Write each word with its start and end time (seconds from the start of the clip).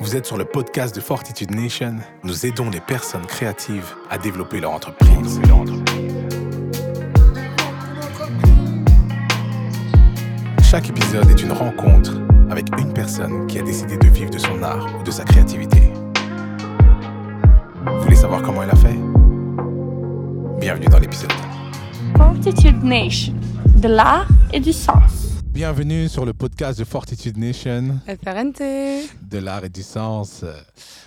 Vous 0.00 0.16
êtes 0.16 0.26
sur 0.26 0.36
le 0.36 0.44
podcast 0.44 0.94
de 0.94 1.00
Fortitude 1.00 1.52
Nation. 1.52 1.96
Nous 2.24 2.46
aidons 2.46 2.68
les 2.68 2.80
personnes 2.80 3.26
créatives 3.26 3.94
à 4.10 4.18
développer 4.18 4.60
leur 4.60 4.72
entreprise. 4.72 5.40
Chaque 10.62 10.88
épisode 10.88 11.30
est 11.30 11.40
une 11.40 11.52
rencontre 11.52 12.12
avec 12.50 12.66
une 12.78 12.92
personne 12.92 13.46
qui 13.46 13.58
a 13.58 13.62
décidé 13.62 13.96
de 13.96 14.08
vivre 14.08 14.30
de 14.30 14.38
son 14.38 14.62
art 14.62 14.86
ou 14.98 15.04
de 15.04 15.10
sa 15.10 15.24
créativité. 15.24 15.80
Vous 17.86 18.00
voulez 18.02 18.16
savoir 18.16 18.42
comment 18.42 18.64
elle 18.64 18.70
a 18.70 18.76
fait? 18.76 18.98
Bienvenue 20.60 20.86
dans 20.86 20.98
l'épisode. 20.98 21.32
Fortitude 22.16 22.82
Nation, 22.82 23.34
de 23.76 23.88
l'art 23.88 24.26
et 24.52 24.60
du 24.60 24.72
sens. 24.72 25.33
Bienvenue 25.54 26.08
sur 26.08 26.24
le 26.24 26.32
podcast 26.32 26.80
de 26.80 26.84
Fortitude 26.84 27.38
Nation, 27.38 28.00
FRNT. 28.08 29.04
de 29.22 29.38
l'art 29.38 29.64
et 29.64 29.68
du 29.68 29.84
sens. 29.84 30.44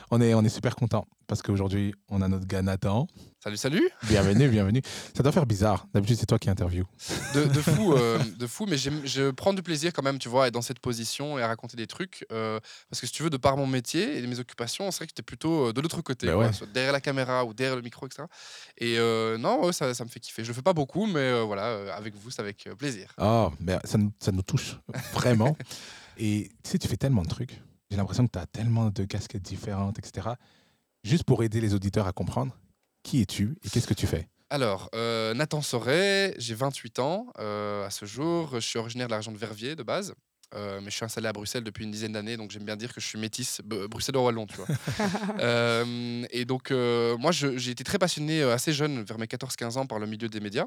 On 0.10 0.22
est, 0.22 0.34
on 0.34 0.42
est 0.42 0.48
super 0.50 0.74
content 0.74 1.06
parce 1.28 1.42
qu'aujourd'hui, 1.42 1.94
on 2.10 2.22
a 2.22 2.28
notre 2.28 2.48
gars 2.48 2.62
Nathan. 2.62 3.08
Salut, 3.44 3.58
salut 3.58 3.90
Bienvenue, 4.04 4.48
bienvenue. 4.50 4.82
Ça 5.16 5.24
doit 5.24 5.32
faire 5.32 5.46
bizarre. 5.46 5.86
D'habitude, 5.94 6.18
c'est 6.18 6.26
toi 6.26 6.40
qui 6.40 6.50
interview. 6.50 6.86
de, 7.36 7.44
de 7.44 7.62
fou, 7.62 7.94
euh, 7.94 8.18
de 8.38 8.48
fou, 8.48 8.66
mais 8.66 8.78
je 8.78 9.32
prends 9.32 9.54
du 9.54 9.62
plaisir 9.62 9.92
quand 9.94 10.04
même, 10.04 10.20
tu 10.20 10.30
vois, 10.30 10.46
à 10.46 10.48
être 10.48 10.54
dans 10.54 10.62
cette 10.62 10.80
position 10.80 11.38
et 11.38 11.44
à 11.44 11.48
raconter 11.48 11.76
des 11.78 11.88
trucs. 11.88 12.26
euh, 12.32 12.60
parce 12.90 13.02
que 13.02 13.08
si 13.08 13.14
tu 13.14 13.24
veux, 13.24 13.30
de 13.30 13.38
par 13.38 13.58
mon 13.58 13.68
métier 13.68 14.18
et 14.18 14.26
mes 14.26 14.40
occupations, 14.40 14.90
c'est 14.92 14.98
vrai 15.00 15.06
que 15.08 15.12
j'étais 15.12 15.22
plutôt 15.22 15.68
euh, 15.68 15.74
de 15.74 15.82
l'autre 15.82 16.02
côté, 16.02 16.28
quoi, 16.28 16.38
ouais. 16.38 16.54
soit 16.54 16.68
derrière 16.68 16.94
la 16.94 17.02
caméra 17.02 17.46
ou 17.46 17.54
derrière 17.54 17.76
le 17.76 17.82
micro, 17.82 18.06
etc. 18.06 18.24
Et 18.78 18.98
euh, 18.98 19.38
non, 19.38 19.72
ça, 19.74 19.94
ça 19.94 20.04
me 20.06 20.10
fait 20.10 20.20
kiffer. 20.20 20.44
Je 20.44 20.50
le 20.50 20.54
fais 20.54 20.62
pas 20.62 20.74
beaucoup, 20.74 21.06
mais 21.06 21.42
voilà, 21.44 21.94
avec 21.96 22.16
vous, 22.16 22.32
c'est 22.32 22.42
avec 22.42 22.70
plaisir. 22.78 23.14
Oh, 23.18 23.52
mais 23.60 23.78
ça 23.84 23.98
nous, 23.98 24.12
ça 24.20 24.32
nous 24.32 24.44
touche 24.44 24.78
vraiment. 25.14 25.58
et 26.18 26.50
tu 26.64 26.72
sais, 26.72 26.80
tu 26.80 26.88
fais 26.88 26.98
tellement 26.98 27.24
de 27.24 27.30
trucs. 27.30 27.62
J'ai 27.90 27.98
l'impression 27.98 28.26
que 28.28 28.32
tu 28.32 28.40
as 28.40 28.46
tellement 28.46 28.90
de 28.90 29.06
casquettes 29.06 29.44
différentes, 29.44 29.98
etc. 30.00 30.30
Juste 31.08 31.24
pour 31.24 31.42
aider 31.42 31.62
les 31.62 31.74
auditeurs 31.74 32.06
à 32.06 32.12
comprendre, 32.12 32.60
qui 33.02 33.22
es-tu 33.22 33.56
et 33.64 33.70
qu'est-ce 33.70 33.88
que 33.88 33.94
tu 33.94 34.06
fais? 34.08 34.28
Alors, 34.50 34.90
euh, 34.94 35.34
Nathan 35.34 35.62
Soret, 35.62 36.36
j'ai 36.38 36.54
28 36.54 37.00
ans 37.00 37.28
euh, 37.40 37.86
à 37.86 37.90
ce 37.90 38.06
jour. 38.06 38.50
Je 38.56 38.60
suis 38.60 38.78
originaire 38.78 39.08
de 39.08 39.12
la 39.12 39.18
région 39.18 39.32
de 39.32 39.38
Verviers 39.38 39.78
de 39.78 39.84
base. 39.84 40.14
Euh, 40.56 40.80
mais 40.82 40.90
je 40.90 40.96
suis 40.96 41.06
installé 41.06 41.28
à 41.28 41.34
Bruxelles 41.34 41.64
depuis 41.64 41.84
une 41.84 41.92
dizaine 41.92 42.14
d'années, 42.14 42.38
donc 42.38 42.52
j'aime 42.52 42.64
bien 42.64 42.78
dire 42.78 42.94
que 42.94 43.02
je 43.02 43.08
suis 43.08 43.20
métisse 43.20 43.62
bruxello-wallon, 43.64 44.46
tu 44.46 44.56
vois. 44.56 44.68
Euh, 45.40 46.26
et 46.32 46.46
donc, 46.46 46.72
euh, 46.72 47.16
moi, 47.18 47.32
j'ai 47.32 47.70
été 47.70 47.84
très 47.84 48.00
passionné 48.00 48.42
assez 48.44 48.74
jeune, 48.74 49.04
vers 49.04 49.18
mes 49.18 49.26
14-15 49.26 49.78
ans, 49.78 49.86
par 49.86 50.00
le 50.00 50.08
milieu 50.08 50.30
des 50.30 50.40
médias. 50.40 50.66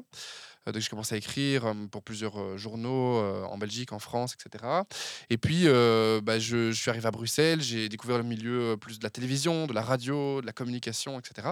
Donc, 0.65 0.77
j'ai 0.77 0.89
commencé 0.89 1.15
à 1.15 1.17
écrire 1.17 1.73
pour 1.91 2.03
plusieurs 2.03 2.57
journaux 2.57 3.19
en 3.19 3.57
Belgique, 3.57 3.91
en 3.91 3.99
France, 3.99 4.35
etc. 4.35 4.63
Et 5.29 5.37
puis, 5.37 5.65
bah, 5.65 6.39
je, 6.39 6.71
je 6.71 6.79
suis 6.79 6.89
arrivé 6.89 7.07
à 7.07 7.11
Bruxelles, 7.11 7.61
j'ai 7.61 7.89
découvert 7.89 8.17
le 8.17 8.23
milieu 8.23 8.77
plus 8.79 8.99
de 8.99 9.03
la 9.03 9.09
télévision, 9.09 9.67
de 9.67 9.73
la 9.73 9.81
radio, 9.81 10.41
de 10.41 10.45
la 10.45 10.53
communication, 10.53 11.19
etc. 11.19 11.49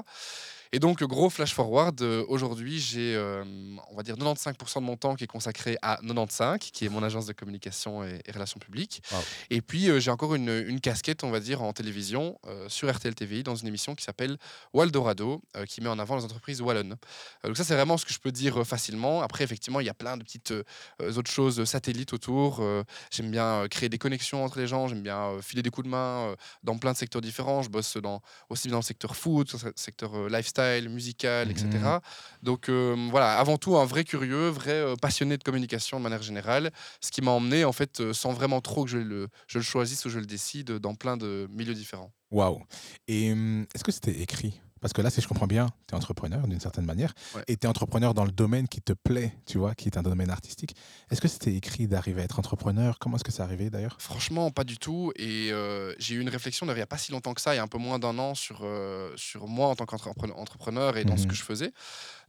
Et 0.72 0.80
donc, 0.80 1.04
gros 1.04 1.32
flash 1.32 1.54
forward, 1.54 2.00
euh, 2.02 2.24
aujourd'hui, 2.28 2.80
j'ai, 2.80 3.16
euh, 3.16 3.44
on 3.90 3.96
va 3.96 4.04
dire, 4.04 4.16
95% 4.16 4.82
de 4.82 4.86
mon 4.86 4.98
temps 4.98 5.16
qui 5.16 5.24
est 5.24 5.28
consacré 5.28 5.78
à 5.82 5.98
95, 6.04 6.60
qui 6.72 6.86
est 6.86 6.90
mon 6.90 7.02
agence 7.02 7.26
de 7.26 7.34
communication 7.34 8.04
et, 8.04 8.22
et 8.24 8.32
relations 8.32 8.60
publiques. 8.60 9.02
Wow. 9.12 9.18
Et 9.50 9.62
puis, 9.62 9.90
euh, 9.90 10.00
j'ai 10.00 10.12
encore 10.12 10.36
une, 10.36 10.50
une 10.68 10.80
casquette, 10.80 11.24
on 11.24 11.32
va 11.32 11.40
dire, 11.40 11.64
en 11.64 11.74
télévision, 11.74 12.40
euh, 12.46 12.70
sur 12.70 12.92
RTL 12.94 13.16
TVI, 13.16 13.42
dans 13.42 13.56
une 13.56 13.68
émission 13.68 13.96
qui 13.96 14.04
s'appelle 14.04 14.38
Waldorado, 14.74 15.42
qui 15.68 15.82
met 15.82 15.90
en 15.90 15.98
avant 15.98 16.16
les 16.18 16.24
entreprises 16.24 16.62
wallonnes. 16.62 16.96
Donc 17.44 17.58
ça, 17.58 17.64
c'est 17.64 17.74
vraiment 17.74 17.98
ce 17.98 18.06
que 18.06 18.14
je 18.14 18.20
peux 18.20 18.32
dire 18.32 18.66
facilement. 18.66 19.22
Après, 19.22 19.44
effectivement, 19.44 19.80
il 19.80 19.88
y 19.88 19.90
a 19.90 19.94
plein 19.94 20.18
de 20.18 20.24
petites 20.24 20.54
autres 21.00 21.32
choses 21.32 21.64
satellites 21.64 22.14
autour. 22.14 22.64
J'aime 23.12 23.32
bien 23.32 23.68
créer 23.70 23.90
des 23.90 23.98
connexions 23.98 24.44
entre 24.44 24.60
les 24.60 24.68
gens, 24.68 24.88
j'aime 24.88 25.02
bien 25.02 25.40
filer 25.42 25.62
des 25.62 25.70
coups 25.70 25.86
de 25.86 25.92
main 25.92 26.36
dans 26.64 26.78
plein 26.78 26.94
de 26.94 26.98
secteurs 26.98 27.22
différents. 27.22 27.62
Je 27.62 27.70
bosse 27.70 27.98
dans, 27.98 28.22
aussi 28.50 28.68
dans 28.68 28.78
le 28.78 28.84
secteur 28.84 29.16
food, 29.16 29.48
dans 29.52 29.68
le 29.68 29.74
secteur 29.76 30.16
euh, 30.16 30.30
lifestyle, 30.60 30.90
musical, 30.90 31.52
etc. 31.52 31.68
Mhm. 31.68 32.00
Donc 32.44 32.70
euh, 32.70 32.96
voilà, 33.10 33.38
avant 33.40 33.58
tout, 33.58 33.78
un 33.78 33.86
vrai 33.86 34.04
curieux, 34.04 34.50
vrai 34.50 34.72
euh, 34.72 34.96
passionné 34.96 35.38
de 35.38 35.44
communication 35.44 35.98
de 35.98 36.04
manière 36.04 36.22
générale, 36.22 36.72
ce 37.02 37.12
qui 37.12 37.22
m'a 37.22 37.32
emmené, 37.32 37.66
en 37.66 37.74
fait, 37.74 38.00
euh, 38.00 38.14
sans 38.14 38.34
vraiment 38.34 38.62
trop 38.62 38.84
que 38.86 38.90
je 38.90 38.98
le, 38.98 39.28
je 39.48 39.58
le 39.58 39.64
choisisse 39.64 40.06
ou 40.06 40.10
je 40.10 40.20
le 40.20 40.26
décide, 40.26 40.72
dans 40.72 40.96
plein 40.96 41.18
de 41.18 41.48
milieux 41.52 41.74
différents. 41.74 42.12
Waouh 42.32 42.62
Et 43.08 43.32
hum, 43.32 43.66
est-ce 43.74 43.84
que 43.84 43.92
c'était 43.92 44.20
écrit? 44.22 44.62
Parce 44.82 44.94
que 44.94 45.02
là, 45.02 45.10
si 45.10 45.22
je 45.22 45.28
comprends 45.28 45.48
bien, 45.48 45.68
tu 45.88 45.94
es 45.94 45.98
entrepreneur 45.98 46.48
d'une 46.48 46.60
certaine 46.60 46.86
manière 46.86 47.14
Ouais. 47.36 47.44
et 47.48 47.58
tu 47.58 47.66
es 47.66 47.70
entrepreneur 47.70 48.14
dans 48.14 48.26
le 48.26 48.32
domaine 48.32 48.68
qui 48.68 48.82
te 48.82 48.94
plaît, 48.94 49.34
tu 49.46 49.58
vois, 49.58 49.76
qui 49.76 49.88
est 49.90 49.98
un 49.98 50.04
domaine 50.04 50.30
artistique. 50.30 50.76
Est-ce 51.12 51.22
que 51.22 51.28
c'était 51.28 51.54
écrit 51.54 51.88
d'arriver 51.88 52.22
à 52.22 52.26
être 52.26 52.40
entrepreneur? 52.40 52.98
Comment 53.00 53.16
est-ce 53.18 53.24
que 53.24 53.32
c'est 53.32 53.42
arrivé 53.44 53.70
d'ailleurs? 53.70 53.98
Franchement, 54.00 54.52
pas 54.52 54.64
du 54.64 54.78
tout. 54.78 55.12
Et 55.16 55.50
euh, 55.52 55.94
j'ai 56.00 56.16
eu 56.16 56.20
une 56.22 56.30
réflexion 56.30 56.66
il 56.68 56.74
n'y 56.74 56.82
a 56.82 56.86
pas 56.88 56.98
si 56.98 57.12
longtemps 57.12 57.34
que 57.34 57.42
ça, 57.42 57.54
il 57.54 57.58
y 57.58 57.60
a 57.60 57.64
un 57.64 57.68
peu 57.68 57.78
moins 57.78 58.00
d'un 58.00 58.18
an, 58.20 58.36
sur, 58.36 58.60
euh, 58.64 59.12
sur 59.16 59.48
moi 59.48 59.68
en 59.68 59.76
tant 59.76 59.86
qu'entrepreneur 59.86 60.98
et 60.98 61.04
dans 61.04 61.18
ce 61.18 61.24
Mhm. 61.24 61.30
que 61.30 61.36
je 61.36 61.44
faisais. 61.44 61.72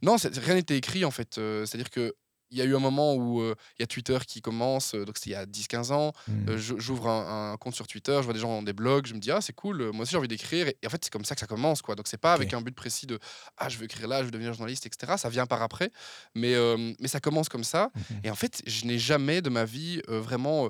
Non, 0.01 0.15
rien 0.43 0.55
n'était 0.55 0.77
écrit 0.77 1.05
en 1.05 1.11
fait. 1.11 1.37
Euh, 1.37 1.65
C'est-à-dire 1.65 1.89
que. 1.89 2.13
Il 2.51 2.57
y 2.57 2.61
a 2.61 2.65
eu 2.65 2.75
un 2.75 2.79
moment 2.79 3.13
où 3.15 3.41
euh, 3.41 3.55
il 3.79 3.81
y 3.81 3.83
a 3.83 3.87
Twitter 3.87 4.17
qui 4.27 4.41
commence, 4.41 4.93
euh, 4.93 5.05
donc 5.05 5.17
c'était 5.17 5.31
il 5.31 5.33
y 5.33 5.35
a 5.35 5.45
10-15 5.45 5.91
ans. 5.91 6.11
Euh, 6.49 6.57
je- 6.57 6.77
J'ouvre 6.77 7.07
un, 7.07 7.53
un 7.53 7.57
compte 7.57 7.75
sur 7.75 7.87
Twitter, 7.87 8.15
je 8.17 8.23
vois 8.25 8.33
des 8.33 8.39
gens 8.39 8.49
dans 8.49 8.61
des 8.63 8.73
blogs, 8.73 9.05
je 9.07 9.13
me 9.13 9.19
dis 9.19 9.31
ah 9.31 9.39
c'est 9.41 9.53
cool, 9.53 9.91
moi 9.93 10.03
aussi 10.03 10.11
j'ai 10.11 10.17
envie 10.17 10.27
d'écrire. 10.27 10.67
Et, 10.67 10.77
et 10.81 10.87
en 10.87 10.89
fait 10.89 11.03
c'est 11.03 11.11
comme 11.11 11.25
ça 11.25 11.35
que 11.35 11.41
ça 11.41 11.47
commence 11.47 11.81
quoi. 11.81 11.95
Donc 11.95 12.07
c'est 12.07 12.17
pas 12.17 12.33
avec 12.33 12.53
un 12.53 12.61
but 12.61 12.75
précis 12.75 13.05
de 13.07 13.19
ah 13.57 13.69
je 13.69 13.77
veux 13.77 13.85
écrire 13.85 14.07
là, 14.07 14.19
je 14.19 14.25
veux 14.25 14.31
devenir 14.31 14.53
journaliste, 14.53 14.85
etc. 14.85 15.13
Ça 15.17 15.29
vient 15.29 15.45
par 15.45 15.61
après, 15.61 15.91
mais 16.35 16.53
mais 16.99 17.07
ça 17.07 17.19
commence 17.19 17.49
comme 17.49 17.63
ça. 17.63 17.89
Mhm. 17.95 18.17
Et 18.25 18.29
en 18.31 18.35
fait 18.35 18.61
je 18.65 18.85
n'ai 18.85 18.99
jamais 18.99 19.41
de 19.41 19.49
ma 19.49 19.65
vie 19.65 20.01
vraiment, 20.07 20.69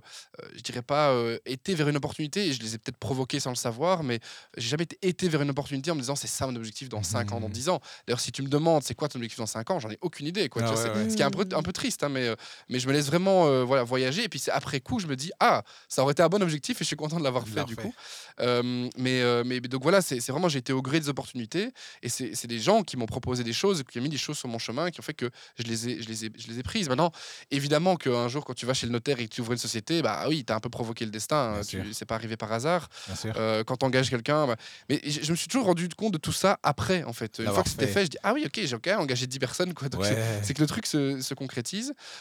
je 0.56 0.62
dirais 0.62 0.82
pas 0.82 1.14
été 1.46 1.74
vers 1.76 1.88
une 1.90 1.98
opportunité. 1.98 2.48
Et 2.48 2.54
je 2.54 2.62
les 2.62 2.76
ai 2.76 2.78
peut-être 2.78 2.98
provoqués 2.98 3.40
sans 3.40 3.50
le 3.52 3.56
savoir, 3.56 4.04
mais 4.04 4.20
j'ai 4.58 4.70
jamais 4.70 4.88
été, 5.02 5.28
vers 5.30 5.42
une 5.42 5.50
opportunité 5.50 5.92
en 5.92 5.96
me 5.96 6.00
disant 6.02 6.16
c'est 6.16 6.28
ça 6.28 6.46
mon 6.48 6.56
objectif 6.56 6.90
dans 6.90 7.04
5 7.04 7.32
ans, 7.32 7.40
dans 7.40 7.48
Mhm. 7.48 7.54
10 7.54 7.70
ans. 7.70 7.80
D'ailleurs 8.08 8.20
si 8.20 8.32
tu 8.32 8.42
me 8.42 8.48
demandes 8.48 8.84
c'est 8.84 8.96
quoi 8.96 9.08
ton 9.08 9.18
objectif 9.20 9.40
dans 9.40 9.46
5 9.46 9.70
ans, 9.72 9.80
j'en 9.80 9.90
ai 9.90 9.98
aucune 10.02 10.28
idée 10.28 10.50
quoi. 10.50 10.62
Ah 10.64 10.68
Tu 10.70 10.74
vois, 10.74 10.84
ouais, 10.84 10.90
c'est- 10.94 11.04
ouais. 11.04 11.10
Ce 11.10 11.16
qui 11.16 11.22
est 11.22 11.26
un 11.26 11.32
peu, 11.32 11.46
un 11.56 11.62
peu 11.64 11.71
triste, 11.72 12.04
hein, 12.04 12.10
mais 12.10 12.28
euh, 12.28 12.36
mais 12.70 12.80
je 12.80 12.88
me 12.88 12.94
laisse 12.94 13.06
vraiment 13.08 13.48
euh, 13.48 13.64
voilà, 13.64 13.84
voyager. 13.84 14.24
Et 14.24 14.30
puis 14.30 14.40
c'est 14.40 14.52
après 14.52 14.80
coup, 14.80 15.00
je 15.00 15.08
me 15.08 15.16
dis, 15.16 15.32
ah, 15.40 15.64
ça 15.88 16.04
aurait 16.04 16.12
été 16.14 16.24
un 16.24 16.30
bon 16.30 16.42
objectif 16.42 16.78
et 16.82 16.84
je 16.84 16.88
suis 16.88 16.96
content 16.96 17.18
de 17.20 17.24
l'avoir 17.24 17.48
fait 17.48 17.64
du 17.66 17.76
fait. 17.76 17.82
coup. 17.82 17.94
Euh, 18.40 18.90
mais, 18.98 19.22
mais 19.44 19.60
donc 19.62 19.84
voilà, 19.84 20.02
c'est 20.02 20.20
vraiment, 20.30 20.50
j'ai 20.50 20.60
été 20.60 20.74
au 20.74 20.82
gré 20.82 21.00
des 21.00 21.10
opportunités 21.10 21.72
et 22.02 22.10
c'est 22.10 22.48
des 22.48 22.60
gens 22.60 22.84
qui 22.84 22.98
m'ont 22.98 23.06
proposé 23.06 23.44
des 23.44 23.54
choses, 23.54 23.84
qui 23.90 24.00
ont 24.00 24.02
mis 24.02 24.10
des 24.10 24.18
choses 24.18 24.38
sur 24.38 24.48
mon 24.48 24.60
chemin, 24.60 24.90
qui 24.92 25.00
ont 25.00 25.04
fait 25.04 25.14
que 25.14 25.30
je 25.58 25.64
les 25.64 25.90
ai, 25.90 26.02
je 26.02 26.08
les 26.08 26.26
ai, 26.26 26.32
je 26.38 26.48
les 26.48 26.60
ai 26.60 26.64
prises. 26.64 26.90
Maintenant, 26.90 27.12
évidemment 27.52 27.96
qu'un 27.96 28.28
jour, 28.28 28.46
quand 28.46 28.54
tu 28.54 28.66
vas 28.66 28.74
chez 28.74 28.86
le 28.88 28.92
notaire 28.92 29.20
et 29.20 29.28
que 29.28 29.34
tu 29.34 29.42
ouvres 29.42 29.52
une 29.52 29.58
société, 29.58 30.02
bah 30.02 30.26
oui, 30.28 30.44
tu 30.46 30.52
as 30.54 30.56
un 30.56 30.60
peu 30.60 30.70
provoqué 30.70 31.06
le 31.06 31.12
destin. 31.12 31.56
Hein, 31.60 31.62
C'est 31.94 32.06
pas 32.06 32.16
arrivé 32.16 32.38
par 32.38 32.52
hasard. 32.52 32.90
Euh, 33.26 33.64
quand 33.64 33.78
tu 33.78 33.86
engages 33.86 34.10
quelqu'un. 34.10 34.48
bah, 34.48 34.56
Mais 34.90 35.02
je, 35.06 35.22
je 35.24 35.32
me 35.32 35.36
suis 35.36 35.48
toujours 35.48 35.66
rendu 35.68 35.88
compte 35.90 36.14
de 36.14 36.18
tout 36.18 36.32
ça 36.32 36.60
après, 36.64 37.04
en 37.04 37.14
fait. 37.14 37.40
Une 37.40 37.46
fois 37.52 37.64
que 37.64 37.70
c'était 37.70 37.88
fait. 37.88 38.06
je 38.06 38.10
dis, 38.12 38.18
ah 38.24 38.34
oui, 38.34 38.44
ok, 38.46 38.60
j'ai 38.64 38.76
même 38.86 39.00
engagé 39.00 39.28
10 39.28 39.40
personnes. 39.40 39.74
Quoi. 39.74 39.90
Donc, 39.90 40.06
c'est- 40.06 40.12
Ouais. 40.12 40.40
c'est 40.44 40.54
que 40.54 40.62
le 40.62 40.68
truc 40.68 40.86
se, 40.86 41.22
se 41.22 41.34
concrétise. 41.34 41.61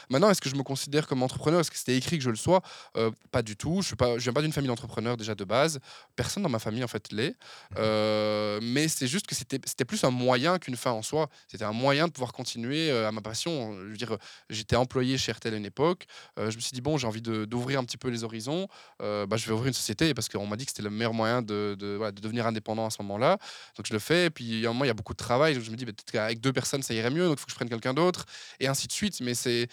Maintenant, 0.08 0.30
est-ce 0.30 0.40
que 0.40 0.48
je 0.50 0.56
me 0.56 0.62
considère 0.62 1.06
comme 1.06 1.22
entrepreneur? 1.22 1.60
Est-ce 1.60 1.70
que 1.70 1.76
c'était 1.76 1.96
écrit 1.96 2.18
que 2.18 2.24
je 2.24 2.30
le 2.30 2.36
sois? 2.36 2.62
Euh, 2.96 3.10
Pas 3.30 3.42
du 3.42 3.56
tout. 3.56 3.82
Je 3.82 3.94
je 4.16 4.22
viens 4.22 4.32
pas 4.32 4.42
d'une 4.42 4.52
famille 4.52 4.68
d'entrepreneurs 4.68 5.16
déjà 5.16 5.34
de 5.34 5.44
base. 5.44 5.78
Personne 6.16 6.42
dans 6.42 6.48
ma 6.48 6.58
famille 6.58 6.84
en 6.84 6.88
fait 6.88 7.12
l'est. 7.12 7.36
Euh, 7.78 8.58
mais 8.62 8.88
c'est 8.88 9.06
juste 9.06 9.26
que 9.26 9.34
c'était 9.34 9.84
plus 9.84 10.04
un 10.04 10.10
moyen 10.10 10.58
qu'une 10.58 10.76
fin 10.76 10.92
en 10.92 11.02
soi. 11.02 11.28
C'était 11.48 11.64
un 11.64 11.72
moyen 11.72 12.06
de 12.06 12.12
pouvoir 12.12 12.32
continuer 12.32 12.90
euh, 12.90 13.08
à 13.08 13.12
ma 13.12 13.20
passion. 13.20 13.74
Je 13.84 13.90
veux 13.90 13.96
dire, 13.96 14.16
j'étais 14.48 14.76
employé 14.76 15.18
chez 15.18 15.32
RTL 15.32 15.54
à 15.54 15.56
une 15.56 15.66
époque. 15.66 16.06
Euh, 16.38 16.50
je 16.50 16.56
me 16.56 16.60
suis 16.60 16.72
dit 16.72 16.80
bon, 16.80 16.96
j'ai 16.98 17.06
envie 17.06 17.22
d'ouvrir 17.22 17.78
un 17.80 17.84
petit 17.84 17.96
peu 17.96 18.08
les 18.08 18.24
horizons. 18.24 18.68
Bah, 18.98 19.36
je 19.36 19.46
vais 19.46 19.52
ouvrir 19.52 19.68
une 19.68 19.74
société 19.74 20.14
parce 20.14 20.28
qu'on 20.28 20.46
m'a 20.46 20.56
dit 20.56 20.64
que 20.64 20.70
c'était 20.70 20.82
le 20.82 20.90
meilleur 20.90 21.14
moyen 21.14 21.42
de, 21.42 21.76
de, 21.78 21.94
voilà, 21.96 22.12
de 22.12 22.20
devenir 22.20 22.46
indépendant 22.46 22.86
à 22.86 22.90
ce 22.90 23.02
moment-là. 23.02 23.38
Donc 23.76 23.86
je 23.86 23.92
le 23.92 23.98
fais. 23.98 24.26
Et 24.26 24.30
puis 24.30 24.44
il 24.44 24.60
y 24.60 24.66
a 24.66 24.70
un 24.70 24.72
moment, 24.72 24.84
il 24.84 24.88
y 24.88 24.90
a 24.90 24.94
beaucoup 24.94 25.12
de 25.12 25.18
travail. 25.18 25.54
Donc, 25.54 25.62
je 25.64 25.70
me 25.70 25.76
dis 25.76 25.84
bah, 25.84 25.92
peut-être 25.92 26.10
qu'avec 26.10 26.40
deux 26.40 26.52
personnes, 26.52 26.82
ça 26.82 26.94
irait 26.94 27.10
mieux. 27.10 27.26
Donc 27.26 27.38
il 27.38 27.40
faut 27.40 27.46
que 27.46 27.52
je 27.52 27.56
prenne 27.56 27.68
quelqu'un 27.68 27.94
d'autre 27.94 28.26
et 28.58 28.68
ainsi 28.68 28.86
de 28.86 28.92
suite. 28.92 29.20
Mais 29.20 29.29
c'est, 29.34 29.68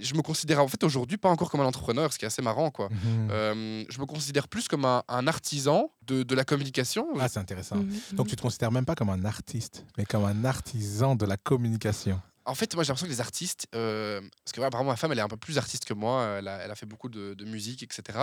je 0.00 0.14
me 0.14 0.22
considère 0.22 0.62
en 0.62 0.68
fait 0.68 0.82
aujourd'hui 0.84 1.16
pas 1.16 1.28
encore 1.28 1.50
comme 1.50 1.60
un 1.60 1.66
entrepreneur, 1.66 2.12
ce 2.12 2.18
qui 2.18 2.24
est 2.24 2.28
assez 2.28 2.42
marrant, 2.42 2.70
quoi. 2.70 2.88
Mhm. 2.90 3.28
Euh, 3.30 3.84
je 3.88 3.98
me 4.00 4.06
considère 4.06 4.48
plus 4.48 4.68
comme 4.68 4.84
un, 4.84 5.02
un 5.08 5.26
artisan 5.26 5.90
de, 6.06 6.22
de 6.22 6.34
la 6.34 6.44
communication. 6.44 7.06
Ah, 7.20 7.28
c'est 7.28 7.38
intéressant. 7.40 7.76
Mhm. 7.76 8.00
Donc 8.12 8.28
tu 8.28 8.36
te 8.36 8.42
considères 8.42 8.72
même 8.72 8.84
pas 8.86 8.94
comme 8.94 9.10
un 9.10 9.24
artiste, 9.24 9.84
mais 9.96 10.04
comme 10.04 10.24
un 10.24 10.44
artisan 10.44 11.14
de 11.16 11.26
la 11.26 11.36
communication. 11.36 12.20
En 12.44 12.54
fait, 12.54 12.74
moi 12.74 12.82
j'ai 12.82 12.88
l'impression 12.88 13.06
que 13.06 13.12
les 13.12 13.20
artistes, 13.20 13.66
euh, 13.74 14.20
parce 14.22 14.52
que 14.52 14.56
voilà, 14.56 14.68
apparemment 14.68 14.92
ma 14.92 14.96
femme 14.96 15.12
elle 15.12 15.18
est 15.18 15.22
un 15.22 15.28
peu 15.28 15.36
plus 15.36 15.58
artiste 15.58 15.84
que 15.84 15.92
moi, 15.92 16.36
elle 16.38 16.48
a, 16.48 16.56
elle 16.64 16.70
a 16.70 16.74
fait 16.74 16.86
beaucoup 16.86 17.10
de, 17.10 17.34
de 17.34 17.44
musique, 17.44 17.82
etc. 17.82 18.18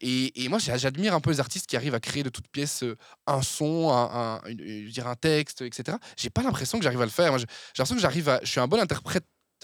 Et, 0.00 0.42
et 0.44 0.48
moi 0.48 0.58
j'a- 0.58 0.76
j'admire 0.76 1.14
un 1.14 1.20
peu 1.20 1.30
les 1.30 1.38
artistes 1.38 1.68
qui 1.68 1.76
arrivent 1.76 1.94
à 1.94 2.00
créer 2.00 2.24
de 2.24 2.28
toutes 2.28 2.48
pièces 2.48 2.82
euh, 2.82 2.96
un 3.28 3.40
son, 3.42 3.90
un, 3.90 4.40
un- 4.44 5.06
un 5.06 5.14
texte, 5.14 5.62
etc. 5.62 5.96
J'ai 6.16 6.30
pas 6.30 6.42
l'impression 6.42 6.78
que 6.78 6.82
j'arrive 6.82 7.02
à 7.02 7.04
le 7.04 7.10
faire. 7.12 7.38
J'ai 7.38 7.46
l'impression 7.78 7.94
que 7.94 8.00
j'arrive 8.02 8.28
à, 8.28 8.40
je 8.42 8.50
suis 8.50 8.58
un 8.58 8.66
bon 8.66 8.80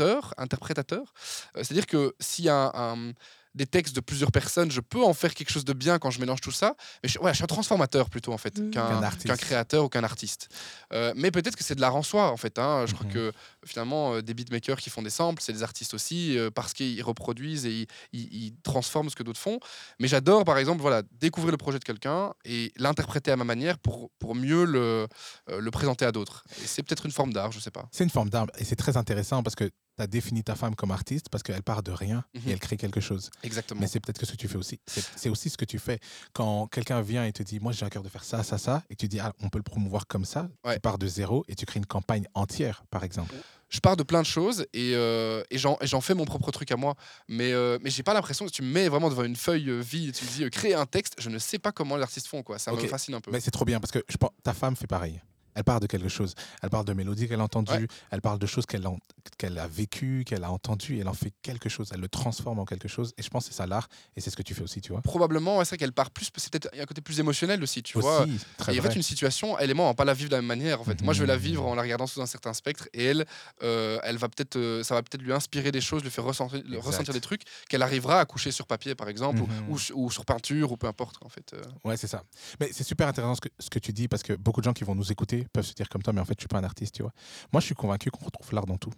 interprétateur, 0.00 0.34
interprétateur. 0.38 1.12
Euh, 1.56 1.62
C'est-à-dire 1.64 1.86
que 1.86 2.14
s'il 2.20 2.44
y 2.44 2.48
a 2.48 2.70
un- 2.74 3.08
un- 3.08 3.12
des 3.54 3.66
textes 3.66 3.96
de 3.96 4.00
plusieurs 4.00 4.30
personnes, 4.30 4.70
je 4.70 4.80
peux 4.80 5.02
en 5.02 5.14
faire 5.14 5.34
quelque 5.34 5.50
chose 5.50 5.64
de 5.64 5.72
bien 5.72 5.98
quand 5.98 6.10
je 6.12 6.20
mélange 6.20 6.40
tout 6.40 6.52
ça. 6.52 6.76
Mais 7.02 7.08
je, 7.08 7.18
ouais, 7.18 7.32
je 7.32 7.36
suis 7.36 7.44
un 7.44 7.48
transformateur 7.48 8.08
plutôt 8.08 8.32
en 8.32 8.38
fait 8.38 8.56
Mm. 8.56 8.70
qu'un 8.70 9.36
créateur 9.36 9.84
ou 9.84 9.88
qu'un 9.88 10.04
artiste. 10.04 10.48
Euh, 10.92 11.12
mais 11.16 11.32
peut-être 11.32 11.56
que 11.56 11.64
c'est 11.64 11.74
de 11.74 11.80
l'art 11.80 11.96
en 11.96 12.04
soi 12.04 12.30
en 12.30 12.36
fait. 12.36 12.56
hein. 12.58 12.84
Je 12.86 12.94
crois 12.94 13.06
Mhm. 13.06 13.12
que 13.14 13.32
finalement 13.66 14.14
euh, 14.14 14.22
des 14.22 14.34
beatmakers 14.34 14.76
qui 14.78 14.90
font 14.90 15.02
des 15.02 15.10
samples, 15.10 15.42
c'est 15.42 15.54
des 15.54 15.64
artistes 15.64 15.92
aussi 15.94 16.38
euh, 16.38 16.50
parce 16.50 16.72
qu'ils 16.72 17.02
reproduisent 17.02 17.66
et 17.66 17.72
ils, 17.72 17.86
ils- 18.20 18.44
ils 18.44 18.54
transforment 18.62 19.10
ce 19.10 19.16
que 19.16 19.24
d'autres 19.24 19.40
font. 19.40 19.58
Mais 19.98 20.06
j'adore 20.06 20.44
par 20.44 20.58
exemple 20.58 20.80
voilà 20.82 21.02
découvrir 21.18 21.50
le 21.50 21.56
projet 21.58 21.80
de 21.80 21.84
quelqu'un 21.84 22.34
et 22.44 22.70
l'interpréter 22.76 23.32
à 23.32 23.36
ma 23.36 23.44
manière 23.44 23.78
pour 23.78 24.10
pour 24.20 24.36
mieux 24.36 24.66
le 24.66 25.08
euh, 25.50 25.60
le 25.60 25.70
présenter 25.72 26.04
à 26.04 26.12
d'autres. 26.12 26.44
Et 26.62 26.66
c'est 26.66 26.84
peut-être 26.84 27.06
une 27.06 27.12
forme 27.12 27.32
d'art, 27.32 27.50
je 27.50 27.58
sais 27.58 27.72
pas. 27.72 27.88
C'est 27.90 28.04
une 28.04 28.10
forme 28.10 28.28
d'arme 28.30 28.50
et 28.58 28.64
c'est 28.64 28.76
très 28.76 28.96
intéressant 28.96 29.42
parce 29.42 29.56
que 29.56 29.68
tu 29.98 30.02
as 30.02 30.06
défini 30.06 30.42
ta 30.42 30.54
femme 30.54 30.74
comme 30.74 30.90
artiste 30.90 31.28
parce 31.28 31.42
qu'elle 31.42 31.62
part 31.62 31.82
de 31.82 31.92
rien 31.92 32.24
Mhm. 32.34 32.42
et 32.46 32.50
elle 32.52 32.60
crée 32.60 32.76
quelque 32.78 33.00
chose. 33.00 33.30
Exactement. 33.42 33.80
Mais 33.80 33.86
c'est 33.86 34.00
peut-être 34.00 34.18
que 34.18 34.24
ce 34.26 34.32
que 34.32 34.36
tu 34.38 34.48
fais 34.48 34.56
aussi. 34.56 34.80
C'est 34.86 35.28
aussi 35.28 35.50
ce 35.50 35.56
que 35.58 35.64
tu 35.66 35.78
fais 35.78 35.98
quand 36.32 36.66
quelqu'un 36.68 37.00
vient 37.02 37.24
et 37.24 37.32
te 37.32 37.42
dit 37.42 37.60
Moi, 37.60 37.72
j'ai 37.72 37.84
un 37.84 37.90
cœur 37.90 38.02
de 38.02 38.08
faire 38.08 38.24
ça, 38.24 38.42
ça, 38.42 38.56
ça, 38.58 38.82
et 38.88 38.96
tu 38.96 39.08
dis 39.08 39.20
Ah, 39.20 39.32
on 39.40 39.48
peut 39.50 39.58
le 39.58 39.62
promouvoir 39.64 40.06
comme 40.06 40.24
ça. 40.24 40.48
Ouais. 40.64 40.74
Tu 40.74 40.80
pars 40.80 40.96
de 40.98 41.06
zéro 41.06 41.44
et 41.48 41.54
tu 41.54 41.66
crées 41.66 41.78
une 41.78 41.86
campagne 41.86 42.26
entière, 42.34 42.84
par 42.90 43.04
exemple. 43.04 43.34
je 43.70 43.80
pars 43.80 43.96
de 43.98 44.02
plein 44.02 44.22
de 44.22 44.26
choses 44.26 44.64
et, 44.72 44.92
euh, 44.94 45.42
et 45.50 45.58
j'en 45.58 46.00
fais 46.00 46.14
mon 46.14 46.24
propre 46.24 46.50
truc 46.50 46.72
à 46.72 46.76
moi. 46.76 46.94
Mais, 47.28 47.52
euh, 47.52 47.78
mais 47.82 47.90
j'ai 47.90 48.02
pas 48.02 48.14
l'impression 48.14 48.46
que 48.46 48.50
tu 48.50 48.62
me 48.62 48.72
mets 48.72 48.88
vraiment 48.88 49.10
devant 49.10 49.24
une 49.24 49.36
feuille 49.36 49.68
euh, 49.68 49.80
vide 49.80 50.08
et 50.08 50.12
tu 50.12 50.24
me 50.24 50.30
dis 50.30 50.44
euh, 50.44 50.48
créer 50.48 50.74
un 50.74 50.86
texte. 50.86 51.16
Je 51.18 51.28
ne 51.28 51.38
sais 51.38 51.58
pas 51.58 51.70
comment 51.72 51.96
les 51.96 52.02
artistes 52.02 52.28
font. 52.28 52.42
Quoi. 52.42 52.58
Ça 52.58 52.72
me 52.72 52.78
fascine 52.86 53.14
un 53.16 53.20
peu. 53.20 53.30
Mais 53.30 53.40
c'est 53.40 53.50
trop 53.50 53.66
bien 53.66 53.78
parce 53.78 53.90
que 53.92 54.02
je 54.08 54.16
pense, 54.16 54.30
ta 54.42 54.54
femme 54.54 54.74
fait 54.74 54.86
pareil. 54.86 55.20
Elle 55.58 55.64
part 55.64 55.80
de 55.80 55.88
quelque 55.88 56.08
chose. 56.08 56.34
Elle 56.62 56.70
parle 56.70 56.84
de 56.84 56.92
mélodies 56.92 57.26
qu'elle 57.26 57.40
a 57.40 57.42
entendues. 57.42 57.72
Ouais. 57.72 57.86
Elle 58.12 58.20
parle 58.20 58.38
de 58.38 58.46
choses 58.46 58.64
qu'elle 58.64 58.86
a, 58.86 58.92
qu'elle 59.38 59.58
a 59.58 59.66
vécues, 59.66 60.22
qu'elle 60.24 60.44
a 60.44 60.52
entendues. 60.52 60.96
Et 60.96 61.00
elle 61.00 61.08
en 61.08 61.14
fait 61.14 61.32
quelque 61.42 61.68
chose. 61.68 61.90
Elle 61.92 61.98
le 62.00 62.08
transforme 62.08 62.60
en 62.60 62.64
quelque 62.64 62.86
chose. 62.86 63.12
Et 63.18 63.22
je 63.24 63.28
pense 63.28 63.48
que 63.48 63.50
c'est 63.52 63.56
ça 63.58 63.66
l'art. 63.66 63.88
Et 64.16 64.20
c'est 64.20 64.30
ce 64.30 64.36
que 64.36 64.42
tu 64.44 64.54
fais 64.54 64.62
aussi, 64.62 64.80
tu 64.80 64.92
vois. 64.92 65.02
Probablement, 65.02 65.58
ouais, 65.58 65.64
c'est 65.64 65.70
vrai 65.70 65.78
qu'elle 65.78 65.92
part 65.92 66.12
plus. 66.12 66.28
C'est 66.36 66.52
peut-être 66.52 66.68
un 66.80 66.84
côté 66.84 67.00
plus 67.00 67.18
émotionnel 67.18 67.60
aussi, 67.60 67.82
tu 67.82 67.98
vois. 67.98 68.22
aussi, 68.22 68.38
très 68.56 68.72
Et 68.74 68.78
en 68.78 68.82
vrai. 68.82 68.90
fait, 68.92 68.96
une 68.96 69.02
situation, 69.02 69.58
elle 69.58 69.70
et 69.70 69.74
moi, 69.74 69.86
on 69.86 69.88
va 69.88 69.94
pas 69.94 70.04
la 70.04 70.14
vivre 70.14 70.30
de 70.30 70.36
la 70.36 70.42
même 70.42 70.46
manière. 70.46 70.80
En 70.80 70.84
fait, 70.84 71.02
moi, 71.02 71.12
je 71.12 71.22
vais 71.22 71.26
la 71.26 71.36
vivre 71.36 71.66
en 71.66 71.74
la 71.74 71.82
regardant 71.82 72.06
sous 72.06 72.22
un 72.22 72.26
certain 72.26 72.52
spectre, 72.54 72.88
et 72.92 73.04
elle, 73.06 73.26
euh, 73.64 73.98
elle 74.04 74.16
va 74.16 74.28
peut-être, 74.28 74.54
euh, 74.54 74.84
ça 74.84 74.94
va 74.94 75.02
peut-être 75.02 75.22
lui 75.22 75.32
inspirer 75.32 75.72
des 75.72 75.80
choses, 75.80 76.04
lui 76.04 76.10
faire 76.10 76.22
ressentir, 76.24 76.60
le- 76.64 76.76
Exact. 76.76 76.86
ressentir 76.86 77.14
des 77.14 77.20
trucs 77.20 77.42
qu'elle 77.68 77.82
arrivera 77.82 78.20
à 78.20 78.24
coucher 78.26 78.52
sur 78.52 78.68
papier, 78.68 78.94
par 78.94 79.08
exemple, 79.08 79.40
ou- 79.40 79.46
Mhm. 79.46 79.70
ou, 79.70 79.78
su- 79.78 79.92
ou 79.92 80.08
sur 80.12 80.24
peinture, 80.24 80.70
ou 80.70 80.76
peu 80.76 80.86
importe. 80.86 81.16
En 81.24 81.28
fait, 81.28 81.52
euh. 81.54 81.62
Ouais, 81.82 81.96
c'est 81.96 82.06
ça. 82.06 82.22
Mais 82.60 82.70
c'est 82.72 82.84
super 82.84 83.08
intéressant 83.08 83.34
ce 83.34 83.40
que, 83.40 83.48
ce 83.58 83.70
que 83.70 83.80
tu 83.80 83.92
dis 83.92 84.06
parce 84.06 84.22
que 84.22 84.34
beaucoup 84.34 84.60
de 84.60 84.64
gens 84.64 84.72
qui 84.72 84.84
vont 84.84 84.94
nous 84.94 85.10
écouter 85.10 85.46
peuvent 85.52 85.64
se 85.66 85.74
dire 85.74 85.88
comme 85.88 86.02
toi, 86.02 86.12
mais 86.12 86.20
en 86.20 86.24
fait, 86.24 86.34
je 86.36 86.42
suis 86.42 86.48
pas 86.48 86.58
un 86.58 86.64
artiste, 86.64 86.94
tu 86.94 87.02
vois. 87.02 87.12
Moi, 87.52 87.60
je 87.60 87.66
suis 87.66 87.74
convaincu 87.74 88.10
qu'on 88.10 88.24
retrouve 88.24 88.52
l'art 88.52 88.66
dans 88.66 88.78
tout. 88.78 88.92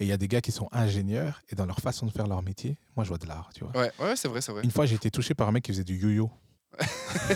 Et 0.00 0.04
il 0.04 0.08
y 0.08 0.12
a 0.12 0.16
des 0.16 0.28
gars 0.28 0.40
qui 0.40 0.52
sont 0.52 0.68
ingénieurs 0.70 1.42
et 1.48 1.56
dans 1.56 1.66
leur 1.66 1.80
façon 1.80 2.06
de 2.06 2.12
faire 2.12 2.26
leur 2.28 2.42
métier, 2.42 2.78
moi, 2.96 3.02
je 3.04 3.08
vois 3.08 3.18
de 3.18 3.26
l'art, 3.26 3.50
tu 3.54 3.64
vois. 3.64 3.76
ouais, 3.80 3.90
ouais, 3.98 4.16
c'est 4.16 4.28
vrai, 4.28 4.40
c'est 4.40 4.52
vrai. 4.52 4.62
Une 4.62 4.70
fois, 4.70 4.86
j'ai 4.86 4.94
été 4.94 5.10
touché 5.10 5.34
par 5.34 5.48
un 5.48 5.52
mec 5.52 5.64
qui 5.64 5.72
faisait 5.72 5.84
du 5.84 5.96
yo-yo. 5.98 6.30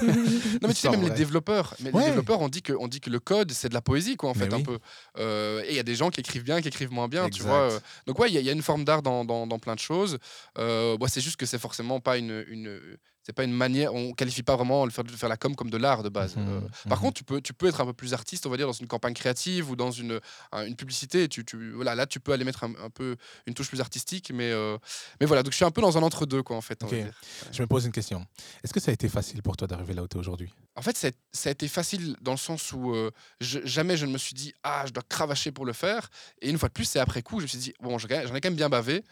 Non 0.03 0.69
mais 0.69 0.75
tu 0.75 0.81
sais 0.81 0.91
même 0.91 1.03
les 1.03 1.11
développeurs, 1.11 1.75
mais 1.81 1.91
Ouais. 1.93 2.01
les 2.03 2.07
développeurs 2.09 2.41
on 2.41 2.49
dit 2.49 2.63
que 2.63 2.73
on 2.79 2.87
dit 2.87 3.01
que 3.01 3.11
le 3.11 3.19
code 3.19 3.51
c'est 3.51 3.69
de 3.71 3.75
la 3.75 3.81
poésie 3.81 4.17
quoi 4.17 4.31
en 4.31 4.35
Mais 4.35 4.47
fait 4.47 4.55
un 4.55 4.61
peu. 4.63 4.79
Euh, 5.19 5.63
et 5.65 5.71
il 5.71 5.75
y 5.75 5.79
a 5.79 5.83
des 5.83 5.95
gens 5.95 6.11
qui 6.11 6.21
écrivent 6.21 6.45
bien, 6.45 6.61
qui 6.61 6.69
écrivent 6.69 6.93
moins 6.93 7.09
bien, 7.09 7.29
tu 7.31 7.43
vois. 7.43 7.73
euh. 7.73 7.81
Donc 8.07 8.19
ouais 8.19 8.29
il 8.31 8.35
y, 8.35 8.37
a- 8.37 8.41
il 8.41 8.47
y 8.47 8.51
a 8.51 8.53
une 8.53 8.63
forme 8.63 8.85
d'art 8.85 9.03
dans, 9.03 9.25
dans, 9.25 9.47
dans 9.47 9.59
plein 9.59 9.75
de 9.75 9.81
choses. 9.81 10.19
Euh, 10.59 10.97
bon, 10.99 11.07
c'est 11.09 11.21
juste 11.23 11.37
que 11.37 11.47
c'est 11.47 11.59
forcément 11.59 11.99
pas 11.99 12.19
une, 12.19 12.45
une 12.49 12.81
c'est 13.25 13.33
pas 13.33 13.45
une 13.45 13.53
manière, 13.53 13.95
on 13.95 14.13
qualifie 14.13 14.43
pas 14.43 14.57
vraiment 14.57 14.85
le 14.85 14.91
faire, 14.91 15.05
de 15.05 15.11
faire 15.11 15.29
la 15.29 15.37
com 15.37 15.55
comme 15.55 15.71
de 15.71 15.77
l'art 15.77 16.03
de 16.03 16.09
base. 16.09 16.37
Mhm, 16.37 16.49
Euh, 16.49 16.61
Par 16.89 16.99
mhm. 16.99 17.05
contre 17.05 17.19
tu 17.19 17.25
peux 17.25 17.41
tu 17.41 17.53
peux 17.55 17.67
être 17.69 17.81
un 17.81 17.87
peu 17.87 17.93
plus 17.93 18.15
artiste 18.15 18.47
on 18.47 18.51
va 18.51 18.57
dire 18.57 18.67
dans 18.67 18.73
une 18.73 18.87
campagne 18.89 19.15
créative 19.15 19.71
ou 19.71 19.77
dans 19.77 19.91
une 19.91 20.21
un- 20.53 20.67
une 20.67 20.77
publicité. 20.77 21.29
Tu, 21.29 21.45
tu 21.45 21.73
voilà 21.73 21.95
là 21.95 22.07
tu 22.07 22.19
peux 22.21 22.33
aller 22.33 22.45
mettre 22.45 22.65
un, 22.65 22.73
un 22.83 22.91
peu 22.91 23.17
une 23.47 23.55
touche 23.55 23.69
plus 23.69 23.81
artistique 23.81 24.31
mais 24.35 24.51
euh, 24.51 24.77
mais 25.21 25.27
voilà 25.27 25.43
donc 25.43 25.53
je 25.53 25.57
suis 25.57 25.65
un 25.65 25.71
peu 25.71 25.81
dans 25.83 25.97
un 25.99 26.03
entre 26.03 26.27
deux 26.27 26.43
quoi 26.43 26.57
en 26.57 26.61
fait. 26.61 26.83
on 26.83 26.87
va 26.87 26.97
Ok. 26.97 27.03
dire. 27.05 27.21
Je 27.53 27.63
me 27.63 27.67
pose 27.67 27.85
une 27.87 27.93
question. 27.93 28.27
Est-ce 28.65 28.73
que 28.73 28.81
ça 28.81 28.91
a 28.91 28.95
été 28.95 29.09
facile 29.09 29.43
pour 29.43 29.57
toi 29.57 29.67
d'arriver 29.69 29.95
là 29.95 30.03
où 30.03 30.09
tu 30.09 30.17
es 30.17 30.21
aujourd'hui? 30.21 30.53
En 30.75 30.83
fait, 30.83 30.97
ça 30.97 31.09
a- 31.09 31.11
ça 31.33 31.49
a 31.51 31.53
été 31.53 31.69
facile 31.69 32.17
dans 32.23 32.33
le 32.33 32.39
sens 32.39 32.73
où 32.73 32.93
euh, 32.95 33.11
je- 33.41 33.61
jamais 33.65 33.97
je 33.97 34.07
ne 34.07 34.13
me 34.13 34.19
suis 34.19 34.35
dit 34.35 34.53
ah 34.65 34.85
je 34.87 34.93
dois 34.93 35.03
cravacher 35.09 35.53
pour 35.53 35.65
le 35.67 35.73
faire. 35.75 36.09
Et 36.41 36.49
une 36.51 36.59
fois 36.59 36.69
de 36.69 36.73
plus, 36.75 36.87
c'est 36.87 36.99
après 36.99 37.23
coup, 37.23 37.39
je 37.41 37.45
me 37.45 37.49
suis 37.49 37.59
dit 37.59 37.75
bon, 37.81 37.99
j'en 37.99 38.09
ai 38.09 38.41
quand 38.41 38.45
même 38.45 38.57
bien 38.57 38.69
bavé. 38.69 39.03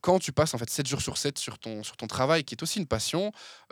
Quand 0.00 0.18
tu 0.18 0.32
passes 0.32 0.54
en 0.54 0.58
fait 0.58 0.70
7 0.70 0.86
jours 0.86 1.00
sur 1.02 1.18
7 1.18 1.38
sur 1.38 1.58
ton, 1.58 1.82
sur 1.82 1.96
ton 1.96 2.06
travail, 2.06 2.44
qui 2.44 2.54
est 2.54 2.62
aussi 2.62 2.78
une 2.78 2.86
passion, 2.86 3.01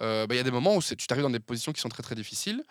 euh, 0.00 0.26
bah, 0.26 0.34
il 0.34 0.38
y 0.38 0.40
a 0.40 0.44
des 0.44 0.50
moments 0.50 0.76
où 0.76 0.82
tu 0.82 1.06
t'arrives 1.06 1.24
dans 1.24 1.30
des 1.30 1.40
positions 1.40 1.72
qui 1.72 1.80
sont 1.80 1.88
très 1.88 2.02
très 2.02 2.14
difficiles. 2.14 2.62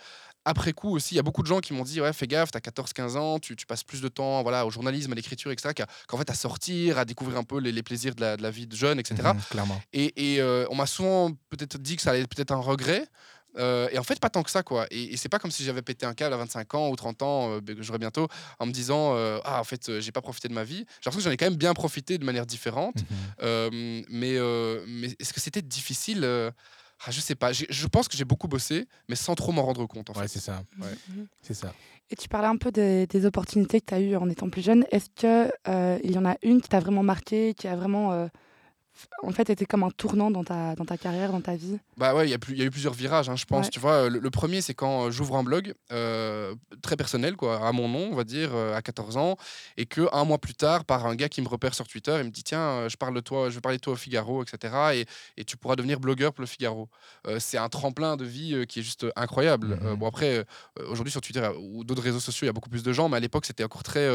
Après 0.46 0.72
coup 0.72 0.96
aussi, 0.96 1.16
il 1.16 1.18
y 1.18 1.20
a 1.20 1.24
beaucoup 1.24 1.44
de 1.44 1.48
gens 1.48 1.60
qui 1.60 1.74
m'ont 1.74 1.84
dit 1.84 2.00
ouais 2.00 2.14
fais 2.14 2.26
gaffe, 2.26 2.52
t'as 2.52 2.60
14-15 2.60 3.18
ans, 3.18 3.40
tu, 3.40 3.56
tu 3.56 3.66
passes 3.66 3.84
plus 3.84 4.02
de 4.02 4.08
temps 4.08 4.42
voilà 4.42 4.66
au 4.66 4.72
journalisme, 4.72 5.12
à 5.12 5.16
l'écriture, 5.16 5.52
etc. 5.52 5.86
qu'en 6.08 6.18
fait 6.18 6.30
à 6.30 6.34
sortir, 6.34 6.98
à 6.98 7.06
découvrir 7.06 7.38
un 7.38 7.44
peu 7.44 7.60
les, 7.60 7.72
les 7.72 7.84
plaisirs 7.84 8.16
de 8.16 8.22
la, 8.22 8.38
de 8.38 8.42
la 8.42 8.50
vie 8.50 8.66
de 8.66 8.76
jeune, 8.76 9.00
etc. 9.00 9.32
Clairement. 9.50 9.82
Et, 9.92 10.36
et, 10.36 10.42
euh, 10.42 10.66
on 10.70 10.76
m'a 10.76 10.86
souvent 10.86 11.32
peut-être 11.50 11.78
dit 11.78 11.98
que 11.98 12.02
ça 12.02 12.12
allait 12.12 12.22
être 12.22 12.34
peut-être 12.34 12.52
un 12.52 12.58
regret. 12.62 13.06
Euh, 13.58 13.90
et 13.92 13.98
en 13.98 14.04
fait, 14.04 14.20
pas 14.20 14.30
tant 14.30 14.44
que 14.44 14.52
ça, 14.52 14.62
quoi. 14.64 14.86
Et, 14.92 15.14
et 15.14 15.18
c'est 15.18 15.30
pas 15.30 15.40
comme 15.40 15.52
si 15.52 15.64
j'avais 15.64 15.82
pété 15.82 16.06
un 16.06 16.14
câble 16.14 16.34
à 16.34 16.38
25 16.38 16.76
ans 16.76 16.90
ou 16.90 16.96
30 16.96 17.22
ans, 17.24 17.50
euh, 17.52 17.62
que 17.62 17.82
j'aurais 17.82 17.98
bientôt, 18.00 18.28
en 18.60 18.66
me 18.68 18.72
disant 18.72 19.14
euh, 19.16 19.40
Ah, 19.44 19.60
en 19.60 19.64
fait, 19.64 19.90
euh, 19.90 20.00
j'ai 20.02 20.12
pas 20.12 20.22
profité 20.22 20.48
de 20.48 20.54
ma 20.54 20.64
vie. 20.64 20.86
J'ai 21.02 21.10
l'impression 21.10 21.18
que 21.20 21.24
j'en 21.24 21.32
ai 21.32 21.38
quand 21.38 21.46
même 21.48 21.56
bien 21.58 21.74
profité 21.74 22.18
de 22.18 22.26
manière 22.26 22.46
différente. 22.46 22.96
Euh, 23.42 23.70
mais 24.10 24.36
euh, 24.38 24.84
mais 24.88 25.08
est-ce 25.20 25.34
que 25.34 25.40
c'était 25.40 25.62
difficile 25.62 26.24
euh, 26.24 26.52
ah, 27.06 27.12
Je 27.12 27.20
sais 27.22 27.36
pas. 27.36 27.52
J'ai- 27.52 27.68
Je 27.70 27.88
pense 27.88 28.08
que 28.08 28.16
j'ai 28.18 28.26
beaucoup 28.26 28.48
bossé, 28.48 28.88
mais 29.08 29.16
sans 29.16 29.36
trop 29.36 29.52
m'en 29.52 29.64
rendre 29.64 29.86
compte, 29.88 30.10
en 30.10 30.14
Ouais, 30.14 30.24
fait. 30.24 30.28
c'est 30.28 30.40
ça. 30.40 30.62
Ouais. 30.80 30.88
Mhm. 31.10 31.28
C'est 31.42 31.54
ça. 31.56 31.74
Et 32.12 32.16
tu 32.16 32.28
parlais 32.28 32.48
un 32.48 32.58
peu 32.58 32.72
des, 32.72 33.06
des 33.08 33.26
opportunités 33.26 33.82
que 33.82 33.86
tu 33.88 33.94
as 33.94 34.00
eues 34.00 34.16
en 34.16 34.30
étant 34.30 34.50
plus 34.50 34.64
jeune. 34.64 34.84
Est-ce 34.92 35.10
que 35.16 35.52
euh, 35.68 36.00
il 36.04 36.12
y 36.12 36.18
en 36.18 36.26
a 36.26 36.38
une 36.42 36.62
qui 36.62 36.68
t'a 36.70 36.80
vraiment 36.80 37.04
marqué, 37.04 37.54
qui 37.54 37.68
a 37.68 37.76
vraiment 37.76 38.12
euh, 38.14 38.28
en 39.24 39.32
fait 39.32 39.50
été 39.50 39.66
comme 39.66 39.84
un 39.84 39.92
tournant 39.92 40.32
dans 40.32 40.44
ta, 40.44 40.76
dans 40.76 40.86
ta 40.86 40.98
carrière, 40.98 41.32
dans 41.32 41.42
ta 41.42 41.56
vie 41.56 41.78
Bah 41.98 42.16
ouais, 42.16 42.28
il 42.28 42.32
y, 42.32 42.34
a 42.34 42.38
y 42.50 42.64
eu 42.66 42.70
plusieurs 42.72 42.94
virages, 42.94 43.30
hein, 43.30 43.36
je 43.36 43.46
pense. 43.46 43.66
Ouais. 43.66 43.72
Tu 43.72 43.80
vois, 43.80 43.94
euh, 43.94 44.10
le, 44.10 44.20
le 44.20 44.30
premier, 44.30 44.62
c'est 44.62 44.74
quand 44.74 45.06
euh, 45.08 45.12
j'ouvre 45.12 45.36
un 45.36 45.44
blog 45.44 45.74
euh, 45.92 46.54
très 46.82 46.96
personnel, 46.96 47.36
quoi, 47.36 47.66
à 47.68 47.72
mon 47.72 47.88
nom, 47.88 48.10
on 48.12 48.16
va 48.16 48.24
dire, 48.24 48.50
euh, 48.54 48.76
à 48.76 48.82
14 48.82 49.18
ans, 49.18 49.38
et 49.78 49.86
que 49.86 50.08
un 50.14 50.24
mois 50.26 50.38
plus 50.38 50.54
tard, 50.56 50.86
par 50.86 51.06
un 51.06 51.16
gars 51.16 51.30
qui 51.30 51.42
me 51.42 51.48
repère 51.48 51.74
sur 51.74 51.88
Twitter, 51.88 52.16
il 52.20 52.26
me 52.26 52.30
dit 52.32 52.44
tiens, 52.44 52.88
je 52.88 52.98
parle 52.98 53.14
de 53.16 53.20
toi, 53.22 53.50
je 53.50 53.56
vais 53.56 53.62
parler 53.62 53.78
de 53.78 53.82
toi 53.84 53.94
au 53.94 53.98
Figaro, 53.98 54.44
etc. 54.44 54.74
Et, 54.94 55.06
et 55.42 55.44
tu 55.44 55.58
pourras 55.58 55.76
devenir 55.76 56.00
blogueur 56.00 56.34
pour 56.34 56.42
le 56.42 56.48
Figaro. 56.48 56.90
Euh, 57.28 57.38
c'est 57.40 57.58
un 57.58 57.70
tremplin 57.70 58.18
de 58.18 58.26
vie 58.26 58.66
qui 58.68 58.80
est 58.80 58.84
juste 58.84 59.06
incroyable. 59.16 59.74
Euh, 59.82 59.92
Mhm. 59.92 59.96
bon 60.00 60.08
après, 60.08 60.38
euh, 60.40 60.44
aujourd'hui 60.90 61.12
sur 61.12 61.22
Twitter 61.22 61.48
ou 61.60 61.84
d'autres 61.84 62.02
réseaux 62.04 62.20
sociaux, 62.20 62.46
il 62.46 62.48
y 62.48 62.50
a 62.50 62.54
beaucoup 62.54 62.70
plus 62.70 62.84
de 62.84 62.94
gens, 62.94 63.10
mais 63.10 63.18
à 63.18 63.20
l'époque, 63.20 63.46
c'était 63.46 63.64
encore 63.64 63.84
très 63.84 64.10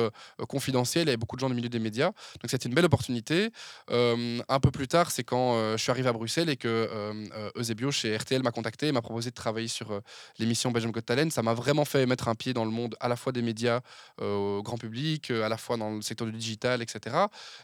confidentiel. 0.48 1.04
Il 1.04 1.06
y 1.06 1.10
avait 1.10 1.16
beaucoup 1.16 1.36
de 1.36 1.40
gens 1.40 1.48
du 1.48 1.54
milieu 1.54 1.69
des 1.69 1.78
médias, 1.78 2.06
donc 2.08 2.48
c'était 2.50 2.69
une 2.69 2.75
belle 2.75 2.84
opportunité. 2.84 3.50
Euh, 3.90 4.38
un 4.48 4.60
peu 4.60 4.70
plus 4.74 4.88
tard, 4.88 5.10
c'est 5.10 5.24
quand 5.24 5.54
euh, 5.56 5.76
je 5.76 5.82
suis 5.82 5.90
arrivé 5.90 6.08
à 6.08 6.12
Bruxelles 6.12 6.48
et 6.50 6.56
que 6.56 6.68
euh, 6.68 7.12
euh, 7.34 7.50
Eusebio 7.56 7.90
chez 7.90 8.16
RTL 8.16 8.42
m'a 8.42 8.50
contacté 8.50 8.88
et 8.88 8.92
m'a 8.92 9.00
proposé 9.02 9.30
de 9.30 9.34
travailler 9.34 9.68
sur 9.68 9.92
euh, 9.92 10.00
l'émission 10.38 10.70
Belgium 10.70 10.90
Got 10.92 11.02
Talent. 11.02 11.30
Ça 11.30 11.42
m'a 11.42 11.54
vraiment 11.54 11.84
fait 11.84 12.04
mettre 12.06 12.28
un 12.28 12.34
pied 12.34 12.52
dans 12.52 12.64
le 12.64 12.70
monde 12.70 12.96
à 13.00 13.08
la 13.08 13.16
fois 13.16 13.32
des 13.32 13.42
médias 13.42 13.80
au 14.20 14.62
grand 14.62 14.76
public, 14.78 15.30
à 15.30 15.48
la 15.48 15.56
fois 15.56 15.76
dans 15.76 15.90
le 15.90 16.02
secteur 16.02 16.26
du 16.26 16.32
digital, 16.36 16.82
etc. 16.82 17.16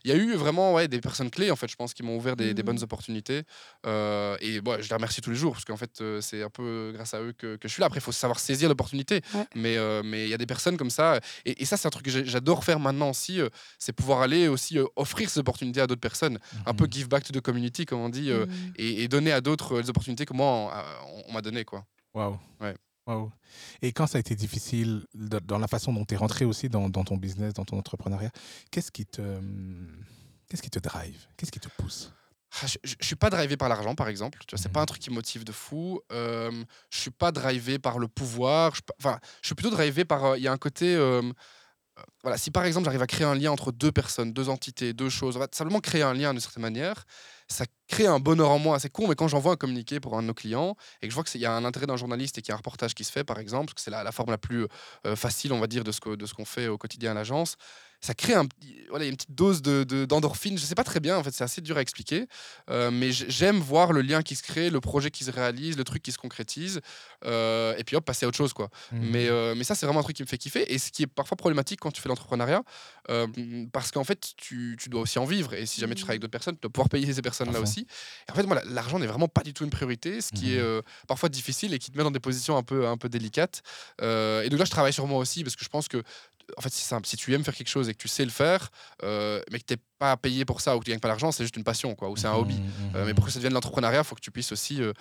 Il 0.04 0.10
y 0.10 0.14
a 0.14 0.16
eu 0.16 0.34
vraiment 0.34 0.74
ouais, 0.74 0.88
des 0.88 1.00
personnes 1.00 1.30
clés, 1.30 1.50
en 1.50 1.56
fait, 1.56 1.68
je 1.68 1.76
pense, 1.76 1.94
qui 1.94 2.02
m'ont 2.02 2.16
ouvert 2.16 2.36
des, 2.36 2.54
des 2.54 2.62
Mhm. 2.62 2.66
bonnes 2.66 2.82
opportunités. 2.82 3.42
Et 4.40 4.60
bon, 4.60 4.80
je 4.80 4.88
les 4.88 4.94
remercie 4.94 5.20
tous 5.20 5.30
les 5.30 5.36
jours 5.36 5.52
parce 5.52 5.64
qu'en 5.64 5.76
fait, 5.76 6.02
c'est 6.20 6.42
un 6.42 6.50
peu 6.50 6.92
grâce 6.94 7.14
à 7.14 7.20
eux 7.20 7.32
que, 7.36 7.56
que 7.56 7.68
je 7.68 7.72
suis 7.72 7.80
là. 7.80 7.86
Après, 7.86 7.98
il 7.98 8.02
faut 8.02 8.12
savoir 8.12 8.38
saisir 8.38 8.68
l'opportunité. 8.68 9.20
Ouais. 9.34 9.46
Mais 9.54 9.76
mais 10.02 10.24
il 10.24 10.30
y 10.30 10.34
a 10.34 10.38
des 10.38 10.46
personnes 10.46 10.76
comme 10.76 10.90
ça. 10.90 11.20
Et, 11.44 11.62
et 11.62 11.64
ça, 11.64 11.76
c'est 11.76 11.86
un 11.86 11.90
truc 11.90 12.04
que 12.06 12.24
j'adore 12.24 12.64
faire 12.64 12.78
maintenant 12.80 13.10
aussi. 13.10 13.40
c'est 13.78 13.92
pouvoir 13.92 14.20
aller 14.22 14.48
aussi 14.48 14.78
offrir 14.96 15.28
ces 15.30 15.40
opportunités 15.40 15.80
à 15.80 15.86
d'autres 15.86 16.00
personnes 16.00 16.38
un 16.66 16.74
peu 16.74 16.84
Mhm. 16.84 16.90
Give 17.00 17.08
back 17.08 17.24
to 17.24 17.32
the 17.32 17.40
community, 17.42 17.84
comme 17.86 18.00
on 18.00 18.08
dit, 18.08 18.30
euh, 18.30 18.46
Mhm. 18.46 18.72
et, 18.76 19.02
et 19.02 19.08
donner 19.08 19.32
à 19.32 19.40
d'autres 19.40 19.74
euh, 19.76 19.82
les 19.82 19.90
opportunités 19.90 20.24
que 20.24 20.34
moi, 20.34 20.46
on, 21.06 21.22
on 21.28 21.32
m'a 21.32 21.42
donné. 21.42 21.64
Quoi. 21.64 21.84
Waouh. 22.14 22.38
Ouais. 22.60 22.76
Waouh. 23.06 23.30
Et 23.82 23.92
quand 23.92 24.06
ça 24.06 24.18
a 24.18 24.20
été 24.20 24.34
difficile, 24.34 25.04
dans 25.14 25.58
la 25.58 25.66
façon 25.68 25.92
dont 25.92 26.04
tu 26.04 26.14
es 26.14 26.16
rentré 26.16 26.44
aussi 26.44 26.68
dans, 26.68 26.88
dans 26.88 27.04
ton 27.04 27.16
business, 27.16 27.54
dans 27.54 27.64
ton 27.64 27.78
entrepreneuriat, 27.78 28.30
qu'est-ce 28.70 28.92
qui 28.92 29.06
te, 29.06 29.22
qu'est-ce 30.48 30.62
qui 30.62 30.70
te 30.70 30.78
drive? 30.78 31.16
Qu'est-ce 31.36 31.50
qui 31.52 31.60
te 31.60 31.68
pousse? 31.78 32.12
Ah, 32.62 32.66
Je, 32.66 32.76
je 33.00 33.06
suis 33.06 33.16
pas 33.16 33.30
drivé 33.30 33.56
par 33.56 33.68
l'argent, 33.68 33.94
par 33.94 34.08
exemple. 34.08 34.38
Tu 34.46 34.54
vois, 34.54 34.62
c'est 34.62 34.72
pas 34.72 34.82
un 34.82 34.86
truc 34.86 35.00
qui 35.00 35.10
me 35.10 35.14
motive 35.14 35.44
de 35.44 35.52
fou. 35.52 36.00
Euh, 36.12 36.50
je 36.90 36.98
suis 36.98 37.10
pas 37.12 37.30
drivé 37.32 37.78
par 37.78 37.98
le 37.98 38.08
pouvoir. 38.08 38.74
Je, 38.74 38.80
enfin, 38.98 39.18
je 39.40 39.46
suis 39.48 39.54
plutôt 39.54 39.70
drivé 39.70 40.04
par. 40.04 40.24
euh, 40.24 40.36
Il 40.38 40.42
y 40.42 40.48
a 40.48 40.52
un 40.52 40.58
côté. 40.58 40.94
euh, 40.94 41.22
euh, 41.22 41.32
voilà, 42.22 42.38
si 42.38 42.50
par 42.50 42.64
exemple 42.64 42.84
j'arrive 42.84 43.02
à 43.02 43.06
créer 43.06 43.26
un 43.26 43.34
lien 43.34 43.50
entre 43.50 43.72
deux 43.72 43.92
personnes, 43.92 44.32
deux 44.32 44.48
entités, 44.48 44.92
deux 44.92 45.08
choses, 45.08 45.36
va 45.36 45.46
simplement 45.52 45.80
créer 45.80 46.02
un 46.02 46.14
lien 46.14 46.32
d'une 46.32 46.40
certaine 46.40 46.62
manière, 46.62 47.04
ça 47.48 47.64
crée 47.88 48.06
un 48.06 48.20
bonheur 48.20 48.50
en 48.50 48.58
moi. 48.58 48.78
C'est 48.78 48.90
con, 48.90 49.08
mais 49.08 49.14
quand 49.14 49.28
j'envoie 49.28 49.52
un 49.52 49.56
communiqué 49.56 50.00
pour 50.00 50.16
un 50.16 50.22
de 50.22 50.28
nos 50.28 50.34
clients 50.34 50.76
et 51.02 51.06
que 51.06 51.10
je 51.10 51.14
vois 51.14 51.24
qu'il 51.24 51.40
y 51.40 51.46
a 51.46 51.52
un 51.52 51.64
intérêt 51.64 51.86
d'un 51.86 51.96
journaliste 51.96 52.38
et 52.38 52.42
qu'il 52.42 52.50
y 52.50 52.52
a 52.52 52.54
un 52.54 52.58
reportage 52.58 52.94
qui 52.94 53.04
se 53.04 53.12
fait, 53.12 53.24
par 53.24 53.38
exemple, 53.38 53.66
parce 53.66 53.74
que 53.74 53.80
c'est 53.80 53.90
la, 53.90 54.12
forme 54.12 54.30
la 54.30 54.38
plus 54.38 54.66
euh, 55.06 55.16
facile, 55.16 55.52
on 55.52 55.60
va 55.60 55.66
dire, 55.66 55.84
de 55.84 55.92
ce 55.92 56.00
qu'on 56.00 56.44
fait 56.44 56.68
au 56.68 56.78
quotidien 56.78 57.10
à 57.10 57.14
l'agence, 57.14 57.56
ça 58.00 58.14
crée 58.14 58.34
un, 58.34 58.46
petit- 58.46 58.76
voilà, 58.88 59.04
une 59.04 59.14
petite 59.16 59.34
dose 59.34 59.62
de, 59.62 59.84
de- 59.84 60.04
d'endorphine. 60.06 60.56
Je 60.58 60.64
sais 60.64 60.74
pas 60.74 60.84
très 60.84 61.00
bien, 61.00 61.16
en 61.18 61.22
fait, 61.22 61.32
c'est 61.32 61.44
assez 61.44 61.60
dur 61.60 61.76
à 61.76 61.82
expliquer. 61.82 62.26
Euh, 62.70 62.90
mais 62.90 63.12
j'aime 63.12 63.58
voir 63.58 63.92
le 63.92 64.00
lien 64.02 64.22
qui 64.22 64.34
se 64.36 64.42
crée, 64.42 64.70
le 64.70 64.80
projet 64.80 65.10
qui 65.10 65.24
se 65.24 65.30
réalise, 65.30 65.76
le 65.76 65.84
truc 65.84 66.02
qui 66.02 66.12
se 66.12 66.18
concrétise. 66.18 66.80
euh, 67.26 67.74
et 67.76 67.84
puis 67.84 67.96
hop, 67.96 68.04
passer 68.04 68.24
à 68.24 68.28
autre 68.28 68.36
chose, 68.38 68.52
quoi. 68.54 68.68
Mhm. 68.92 69.10
Mais, 69.10 69.28
euh, 69.28 69.54
mais 69.54 69.64
ça, 69.64 69.74
c'est 69.74 69.84
vraiment 69.86 70.00
un 70.00 70.02
truc 70.02 70.16
qui 70.16 70.22
me 70.22 70.28
fait 70.28 70.38
kiffer. 70.38 70.72
Et 70.72 70.78
ce 70.78 70.90
qui 70.90 71.02
est 71.02 71.06
parfois 71.06 71.36
problématique 71.36 71.78
quand 71.80 71.90
tu 71.90 72.00
fais 72.00 72.08
l'entrepreneuriat, 72.08 72.62
parce 73.72 73.90
qu'en 73.90 74.04
fait, 74.04 74.32
tu, 74.36 74.76
tu 74.80 74.88
dois 74.88 75.02
aussi 75.02 75.18
en 75.18 75.24
vivre. 75.24 75.54
Et 75.54 75.66
si 75.66 75.80
jamais 75.80 75.94
tu 75.94 76.02
travailles 76.02 76.14
avec 76.14 76.22
d'autres 76.22 76.30
personnes, 76.32 76.54
tu 76.54 76.60
dois 76.62 76.70
pouvoir 76.70 76.88
payer 76.88 77.12
ces 77.12 77.22
personnes-là 77.22 77.58
aussi. 77.62 77.86
Et 78.28 78.32
en 78.32 78.34
fait, 78.34 78.44
moi, 78.44 78.56
la- 78.56 78.64
l'argent 78.72 78.98
n'est 78.98 79.06
vraiment 79.06 79.28
pas 79.28 79.42
du 79.42 79.52
tout 79.52 79.64
une 79.64 79.70
priorité, 79.70 80.20
ce 80.20 80.32
qui 80.32 80.54
est 80.54 80.58
euh, 80.60 80.82
parfois 81.06 81.28
difficile 81.28 81.74
et 81.74 81.78
qui 81.78 81.90
te 81.90 81.96
met 81.98 82.04
dans 82.04 82.10
des 82.10 82.20
positions 82.20 82.56
un 82.56 82.62
peu, 82.62 82.86
un 82.86 82.96
peu 82.96 83.08
délicates. 83.08 83.62
Et 84.00 84.48
donc 84.48 84.58
là, 84.58 84.64
je 84.64 84.70
travaille 84.70 84.92
sur 84.92 85.06
moi 85.06 85.18
aussi, 85.18 85.42
parce 85.44 85.56
que 85.56 85.64
je 85.64 85.68
pense 85.68 85.88
que, 85.88 86.02
en 86.56 86.60
fait, 86.62 86.70
c'est 86.72 86.86
simple. 86.86 87.06
Si 87.06 87.16
tu 87.16 87.34
aimes 87.34 87.44
faire 87.44 87.54
quelque 87.54 87.68
chose 87.68 87.88
et 87.88 87.94
que 87.94 87.98
tu 87.98 88.08
sais 88.08 88.24
le 88.24 88.30
faire, 88.30 88.70
euh, 89.02 89.40
mais 89.50 89.58
que 89.58 89.64
tu 89.66 89.74
n'es 89.74 89.80
pas 89.98 90.16
payé 90.16 90.44
pour 90.44 90.60
ça 90.60 90.76
ou 90.76 90.80
que 90.80 90.84
tu 90.84 90.90
gagnes 90.90 91.00
pas 91.00 91.08
l'argent, 91.08 91.32
c'est 91.32 91.44
juste 91.44 91.56
une 91.56 91.64
passion, 91.64 91.94
quoi, 91.94 92.08
ou 92.10 92.16
c'est 92.16 92.26
un 92.28 92.34
hobby. 92.34 92.62
Mhm, 92.62 92.92
Euh, 92.96 93.04
mais 93.04 93.08
mhm. 93.10 93.14
pour 93.14 93.24
que 93.26 93.30
ça 93.30 93.38
devienne 93.38 93.52
l'entrepreneuriat, 93.54 94.00
il 94.00 94.04
faut 94.04 94.14
que 94.14 94.20
tu 94.20 94.30
puisses 94.30 94.52
aussi 94.52 94.80
euh, 94.82 94.92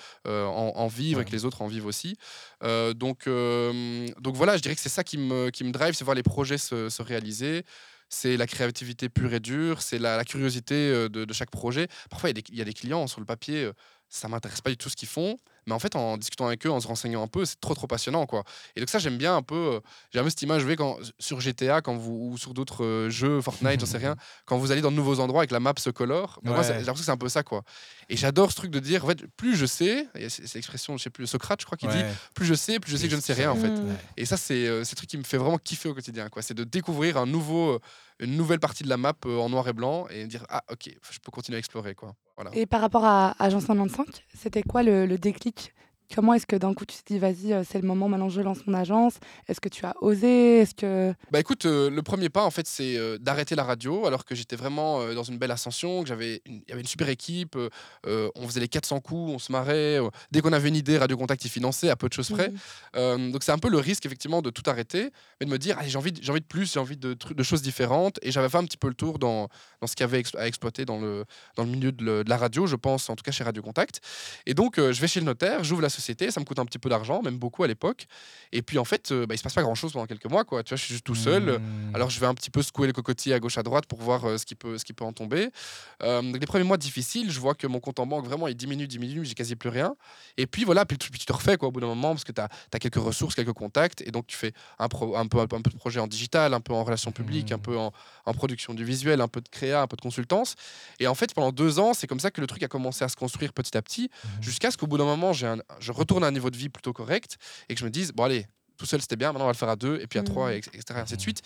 en, 0.46 0.74
en 0.76 0.88
vivre 0.88 1.22
et 1.22 1.26
que 1.26 1.32
les 1.32 1.46
autres 1.46 1.62
en 1.62 1.68
vivent 1.68 1.86
aussi. 1.86 2.18
Donc, 2.62 3.28
donc 3.28 4.36
voilà, 4.36 4.58
je 4.58 4.62
dirais 4.62 4.76
que 4.76 4.82
c'est 4.82 4.90
ça 4.90 5.04
qui 5.04 5.18
me, 5.18 5.50
qui 5.50 5.64
me 5.64 5.72
drive, 5.72 5.94
c'est 5.94 6.04
voir 6.04 6.16
les 6.16 6.24
projets 6.24 6.58
se, 6.58 6.90
se 6.90 7.02
réaliser. 7.02 7.64
C'est 8.12 8.38
la 8.38 8.48
créativité 8.48 9.08
pure 9.08 9.32
et 9.36 9.40
dure, 9.40 9.84
c'est 9.84 10.00
la, 10.00 10.18
la 10.18 10.26
curiosité 10.26 10.90
de, 11.10 11.26
de 11.26 11.34
chaque 11.34 11.52
projet. 11.52 11.88
Parfois, 12.10 12.32
il 12.32 12.36
y, 12.36 12.40
a 12.40 12.42
des- 12.42 12.48
il 12.52 12.58
y 12.58 12.62
a 12.62 12.66
des 12.66 12.74
clients 12.74 13.06
sur 13.06 13.20
le 13.20 13.26
papier, 13.28 13.70
ça 14.08 14.28
m'intéresse 14.28 14.62
pas 14.62 14.72
du 14.72 14.78
tout 14.78 14.90
ce 14.90 14.96
qu'ils 14.96 15.08
font, 15.08 15.38
mais 15.68 15.74
en 15.74 15.80
fait, 15.80 15.96
en 15.96 16.18
discutant 16.18 16.48
avec 16.48 16.66
eux, 16.66 16.72
en 16.72 16.80
se 16.80 16.88
renseignant 16.88 17.24
un 17.24 17.28
peu, 17.28 17.46
c'est 17.46 17.60
trop 17.60 17.74
trop 17.76 17.88
passionnant, 17.88 18.26
quoi. 18.26 18.44
Et 18.76 18.80
donc 18.80 18.90
ça, 18.90 19.00
j'aime 19.00 19.18
bien 19.18 19.36
un 19.36 19.42
peu. 19.42 19.56
euh, 19.56 19.80
J'ai 20.12 20.20
un 20.20 20.24
peu 20.24 20.30
cette 20.30 20.42
image, 20.42 20.60
vous 20.62 20.66
voyez, 20.66 20.78
quand 20.78 20.98
sur 21.20 21.40
GTA, 21.40 21.82
quand 21.82 21.96
vous 21.96 22.30
ou 22.34 22.38
sur 22.38 22.54
d'autres 22.54 22.84
euh, 22.84 23.10
jeux, 23.10 23.42
Fortnite, 23.42 23.80
j'en 23.80 23.86
sais 23.86 23.98
rien, 23.98 24.16
quand 24.46 24.58
vous 24.58 24.72
allez 24.72 24.82
dans 24.82 24.92
de 24.92 24.96
nouveaux 24.96 25.20
endroits 25.20 25.44
et 25.44 25.48
que 25.48 25.54
la 25.54 25.60
map 25.60 25.74
se 25.78 25.90
colore, 25.90 26.40
moi, 26.44 26.62
j'ai 26.64 26.74
l'impression 26.74 26.94
que 26.94 27.00
c'est 27.00 27.12
un 27.12 27.18
peu 27.18 27.30
ça, 27.30 27.44
quoi. 27.44 27.64
Et 28.10 28.18
j'adore 28.18 28.52
ce 28.52 28.56
truc 28.56 28.72
de 28.72 28.80
dire, 28.80 29.06
en 29.06 29.08
fait, 29.10 29.28
plus 29.38 29.56
je 29.56 29.66
sais, 29.66 30.08
et 30.16 30.30
c'est 30.30 30.54
l'expression, 30.56 30.98
je 30.98 31.04
sais 31.04 31.10
plus, 31.10 31.28
Socrate, 31.28 31.62
je 31.62 31.66
crois, 31.66 31.78
qui 31.78 31.88
dit, 31.88 32.04
plus 32.34 32.46
je 32.46 32.54
sais, 32.54 32.80
plus 32.80 32.92
je 32.92 32.98
sais 32.98 33.04
que 33.06 33.12
je 33.12 33.16
ne 33.16 33.22
sais 33.22 33.34
rien, 33.34 33.52
en 33.52 33.56
fait. 33.56 33.70
Mm. 33.70 33.88
Ouais. 33.90 33.96
Et 34.18 34.26
ça, 34.26 34.38
c'est 34.38 34.68
euh, 34.68 34.84
c'est 34.84 34.94
le 34.94 34.98
truc 34.98 35.10
qui 35.10 35.18
me 35.18 35.24
fait 35.24 35.38
vraiment 35.38 35.58
kiffer 35.58 35.90
au 35.90 35.94
quotidien, 35.94 36.30
quoi. 36.30 36.42
C'est 36.42 36.54
de 36.54 36.64
découvrir 36.64 37.18
un 37.18 37.26
nouveau, 37.26 37.80
une 38.20 38.36
nouvelle 38.36 38.60
partie 38.60 38.84
de 38.84 38.90
la 38.90 38.98
map 38.98 39.14
en 39.26 39.50
noir 39.50 39.68
et 39.68 39.74
blanc 39.74 40.08
et 40.10 40.26
dire, 40.28 40.46
ah, 40.50 40.64
ok, 40.72 40.90
je 41.12 41.20
peux 41.20 41.32
continuer 41.32 41.58
à 41.58 41.60
explorer, 41.60 41.96
quoi. 41.96 42.16
Voilà. 42.36 42.52
Et 42.56 42.66
par 42.66 42.80
rapport 42.82 43.04
à 43.06 43.36
Agence 43.38 43.64
95, 43.66 44.06
c'était 44.34 44.64
quoi 44.64 44.82
le, 44.82 45.06
le 45.06 45.18
déclic 45.18 45.49
politique 45.52 45.74
Comment 46.16 46.34
est-ce 46.34 46.48
que 46.48 46.56
d'un 46.56 46.74
coup 46.74 46.86
tu 46.86 46.98
te 46.98 47.14
dis 47.14 47.20
vas-y 47.20 47.54
euh, 47.54 47.64
c'est 47.70 47.80
le 47.80 47.88
moment 47.88 48.10
maintenant 48.10 48.30
je 48.30 48.42
lance 48.42 48.66
mon 48.66 48.74
agence 48.74 49.14
Est-ce 49.48 49.62
que 49.62 49.70
tu 49.70 49.86
as 49.86 49.94
osé? 50.02 50.60
Est-ce 50.60 50.74
que 50.74 51.14
Bah 51.32 51.40
écoute, 51.40 51.66
euh, 51.66 51.90
le 51.90 52.02
premier 52.02 52.30
pas 52.30 52.44
en 52.46 52.50
fait 52.52 52.66
c'est 52.68 52.98
euh, 52.98 53.18
d'arrêter 53.20 53.54
la 53.56 53.64
radio 53.64 54.08
alors 54.08 54.26
que 54.26 54.34
j'étais 54.34 54.56
vraiment 54.56 55.02
euh, 55.02 55.14
dans 55.14 55.24
une 55.24 55.38
belle 55.38 55.52
ascension, 55.52 56.02
que 56.02 56.10
j'avais 56.10 56.42
une- 56.46 56.62
il 56.66 56.70
y 56.70 56.72
avait 56.72 56.82
une 56.82 56.88
super 56.88 57.10
équipe, 57.10 57.56
on 58.06 58.48
faisait 58.48 58.60
les 58.60 58.68
400 58.68 59.00
coups, 59.02 59.34
on 59.34 59.40
se 59.40 59.52
marrait, 59.52 60.00
dès 60.32 60.42
qu'on 60.42 60.52
avait 60.54 60.70
une 60.70 60.76
idée, 60.76 60.98
Radio 60.98 61.16
Contact 61.18 61.46
y 61.46 61.50
finançait 61.50 61.90
à 61.90 61.96
peu 61.96 62.08
de 62.10 62.14
choses 62.14 62.30
près. 62.30 62.52
Mhm. 62.96 63.32
Donc 63.32 63.44
c'est 63.44 63.52
un 63.52 63.58
peu 63.60 63.70
le 63.70 63.78
risque 63.78 64.06
effectivement 64.06 64.42
de 64.42 64.50
tout 64.50 64.64
arrêter, 64.68 65.12
mais 65.40 65.46
de 65.46 65.52
me 65.52 65.58
dire 65.58 65.78
allez 65.78 65.90
j'ai 65.90 65.98
envie, 65.98 66.12
de- 66.12 66.22
j'ai 66.22 66.32
envie 66.32 66.42
de 66.42 66.46
plus, 66.46 66.74
j'ai 66.74 66.80
envie 66.80 66.98
de, 66.98 67.14
de 67.14 67.44
choses 67.44 67.62
différentes 67.62 68.18
et 68.24 68.32
j'avais 68.32 68.50
fait 68.50 68.58
un 68.58 68.66
petit 68.66 68.78
peu 68.78 68.88
le 68.88 68.94
tour 68.96 69.20
dans, 69.20 69.48
dans 69.82 69.88
ce 69.88 69.96
qu'il 69.96 70.04
y 70.04 70.10
avait 70.10 70.24
à 70.38 70.48
exploiter 70.48 70.86
dans 70.86 71.00
le, 71.00 71.26
dans 71.56 71.64
le 71.64 71.70
milieu 71.70 71.92
de, 71.92 72.04
le- 72.04 72.24
de 72.24 72.30
la 72.30 72.38
radio, 72.38 72.66
je 72.68 72.76
pense 72.76 73.10
en 73.10 73.16
tout 73.16 73.24
cas 73.24 73.32
chez 73.32 73.44
Radio 73.44 73.62
Contact. 73.62 74.02
Et 74.48 74.54
donc 74.56 74.78
je 74.78 75.00
vais 75.00 75.08
chez 75.08 75.20
le 75.20 75.26
notaire, 75.28 75.64
j'ouvre 75.64 75.82
la 75.82 75.90
société, 75.90 75.99
ça 76.00 76.40
me 76.40 76.46
coûte 76.46 76.60
un 76.60 76.66
petit 76.66 76.80
peu 76.80 76.90
d'argent, 76.90 77.22
même 77.22 77.38
beaucoup 77.38 77.64
à 77.64 77.68
l'époque. 77.68 78.08
Et 78.52 78.62
puis 78.62 78.78
en 78.78 78.86
fait 78.86 79.12
euh, 79.12 79.26
bah, 79.26 79.36
il 79.36 79.38
se 79.38 79.44
passe 79.44 79.54
pas 79.54 79.62
grand 79.62 79.76
chose 79.76 79.94
pendant 79.94 80.06
quelques 80.08 80.26
mois 80.26 80.44
quoi, 80.46 80.64
tu 80.64 80.70
vois 80.70 80.78
je 80.78 80.84
suis 80.84 80.94
juste 80.94 81.06
tout 81.06 81.16
seul. 81.16 81.44
Mhm. 81.60 81.96
Alors 81.96 82.10
je 82.10 82.20
vais 82.20 82.26
un 82.26 82.34
petit 82.34 82.50
peu 82.50 82.62
secouer 82.62 82.88
le 82.88 82.94
cocotier 82.94 83.34
à 83.34 83.40
gauche 83.40 83.58
à 83.58 83.64
droite 83.64 83.86
pour 83.86 84.00
voir 84.02 84.26
euh, 84.26 84.38
ce, 84.38 84.46
qui 84.46 84.56
peut, 84.56 84.78
ce 84.78 84.86
qui 84.86 84.94
peut 84.94 85.06
en 85.06 85.14
tomber. 85.14 85.50
Euh, 86.04 86.22
donc 86.22 86.40
les 86.40 86.48
premiers 86.48 86.64
mois 86.64 86.78
difficiles, 86.78 87.32
je 87.32 87.40
vois 87.40 87.56
que 87.56 87.68
mon 87.68 87.80
compte 87.80 88.00
en 88.00 88.06
banque 88.08 88.26
vraiment 88.26 88.48
il 88.48 88.56
diminue, 88.56 88.88
diminue, 88.88 89.26
j'ai 89.26 89.34
quasi 89.34 89.56
plus 89.56 89.70
rien. 89.70 89.96
Et 90.38 90.48
puis 90.48 90.64
voilà, 90.64 90.86
puis, 90.86 90.98
tu- 90.98 91.10
puis 91.12 91.20
tu 91.20 91.26
te 91.26 91.34
refais 91.34 91.58
quoi, 91.58 91.68
au 91.68 91.72
bout 91.72 91.82
d'un 91.82 91.88
moment 91.88 92.10
parce 92.12 92.24
que 92.24 92.32
tu 92.32 92.42
as, 92.42 92.80
quelques 92.80 92.96
ressources, 92.96 93.36
quelques 93.36 93.54
contacts 93.54 94.02
et 94.02 94.12
donc 94.12 94.28
tu 94.28 94.38
fais 94.38 94.54
un, 94.80 94.88
pro- 94.88 95.16
un, 95.16 95.28
peu, 95.28 95.40
un 95.40 95.48
peu 95.48 95.60
de 95.60 95.76
projet 95.78 96.00
en 96.00 96.08
digital, 96.08 96.54
un 96.54 96.62
peu 96.62 96.74
en 96.74 96.84
relations 96.84 97.12
publiques, 97.12 97.52
un 97.52 97.58
Mhm. 97.58 97.62
peu 97.62 97.78
en, 97.78 97.92
en 98.26 98.34
production 98.34 98.74
du 98.74 98.84
visuel, 98.86 99.22
un 99.22 99.28
peu 99.28 99.42
de 99.42 99.50
créa, 99.50 99.82
un 99.82 99.88
peu 99.88 99.98
de 99.98 100.02
consultance. 100.02 100.56
Et 101.00 101.08
en 101.08 101.16
fait 101.16 101.34
pendant 101.34 101.52
deux 101.52 101.80
ans, 101.80 101.94
c'est 101.94 102.08
comme 102.08 102.20
ça 102.20 102.32
que 102.32 102.42
le 102.42 102.48
truc 102.48 102.64
a 102.64 102.68
commencé 102.68 103.04
à 103.04 103.10
se 103.10 103.16
construire 103.16 103.54
petit 103.54 103.76
à 103.78 103.82
petit 103.82 104.10
Mhm. 104.24 104.44
jusqu'à 104.44 104.72
ce 104.72 104.78
qu'au 104.78 104.88
bout 104.88 104.98
d'un 104.98 105.06
moment, 105.06 105.34
j'ai 105.34 105.48
un- 105.48 105.58
je 105.94 105.98
retourne 105.98 106.24
à 106.24 106.28
un 106.28 106.32
niveau 106.32 106.50
de 106.50 106.58
vie 106.58 106.70
plutôt 106.70 106.94
correct 106.94 107.38
et 107.68 107.74
que 107.74 107.80
je 107.80 107.86
me 107.86 107.90
dise, 107.90 108.12
bon 108.14 108.24
allez, 108.24 108.46
tout 108.78 108.86
seul 108.86 109.02
c'était 109.02 109.16
bien, 109.18 109.30
maintenant 109.34 109.46
on 109.46 109.48
va 109.48 109.54
le 109.54 109.58
faire 109.58 109.70
à 109.70 109.76
deux, 109.76 110.00
et 110.02 110.08
puis 110.08 110.20
à 110.20 110.24
trois, 110.24 110.54
et 110.54 110.58
etc. 110.58 110.84
et 110.92 110.94
ainsi 111.02 111.16
de 111.18 111.22
suite. 111.22 111.42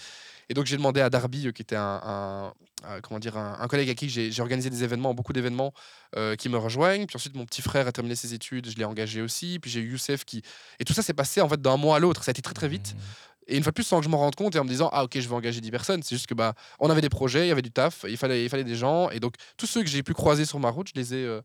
Et 0.49 0.53
donc 0.53 0.65
j'ai 0.65 0.77
demandé 0.77 0.99
à 1.01 1.09
Darby, 1.09 1.47
euh, 1.47 1.51
qui 1.51 1.61
était 1.63 1.75
un, 1.77 1.99
un- 2.03 2.53
un- 2.83 3.01
comment 3.01 3.19
dire, 3.19 3.37
un, 3.37 3.57
un 3.59 3.67
collègue 3.67 3.89
à 3.89 3.95
qui 3.95 4.09
j'ai 4.09 4.39
organisé 4.41 4.69
des 4.69 4.83
événements, 4.83 5.13
beaucoup 5.15 5.33
d'événements, 5.33 5.73
euh, 6.15 6.35
qui 6.35 6.49
me 6.49 6.57
rejoignent. 6.57 7.05
Puis 7.07 7.15
ensuite 7.15 7.35
mon 7.35 7.45
petit 7.45 7.61
frère 7.61 7.87
a 7.87 7.91
terminé 7.91 8.15
ses 8.15 8.33
études, 8.33 8.69
je 8.69 8.75
l'ai 8.75 8.83
engagé 8.85 9.21
aussi. 9.21 9.57
Puis 9.59 9.71
j'ai 9.71 9.79
eu 9.79 9.91
Youssef 9.93 10.25
qui... 10.25 10.43
Et 10.79 10.83
tout 10.83 10.93
ça 10.93 11.01
s'est 11.01 11.13
passé 11.13 11.39
en 11.41 11.47
fait 11.49 11.59
d'un 11.61 11.77
mois 11.77 11.95
à 11.95 11.99
l'autre, 11.99 12.23
ça 12.23 12.29
a 12.29 12.33
été 12.33 12.41
très 12.41 12.53
très 12.53 12.67
vite. 12.67 12.93
Mhm. 12.93 13.01
Et 13.47 13.57
une 13.57 13.63
fois 13.63 13.71
de 13.71 13.75
plus, 13.75 13.83
sans 13.83 13.97
que 13.99 14.05
je 14.05 14.09
m'en 14.09 14.19
rende 14.19 14.35
compte 14.35 14.55
et 14.55 14.59
en 14.59 14.63
me 14.63 14.69
disant, 14.69 14.89
ah 14.93 15.03
ok, 15.03 15.19
je 15.19 15.27
vais 15.27 15.35
engager 15.35 15.59
10 15.59 15.69
personnes, 15.71 16.01
c'est 16.03 16.15
juste 16.15 16.27
que 16.27 16.33
bah, 16.33 16.53
on 16.79 16.89
avait 16.89 17.01
des 17.01 17.09
projets, 17.09 17.45
il 17.45 17.49
y 17.49 17.51
avait 17.51 17.61
du 17.61 17.71
taf, 17.71 18.05
il 18.07 18.15
fallait, 18.15 18.43
il 18.45 18.49
fallait 18.49 18.63
des 18.63 18.75
gens. 18.75 19.09
Et 19.09 19.19
donc 19.19 19.33
tous 19.57 19.65
ceux 19.65 19.81
que 19.81 19.89
j'ai 19.89 20.01
pu 20.03 20.13
croiser 20.13 20.45
sur 20.45 20.59
ma 20.59 20.69
route, 20.69 20.87
je 20.93 20.99
les 20.99 21.13
ai, 21.13 21.25
euh, 21.25 21.41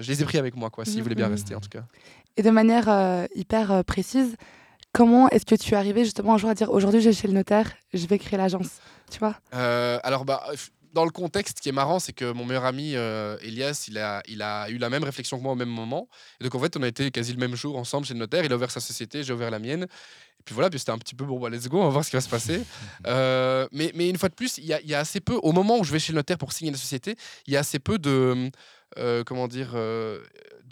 je 0.00 0.08
les 0.08 0.22
ai 0.22 0.24
pris 0.24 0.38
avec 0.38 0.56
moi, 0.56 0.70
quoi, 0.70 0.84
s'ils 0.86 0.96
Mhm. 0.98 1.02
voulaient 1.02 1.14
bien 1.14 1.28
rester 1.28 1.54
en 1.54 1.60
tout 1.60 1.68
cas. 1.68 1.84
Et 2.36 2.42
de 2.42 2.50
manière 2.50 2.88
euh, 2.88 3.26
hyper 3.34 3.70
euh, 3.72 3.82
précise, 3.82 4.36
comment 4.92 5.28
est-ce 5.28 5.44
que 5.46 5.54
tu 5.54 5.74
es 5.74 5.76
arrivé 5.76 6.04
justement 6.04 6.34
un 6.34 6.38
jour 6.38 6.50
à 6.50 6.54
dire 6.54 6.70
aujourd'hui 6.70 7.00
j'ai 7.00 7.12
chez 7.12 7.28
le 7.28 7.34
notaire, 7.34 7.70
je 7.92 8.06
vais 8.06 8.18
créer 8.18 8.38
l'agence 8.38 8.68
Tu 9.10 9.18
vois? 9.18 9.36
Euh, 9.54 9.98
alors, 10.02 10.24
bah, 10.24 10.42
dans 10.94 11.04
le 11.04 11.10
contexte, 11.10 11.58
ce 11.58 11.62
qui 11.62 11.68
est 11.70 11.72
marrant, 11.72 11.98
c'est 11.98 12.12
que 12.12 12.32
mon 12.32 12.44
meilleur 12.44 12.64
ami 12.66 12.92
euh, 12.96 13.36
Elias, 13.42 13.86
il 13.88 13.98
a, 13.98 14.22
il 14.28 14.42
a 14.42 14.68
eu 14.68 14.76
la 14.78 14.90
même 14.90 15.04
réflexion 15.04 15.38
que 15.38 15.42
moi 15.42 15.52
au 15.52 15.56
même 15.56 15.68
moment. 15.70 16.08
Et 16.40 16.44
donc, 16.44 16.54
en 16.54 16.58
fait, 16.60 16.76
on 16.76 16.82
a 16.82 16.88
été 16.88 17.10
quasi 17.10 17.32
le 17.32 17.38
même 17.38 17.54
jour 17.54 17.76
ensemble 17.78 18.06
chez 18.06 18.14
le 18.14 18.20
notaire. 18.20 18.44
Il 18.44 18.52
a 18.52 18.56
ouvert 18.56 18.70
sa 18.70 18.80
société, 18.80 19.22
j'ai 19.22 19.32
ouvert 19.32 19.50
la 19.50 19.58
mienne. 19.58 19.84
Et 19.84 20.42
puis 20.44 20.54
voilà, 20.54 20.68
puis 20.70 20.78
c'était 20.78 20.92
un 20.92 20.98
petit 20.98 21.14
peu 21.14 21.24
bon, 21.24 21.38
bah, 21.38 21.48
let's 21.50 21.68
go, 21.68 21.80
on 21.80 21.84
va 21.84 21.90
voir 21.90 22.04
ce 22.04 22.10
qui 22.10 22.16
va 22.16 22.20
se 22.20 22.28
passer. 22.28 22.62
Euh, 23.06 23.66
mais, 23.72 23.90
mais 23.94 24.08
une 24.08 24.16
fois 24.18 24.28
de 24.28 24.34
plus, 24.34 24.58
il 24.58 24.64
y 24.64 24.72
a, 24.72 24.80
il 24.80 24.88
y 24.88 24.94
a 24.94 25.00
assez 25.00 25.20
peu, 25.20 25.34
au 25.42 25.52
moment 25.52 25.78
où 25.78 25.84
je 25.84 25.92
vais 25.92 25.98
chez 25.98 26.12
le 26.12 26.16
notaire 26.18 26.38
pour 26.38 26.52
signer 26.52 26.70
la 26.70 26.76
société, 26.78 27.16
il 27.46 27.52
y 27.52 27.56
a 27.56 27.60
assez 27.60 27.78
peu 27.78 27.98
de. 27.98 28.50
euh, 28.98 29.24
comment 29.24 29.48
dire 29.48 29.72
euh, 29.74 30.20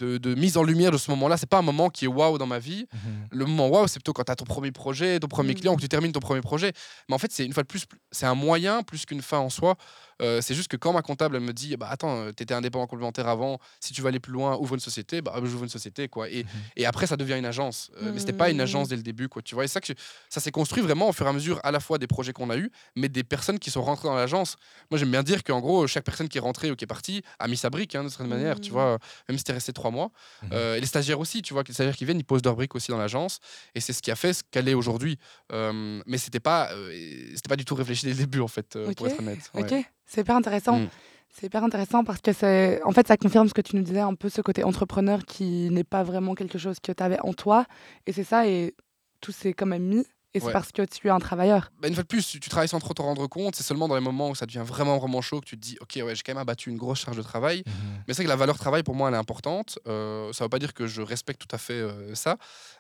de, 0.03 0.19
de 0.19 0.35
mise 0.35 0.57
en 0.57 0.63
lumière 0.63 0.91
de 0.91 0.99
ce 0.99 1.11
moment-là. 1.13 1.37
C'est 1.37 1.49
pas 1.49 1.59
un 1.59 1.63
moment 1.63 1.91
qui 1.91 2.05
est 2.07 2.09
waouh 2.09 2.39
dans 2.39 2.47
ma 2.47 2.59
vie 2.59 2.87
Mhm. 2.93 3.01
le 3.31 3.45
moment 3.47 3.69
waouh, 3.69 3.87
c'est 3.87 3.99
plutôt 4.01 4.13
quand 4.13 4.25
tu 4.25 4.33
as 4.33 4.37
ton 4.37 4.45
premier 4.45 4.73
projet, 4.73 5.21
ton 5.21 5.29
premier 5.29 5.53
Mm. 5.53 5.57
client, 5.57 5.77
que 5.77 5.81
tu 5.83 5.89
termines 5.89 6.13
ton 6.13 6.21
premier 6.21 6.41
projet. 6.41 6.73
Mais 7.09 7.15
en 7.15 7.19
fait, 7.19 7.31
c'est 7.33 7.45
une 7.45 7.53
fois 7.53 7.63
de 7.63 7.69
plus, 7.69 7.85
c'est 8.11 8.27
un 8.27 8.35
moyen 8.35 8.83
plus 8.83 9.05
qu'une 9.07 9.23
fin 9.23 9.39
en 9.39 9.51
soi. 9.51 9.77
Euh, 10.21 10.41
c'est 10.41 10.55
juste 10.55 10.69
que 10.69 10.77
quand 10.77 10.93
ma 10.93 11.03
comptable 11.03 11.37
elle 11.37 11.43
me 11.43 11.53
dit, 11.53 11.77
bah 11.77 11.89
attends, 11.91 12.33
tu 12.33 12.43
étais 12.43 12.55
indépendant 12.55 12.87
complémentaire 12.87 13.27
avant, 13.29 13.59
si 13.81 13.93
tu 13.93 14.03
veux 14.03 14.09
aller 14.09 14.21
plus 14.21 14.33
loin, 14.33 14.57
ouvre 14.59 14.75
une 14.75 14.81
société, 14.81 15.23
bah 15.23 15.35
j'ouvre 15.45 15.65
une 15.65 15.69
société 15.71 16.09
quoi. 16.09 16.29
Et, 16.29 16.45
Mhm. 16.45 16.49
et 16.77 16.87
après, 16.87 17.07
ça 17.07 17.17
devient 17.17 17.37
une 17.39 17.47
agence. 17.47 17.91
Euh, 18.03 18.13
Mais 18.13 18.21
c'était 18.21 18.33
pas 18.33 18.51
une 18.51 18.61
agence 18.61 18.89
dès 18.89 18.97
le 18.97 19.03
début 19.03 19.29
quoi. 19.29 19.43
Tu 19.43 19.55
vois, 19.55 19.65
et 19.65 19.69
ça 19.69 19.81
que 19.81 19.93
ça 20.29 20.41
s'est 20.41 20.51
construit 20.51 20.83
vraiment 20.83 21.09
au 21.09 21.13
fur 21.13 21.27
et 21.27 21.29
à 21.29 21.33
mesure 21.33 21.59
à 21.65 21.71
la 21.71 21.81
fois 21.81 21.99
des 21.99 22.07
projets 22.07 22.33
qu'on 22.33 22.51
a 22.51 22.57
eu, 22.57 22.71
mais 22.97 23.09
des 23.09 23.25
personnes 23.25 23.59
qui 23.59 23.71
sont 23.71 23.83
rentrées 23.83 24.09
dans 24.09 24.15
l'agence. 24.15 24.57
Moi, 24.91 24.99
j'aime 24.99 25.11
bien 25.11 25.23
dire 25.23 25.43
qu'en 25.43 25.61
gros, 25.61 25.87
chaque 25.87 26.05
personne 26.05 26.29
qui 26.29 26.39
est 26.39 26.41
rentrée 26.41 26.71
ou 26.71 26.77
qui 26.77 26.85
est 26.85 26.87
partie 26.87 27.23
a 27.39 27.49
mis 27.49 27.57
sa 27.57 27.71
brique 27.71 27.95
hein, 27.95 28.05
de 28.05 28.09
certaine 28.09 28.29
manière. 28.29 28.61
Tu 28.61 28.71
Mm. 28.71 28.73
vois, 28.73 28.99
même 29.29 29.39
si 29.39 29.45
t'es 29.45 29.53
resté 29.53 29.73
trois 29.73 29.91
mois. 29.91 30.11
Euh, 30.53 30.77
et 30.77 30.81
les 30.81 30.87
stagiaires 30.87 31.21
aussi, 31.21 31.43
tu 31.43 31.55
vois, 31.55 31.63
les 31.67 31.73
stagiaires 31.75 31.97
qui 31.97 32.05
viennent, 32.05 32.19
ils 32.19 32.25
posent 32.25 32.45
leur 32.45 32.57
brique 32.57 32.75
aussi 32.75 32.91
dans 32.91 32.99
l'agence. 32.99 33.39
Et 33.75 33.81
c'est 33.81 33.93
ce 33.93 34.03
qui 34.03 34.11
a 34.11 34.17
fait 34.17 34.33
ce 34.33 34.43
qu'elle 34.51 34.69
est 34.69 34.75
aujourd'hui. 34.75 35.19
Euh, 35.53 36.03
mais 36.07 36.19
c'était 36.19 36.41
pas, 36.41 36.71
euh, 36.73 36.93
c'était 37.35 37.49
pas 37.49 37.57
du 37.57 37.65
tout 37.65 37.75
réfléchi 37.75 38.07
dès 38.07 38.13
le 38.13 38.19
début, 38.19 38.41
en 38.41 38.49
fait, 38.49 38.77
euh, 38.77 38.87
pour 38.95 39.07
être 39.07 39.19
honnête. 39.21 39.51
Ouais. 39.55 39.63
C'est 40.11 40.23
hyper 40.23 40.37
intéressant. 40.37 40.79
Mm. 40.81 40.89
C'est 41.33 41.47
hyper 41.47 41.63
intéressant 41.63 42.03
parce 42.03 42.21
que 42.21 42.33
c'est, 42.33 42.83
en 42.83 42.91
fait, 42.91 43.07
ça 43.07 43.17
confirme 43.17 43.49
ce 43.49 43.55
que 43.55 43.61
tu 43.61 43.77
nous 43.77 43.83
disais 43.83 44.01
un 44.01 44.15
peu 44.15 44.29
ce 44.29 44.41
côté 44.41 44.65
entrepreneur 44.65 45.25
qui 45.25 45.71
n'est 45.71 45.85
pas 45.85 46.03
vraiment 46.03 46.35
quelque 46.35 46.59
chose 46.59 46.79
que 46.81 46.91
tu 46.91 47.03
avais 47.03 47.21
en 47.21 47.33
toi. 47.33 47.67
Et 48.07 48.13
c'est 48.13 48.25
ça, 48.25 48.49
et 48.49 48.75
tout 49.21 49.31
s'est 49.31 49.53
quand 49.53 49.67
même 49.67 49.85
mis. 49.85 50.05
Et 50.33 50.39
c'est 50.41 50.47
Ouais. 50.47 50.53
parce 50.53 50.71
que 50.71 50.83
tu 50.83 51.07
es 51.09 51.11
un 51.11 51.19
travailleur. 51.19 51.71
Bah, 51.81 51.89
une 51.89 51.95
fois 51.95 52.03
de 52.05 52.09
plus, 52.09 52.25
tu, 52.27 52.39
tu 52.41 52.49
travailles 52.51 52.69
sans 52.69 52.79
trop 52.79 52.95
te 52.95 53.03
rendre 53.03 53.27
compte. 53.29 53.55
C'est 53.57 53.65
seulement 53.65 53.89
dans 53.89 53.97
les 53.97 54.01
moments 54.01 54.31
où 54.31 54.35
ça 54.37 54.47
devient 54.47 54.63
vraiment, 54.65 54.97
vraiment 54.99 55.21
chaud 55.21 55.41
que 55.41 55.45
tu 55.47 55.57
te 55.57 55.61
dis, 55.61 55.77
ok, 55.81 56.01
ouais, 56.05 56.15
j'ai 56.15 56.23
quand 56.25 56.33
même 56.33 56.39
abattu 56.43 56.71
une 56.71 56.77
grosse 56.77 57.01
charge 57.01 57.17
de 57.17 57.23
travail. 57.23 57.63
Mhm. 57.67 57.73
Mais 58.07 58.15
c'est 58.15 58.23
que 58.25 58.29
la 58.29 58.37
valeur 58.37 58.57
travail, 58.59 58.83
pour 58.85 58.95
moi, 58.95 59.09
elle 59.09 59.15
est 59.15 59.19
importante. 59.19 59.79
Euh, 59.89 60.33
ça 60.33 60.43
ne 60.43 60.47
veut 60.47 60.51
pas 60.51 60.59
dire 60.61 60.73
que 60.75 60.87
je 60.87 61.03
respecte 61.03 61.41
tout 61.41 61.55
à 61.55 61.59
fait 61.59 61.75
euh, 61.75 62.15
ça. 62.15 62.37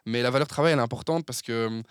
Mais 0.06 0.22
la 0.22 0.30
valeur 0.30 0.46
travail, 0.48 0.72
elle 0.72 0.78
est 0.78 0.82
importante 0.82 1.24
parce 1.24 1.42
que. 1.42 1.82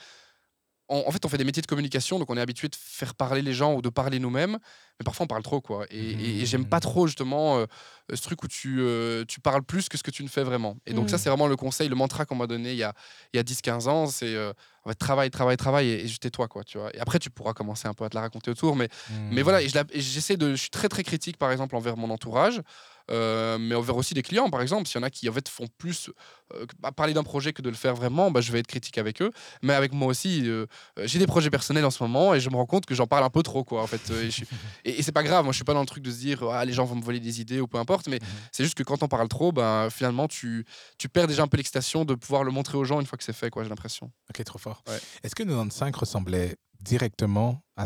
En, 0.91 1.11
fait, 1.11 1.23
on 1.23 1.29
fait 1.29 1.37
des 1.37 1.43
métiers 1.43 1.61
de 1.61 1.67
communication, 1.67 2.17
donc 2.17 2.29
on 2.31 2.35
est 2.37 2.41
habitué 2.41 2.67
de 2.67 2.75
faire 2.75 3.13
parler 3.13 3.43
les 3.43 3.53
gens 3.53 3.75
ou 3.75 3.81
de 3.83 3.89
parler 3.89 4.17
nous-mêmes, 4.17 4.57
mais 4.99 5.03
parfois 5.05 5.25
on 5.25 5.27
parle 5.27 5.43
trop, 5.43 5.61
quoi. 5.61 5.85
Et, 5.91 5.99
et- 5.99 6.41
et 6.41 6.45
j'aime 6.47 6.65
pas 6.65 6.79
trop 6.79 7.05
justement 7.05 7.59
euh, 7.59 7.65
ce 8.11 8.21
truc 8.23 8.41
où 8.43 8.47
tu, 8.47 8.77
euh, 8.81 9.23
tu 9.27 9.39
parles 9.39 9.61
plus 9.63 9.87
que 9.87 9.97
ce 9.99 10.03
que 10.03 10.09
tu 10.09 10.23
ne 10.23 10.27
fais 10.29 10.43
vraiment. 10.43 10.77
Et 10.87 10.93
donc 10.93 11.05
ça, 11.11 11.17
c'est 11.19 11.29
vraiment 11.29 11.47
le 11.47 11.55
conseil, 11.55 11.89
le 11.89 11.95
mantra 11.95 12.25
qu'on 12.25 12.35
m'a 12.35 12.47
donné 12.47 12.71
il 12.71 12.77
y 12.77 12.83
a, 12.83 12.93
il 13.33 13.37
y 13.37 13.39
a 13.39 13.43
10-15 13.43 13.87
ans, 13.87 14.07
c'est 14.07 14.33
euh, 14.35 14.51
en 14.83 14.89
fait, 14.89 14.95
travail, 14.95 15.29
travail, 15.29 15.57
travail, 15.57 15.87
et, 15.89 16.03
et 16.05 16.07
juste 16.07 16.23
tais-toi, 16.23 16.47
quoi, 16.47 16.63
tu 16.63 16.79
vois. 16.79 16.89
Et 16.95 16.99
après, 16.99 17.19
tu 17.19 17.29
pourras 17.29 17.53
commencer 17.53 17.87
un 17.87 17.93
peu 17.93 18.03
à 18.05 18.09
te 18.09 18.15
la 18.15 18.21
raconter 18.21 18.49
autour, 18.49 18.75
mais 18.75 18.89
mais 19.29 19.43
voilà, 19.43 19.61
et 19.61 19.69
je 19.69 19.77
j'essaie 19.93 20.37
de. 20.37 20.51
Je 20.51 20.55
suis 20.61 20.69
très 20.71 20.89
très 20.89 21.03
critique, 21.03 21.37
par 21.37 21.51
exemple, 21.51 21.75
envers 21.75 21.97
mon 21.97 22.09
entourage. 22.09 22.61
Euh, 23.09 23.57
mais 23.57 23.75
on 23.75 23.81
verra 23.81 23.97
aussi 23.97 24.13
des 24.13 24.21
clients, 24.21 24.49
par 24.49 24.61
exemple. 24.61 24.87
S'il 24.87 24.99
y 24.99 25.03
en 25.03 25.05
a 25.05 25.09
qui 25.09 25.27
en 25.29 25.33
fait 25.33 25.47
font 25.49 25.65
plus 25.77 26.09
euh, 26.55 26.65
bah, 26.79 26.91
parler 26.91 27.13
d'un 27.13 27.23
projet 27.23 27.53
que 27.53 27.61
de 27.61 27.69
le 27.69 27.75
faire 27.75 27.95
vraiment, 27.95 28.31
bah, 28.31 28.41
je 28.41 28.51
vais 28.51 28.59
être 28.59 28.67
critique 28.67 28.97
avec 28.97 29.21
eux. 29.21 29.31
Mais 29.61 29.73
avec 29.73 29.93
moi 29.93 30.07
aussi, 30.07 30.47
euh, 30.47 30.65
j'ai 31.03 31.19
des 31.19 31.27
projets 31.27 31.49
personnels 31.49 31.85
en 31.85 31.91
ce 31.91 32.01
moment 32.03 32.33
et 32.35 32.39
je 32.39 32.49
me 32.49 32.55
rends 32.55 32.65
compte 32.65 32.85
que 32.85 32.95
j'en 32.95 33.07
parle 33.07 33.23
un 33.23 33.29
peu 33.29 33.43
trop, 33.43 33.63
quoi. 33.63 33.81
En 33.81 33.87
fait, 33.87 34.01
Euh, 34.11 34.25
et, 34.25 34.31
suis- 34.31 34.45
et- 34.85 34.99
et 34.99 35.03
c'est 35.03 35.11
pas 35.11 35.23
grave. 35.23 35.43
Moi, 35.43 35.51
je 35.53 35.57
suis 35.57 35.63
pas 35.65 35.73
dans 35.73 35.79
le 35.81 35.85
truc 35.85 36.03
de 36.03 36.11
se 36.11 36.17
dire 36.17 36.43
ah, 36.51 36.63
les 36.65 36.73
gens 36.73 36.85
vont 36.85 36.95
me 36.95 37.03
voler 37.03 37.19
des 37.19 37.41
idées 37.41 37.59
ou 37.61 37.67
peu 37.67 37.77
importe. 37.77 38.07
Mais 38.07 38.17
Mhm. 38.19 38.27
c'est 38.51 38.63
juste 38.63 38.75
que 38.77 38.83
quand 38.83 39.01
on 39.03 39.07
parle 39.07 39.27
trop, 39.27 39.51
ben 39.51 39.89
finalement, 39.89 40.27
tu, 40.27 40.65
tu 40.97 41.09
perds 41.09 41.27
déjà 41.27 41.43
un 41.43 41.47
peu 41.47 41.57
l'excitation 41.57 42.05
de 42.05 42.15
pouvoir 42.15 42.43
le 42.43 42.51
montrer 42.51 42.77
aux 42.77 42.83
gens 42.85 42.99
une 42.99 43.05
fois 43.05 43.17
que 43.17 43.23
c'est 43.23 43.33
fait, 43.33 43.49
quoi. 43.49 43.63
J'ai 43.63 43.69
l'impression. 43.69 44.11
Ok, 44.29 44.43
trop 44.43 44.59
fort. 44.59 44.83
Ouais. 44.87 44.99
Est-ce 45.23 45.35
que 45.35 45.43
95 45.43 45.95
ressemblait 45.95 46.55
directement 46.79 47.61
à. 47.77 47.85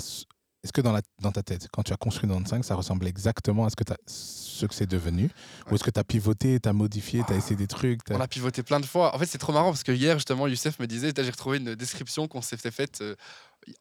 Est-ce 0.63 0.71
que 0.71 0.81
dans, 0.81 0.93
la, 0.93 1.01
dans 1.21 1.31
ta 1.31 1.43
tête, 1.43 1.67
quand 1.73 1.83
tu 1.83 1.91
as 1.91 1.97
construit 1.97 2.27
95, 2.29 2.65
ça 2.65 2.75
ressemblait 2.75 3.09
exactement 3.09 3.65
à 3.65 3.69
ce 3.69 3.75
que, 3.75 3.83
t'as- 3.83 3.97
ce 4.07 4.65
que 4.65 4.73
c'est 4.73 4.85
devenu? 4.87 5.29
Ou 5.69 5.75
est-ce 5.75 5.83
que 5.83 5.89
tu 5.91 5.99
as 5.99 6.03
pivoté, 6.05 6.59
tu 6.61 6.69
as 6.69 6.73
modifié, 6.73 7.21
tu 7.27 7.33
as 7.33 7.35
essayé 7.35 7.55
des 7.57 7.67
trucs 7.67 7.99
On 8.09 8.19
a 8.21 8.27
pivoté 8.29 8.63
plein 8.63 8.79
de 8.79 8.85
fois. 8.85 9.13
En 9.13 9.19
fait, 9.19 9.25
c'est 9.25 9.37
trop 9.37 9.51
marrant 9.51 9.71
parce 9.71 9.83
que 9.83 9.91
hier, 9.91 10.15
justement, 10.17 10.47
Youssef 10.47 10.79
me 10.79 10.87
disait, 10.87 11.11
j'ai 11.15 11.29
retrouvé 11.29 11.57
une 11.57 11.75
description 11.75 12.29
qu'on 12.29 12.41
s'était 12.41 12.71
faite 12.71 12.99
euh, 13.01 13.15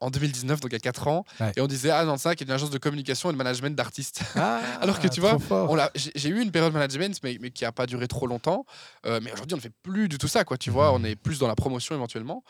en 0.00 0.10
2019, 0.10 0.58
donc 0.60 0.72
il 0.72 0.74
y 0.74 0.76
a 0.76 0.80
4 0.80 1.06
ans. 1.06 1.24
Ouais. 1.38 1.52
Et 1.56 1.60
on 1.60 1.68
disait, 1.68 1.90
ah, 1.90 2.00
95 2.00 2.32
est 2.32 2.40
une 2.42 2.50
agence 2.50 2.70
de 2.70 2.78
communication 2.78 3.30
et 3.30 3.32
de 3.32 3.38
management 3.38 3.76
d'artistes. 3.76 4.22
Ah, 4.34 4.60
Alors 4.80 4.98
que 4.98 5.06
tu 5.06 5.20
vois, 5.20 5.38
J'ai 5.94 6.10
j'ai 6.16 6.28
eu 6.30 6.40
une 6.42 6.50
période 6.50 6.72
management, 6.72 7.16
mais, 7.22 7.38
mais 7.40 7.50
qui 7.52 7.62
n'a 7.62 7.70
pas 7.70 7.86
duré 7.86 8.08
trop 8.08 8.26
longtemps. 8.26 8.66
Euh, 9.06 9.20
mais 9.22 9.32
aujourd'hui, 9.32 9.54
on 9.54 9.58
ne 9.58 9.62
fait 9.62 9.72
plus 9.84 10.08
du 10.08 10.18
tout 10.18 10.28
ça, 10.28 10.42
quoi. 10.44 10.56
Tu 10.58 10.70
vois, 10.70 10.92
on 10.92 11.04
est 11.04 11.14
plus 11.14 11.38
dans 11.38 11.46
la 11.48 11.54
promotion 11.54 11.94
éventuellement. 11.94 12.42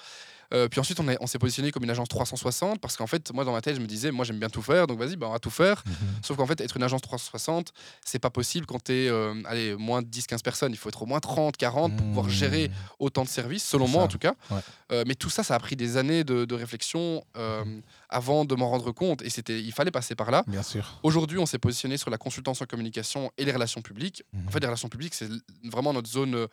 Euh, 0.52 0.68
puis 0.68 0.80
ensuite, 0.80 1.00
on, 1.00 1.08
est- 1.08 1.16
on 1.20 1.26
s'est 1.26 1.38
positionné 1.38 1.70
comme 1.72 1.84
une 1.84 1.90
agence 1.90 2.08
360 2.08 2.80
parce 2.80 2.96
qu'en 2.96 3.06
fait, 3.06 3.32
moi, 3.32 3.44
dans 3.44 3.52
ma 3.52 3.60
tête, 3.62 3.76
je 3.76 3.80
me 3.80 3.86
disais, 3.86 4.10
moi, 4.10 4.24
j'aime 4.24 4.38
bien 4.38 4.48
tout 4.50 4.62
faire, 4.62 4.86
donc 4.86 4.98
vas-y, 4.98 5.16
bah, 5.16 5.26
on 5.28 5.32
va 5.32 5.38
tout 5.38 5.50
faire. 5.50 5.82
Mhm. 5.86 5.94
Sauf 6.22 6.36
qu'en 6.36 6.46
fait, 6.46 6.60
être 6.60 6.76
une 6.76 6.82
agence 6.82 7.00
360, 7.02 7.72
c'est 8.04 8.18
pas 8.18 8.30
possible 8.30 8.66
quand 8.66 8.82
tu 8.84 8.92
es 8.92 9.08
allez, 9.46 9.74
moins 9.76 10.02
de 10.02 10.08
10-15 10.08 10.42
personnes. 10.42 10.72
Il 10.72 10.76
faut 10.76 10.88
être 10.88 11.02
au 11.02 11.06
moins 11.06 11.20
30, 11.20 11.56
40 11.56 11.96
pour 11.96 12.06
pouvoir 12.06 12.26
Mmh. 12.26 12.30
gérer 12.30 12.70
autant 12.98 13.22
de 13.24 13.28
services, 13.28 13.64
selon 13.64 13.88
moi 13.88 14.02
en 14.04 14.08
tout 14.08 14.18
cas. 14.18 14.34
Ouais. 14.50 14.60
Euh, 14.92 15.04
mais 15.06 15.14
tout 15.14 15.30
ça, 15.30 15.42
ça 15.42 15.54
a 15.54 15.58
pris 15.58 15.74
des 15.76 15.96
années 15.96 16.22
de, 16.24 16.44
de 16.44 16.54
réflexion 16.54 17.24
euh, 17.36 17.64
avant 18.10 18.44
de 18.44 18.54
m'en 18.54 18.68
rendre 18.68 18.92
compte. 18.92 19.22
Et 19.22 19.30
c'était, 19.30 19.60
il 19.60 19.72
fallait 19.72 19.90
passer 19.90 20.14
par 20.14 20.30
là. 20.30 20.44
Bien 20.46 20.62
sûr. 20.62 20.98
Aujourd'hui, 21.02 21.38
on 21.38 21.46
s'est 21.46 21.58
positionné 21.58 21.96
sur 21.96 22.10
la 22.10 22.18
consultance 22.18 22.60
en 22.60 22.66
communication 22.66 23.30
et 23.38 23.44
les 23.44 23.52
relations 23.52 23.80
publiques. 23.82 24.22
Mhm. 24.32 24.48
En 24.48 24.50
fait, 24.50 24.60
les 24.60 24.66
relations 24.66 24.88
publiques, 24.88 25.14
c'est 25.14 25.28
vraiment 25.64 25.92
notre 25.92 26.10
zone 26.10 26.34
euh, 26.34 26.46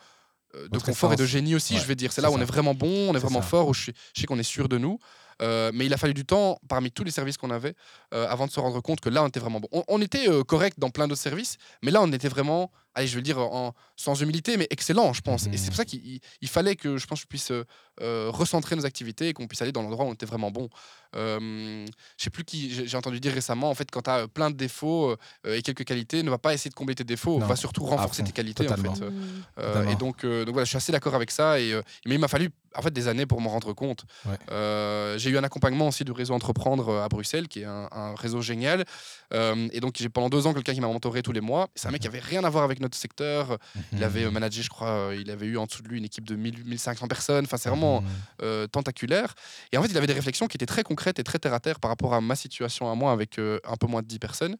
de 0.56 0.70
Votre 0.74 0.86
confort 0.86 1.14
et 1.14 1.16
de 1.16 1.26
génie 1.26 1.56
aussi, 1.56 1.76
Ouais, 1.76 1.80
je 1.80 1.86
vais 1.86 1.96
dire. 1.96 2.12
C'est 2.12 2.22
là 2.22 2.32
où 2.32 2.34
on 2.36 2.42
est 2.42 2.46
vraiment 2.46 2.74
bon, 2.74 3.10
on 3.10 3.14
est 3.16 3.20
vraiment 3.20 3.42
ça. 3.42 3.48
fort, 3.48 3.68
où 3.68 3.74
je, 3.74 3.86
sais- 3.86 3.94
je 4.16 4.22
sais 4.22 4.28
qu'on 4.28 4.40
est 4.40 4.44
sûr 4.44 4.68
de 4.70 4.78
nous. 4.78 5.00
Euh, 5.42 5.72
mais 5.74 5.86
il 5.86 5.94
a 5.94 5.98
fallu 5.98 6.14
du 6.14 6.26
temps 6.26 6.60
parmi 6.68 6.92
tous 6.92 7.06
les 7.06 7.12
services 7.12 7.38
qu'on 7.38 7.50
avait 7.52 7.74
euh, 8.14 8.28
avant 8.28 8.46
de 8.46 8.52
se 8.52 8.60
rendre 8.60 8.82
compte 8.82 9.00
que 9.00 9.08
là, 9.08 9.24
on 9.24 9.28
était 9.28 9.40
vraiment 9.40 9.62
bon. 9.62 9.70
On, 9.72 9.84
on 9.88 10.02
était 10.02 10.28
euh, 10.28 10.44
correct 10.44 10.78
dans 10.80 10.90
plein 10.90 11.08
d'autres 11.08 11.22
services, 11.22 11.56
mais 11.82 11.92
là, 11.92 12.02
on 12.02 12.12
était 12.12 12.28
vraiment, 12.28 12.72
allez, 13.00 13.08
je 13.08 13.16
veux 13.16 13.22
dire, 13.22 13.40
en, 13.40 13.74
sans 13.96 14.16
humilité, 14.22 14.56
mais 14.58 14.68
excellent, 14.70 15.14
je 15.14 15.22
pense. 15.22 15.48
Et 15.48 15.52
c'est 15.58 15.64
Mhm. 15.64 15.66
pour 15.68 15.76
ça 15.76 15.86
qu'il 15.86 16.06
il- 16.06 16.20
il 16.42 16.48
fallait 16.48 16.76
que, 16.76 16.98
je 16.98 17.06
pense, 17.08 17.20
je 17.22 17.26
puisse 17.26 17.52
euh, 17.52 17.64
euh, 18.02 18.30
recentrer 18.32 18.76
nos 18.78 18.86
activités 18.86 19.28
et 19.30 19.34
qu'on 19.34 19.48
puisse 19.48 19.62
aller 19.62 19.72
dans 19.74 19.82
l'endroit 19.82 20.06
où 20.06 20.10
on 20.10 20.14
était 20.14 20.26
vraiment 20.26 20.52
bon. 20.52 20.70
Euh, 21.16 21.86
je 22.18 22.24
sais 22.24 22.30
plus 22.30 22.44
qui, 22.46 22.88
j'ai 22.88 22.98
entendu 22.98 23.20
dire 23.20 23.34
récemment, 23.34 23.70
en 23.70 23.74
fait, 23.76 23.90
quand 23.92 24.04
tu 24.04 24.10
as 24.10 24.28
plein 24.28 24.50
de 24.52 24.56
défauts 24.56 25.16
euh, 25.46 25.56
et 25.58 25.62
quelques 25.62 25.84
qualités, 25.84 26.24
ne 26.24 26.30
va 26.30 26.38
pas 26.38 26.54
essayer 26.54 26.70
de 26.70 26.76
combler 26.76 26.96
tes 26.96 27.04
défauts, 27.04 27.40
Non, 27.40 27.48
va 27.48 27.56
surtout 27.56 27.84
renforcer 27.84 28.22
fond, 28.22 28.28
tes 28.28 28.32
qualités, 28.34 28.68
en 28.70 28.76
fait. 28.78 28.88
Euh, 29.04 29.10
Mmh. 29.10 29.44
euh, 29.60 29.88
et 29.90 29.96
donc, 29.96 30.24
euh, 30.24 30.46
donc 30.46 30.54
voilà, 30.54 30.66
je 30.66 30.70
suis 30.70 30.78
assez 30.78 30.92
d'accord 30.92 31.16
avec 31.16 31.32
ça. 31.32 31.60
Et, 31.60 31.74
euh, 31.74 31.82
mais 32.06 32.16
il 32.16 32.20
m'a 32.20 32.28
fallu 32.28 32.50
en 32.76 32.82
fait 32.84 32.92
des 32.92 33.08
années 33.08 33.26
pour 33.26 33.42
m'en 33.42 33.50
rendre 33.50 33.74
compte. 33.74 34.06
Ouais. 34.26 34.38
Euh, 34.52 35.18
j'ai 35.18 35.32
eu 35.32 35.38
un 35.38 35.44
accompagnement 35.44 35.88
aussi 35.88 36.04
du 36.04 36.12
réseau 36.12 36.34
Entreprendre 36.36 36.90
euh, 36.90 37.04
à 37.04 37.10
Bruxelles, 37.10 37.48
qui 37.48 37.62
est 37.62 37.66
un, 37.66 37.88
un 37.92 38.14
réseau 38.16 38.42
génial. 38.42 38.86
Euh, 39.34 39.68
et 39.72 39.80
donc 39.80 39.96
j'ai 39.98 40.10
pendant 40.10 40.30
deux 40.30 40.46
ans 40.48 40.54
quelqu'un 40.54 40.74
qui 40.74 40.82
m'a 40.82 40.88
mentoré 40.88 41.22
tous 41.24 41.32
les 41.32 41.42
mois. 41.42 41.68
C'est 41.76 41.88
un 41.88 41.92
mec 41.92 42.02
qui 42.02 42.08
avait 42.08 42.20
rien 42.20 42.44
à 42.44 42.50
voir 42.50 42.64
avec 42.64 42.80
notre 42.80 42.89
secteur. 42.96 43.58
Il 43.92 44.04
avait 44.04 44.24
euh, 44.24 44.28
Mhm. 44.28 44.34
managé, 44.34 44.62
je 44.64 44.70
crois, 44.70 44.90
euh, 44.90 45.18
il 45.20 45.30
avait 45.32 45.46
eu 45.48 45.58
en 45.58 45.66
dessous 45.66 45.82
de 45.82 45.88
lui 45.88 45.98
une 45.98 46.06
équipe 46.06 46.26
de 46.26 46.36
1000, 46.36 46.64
1500 46.66 47.08
personnes. 47.08 47.46
Enfin, 47.46 47.58
c'est 47.58 47.70
vraiment 47.70 48.02
Mhm. 48.02 48.08
euh, 48.44 48.68
tentaculaire. 48.68 49.34
Et 49.72 49.78
en 49.78 49.82
fait, 49.82 49.90
il 49.90 49.98
avait 49.98 50.08
des 50.08 50.14
réflexions 50.14 50.48
qui 50.48 50.58
étaient 50.58 50.66
très 50.66 50.84
concrètes 50.84 51.20
et 51.20 51.24
très 51.24 51.40
terre 51.40 51.54
à 51.54 51.60
terre 51.60 51.80
par 51.80 51.90
rapport 51.90 52.14
à 52.14 52.22
ma 52.22 52.36
situation 52.36 52.92
à 52.92 52.96
moi 52.96 53.12
avec 53.12 53.40
euh, 53.40 53.60
un 53.66 53.76
peu 53.78 53.88
moins 53.88 54.02
de 54.02 54.08
10 54.08 54.20
personnes. 54.20 54.56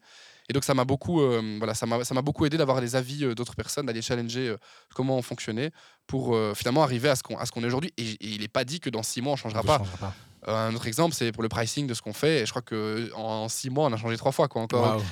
Et 0.48 0.52
donc 0.52 0.64
ça 0.64 0.74
m'a 0.74 0.84
beaucoup, 0.84 1.20
euh, 1.20 1.56
voilà, 1.58 1.74
ça 1.74 1.86
m'a 1.86 2.02
ça 2.02 2.12
m'a 2.12 2.22
beaucoup 2.22 2.44
aidé 2.44 2.56
d'avoir 2.56 2.80
les 2.80 2.96
avis 2.96 3.34
d'autres 3.36 3.54
personnes, 3.54 3.86
d'aller 3.86 4.02
challenger 4.02 4.56
comment 4.96 5.16
on 5.16 5.22
fonctionnait 5.22 5.70
pour 6.08 6.36
finalement 6.56 6.82
arriver 6.82 7.08
à 7.08 7.14
ce 7.14 7.22
qu'on 7.22 7.36
à 7.38 7.46
ce 7.46 7.52
qu'on 7.52 7.62
est 7.62 7.66
aujourd'hui. 7.66 7.92
Et, 7.96 8.02
et 8.10 8.16
il 8.34 8.40
n'est 8.40 8.48
pas 8.48 8.64
dit 8.64 8.80
que 8.80 8.90
dans 8.90 9.04
six 9.04 9.22
mois 9.22 9.34
on 9.34 9.36
changera 9.36 9.62
pas. 9.62 9.78
changera 9.78 9.96
pas. 9.98 10.14
Un 10.48 10.74
autre 10.74 10.88
exemple, 10.88 11.14
c'est 11.14 11.30
pour 11.30 11.44
le 11.44 11.48
pricing 11.48 11.86
de 11.86 11.94
ce 11.94 12.02
qu'on 12.02 12.12
fait. 12.14 12.40
Et 12.40 12.46
je 12.46 12.50
crois 12.50 12.62
que 12.62 13.12
en 13.14 13.48
six 13.48 13.70
mois 13.70 13.86
on 13.86 13.92
a 13.92 13.96
changé 13.96 14.16
trois 14.16 14.32
fois 14.32 14.48
quoi 14.48 14.62
encore. 14.62 15.04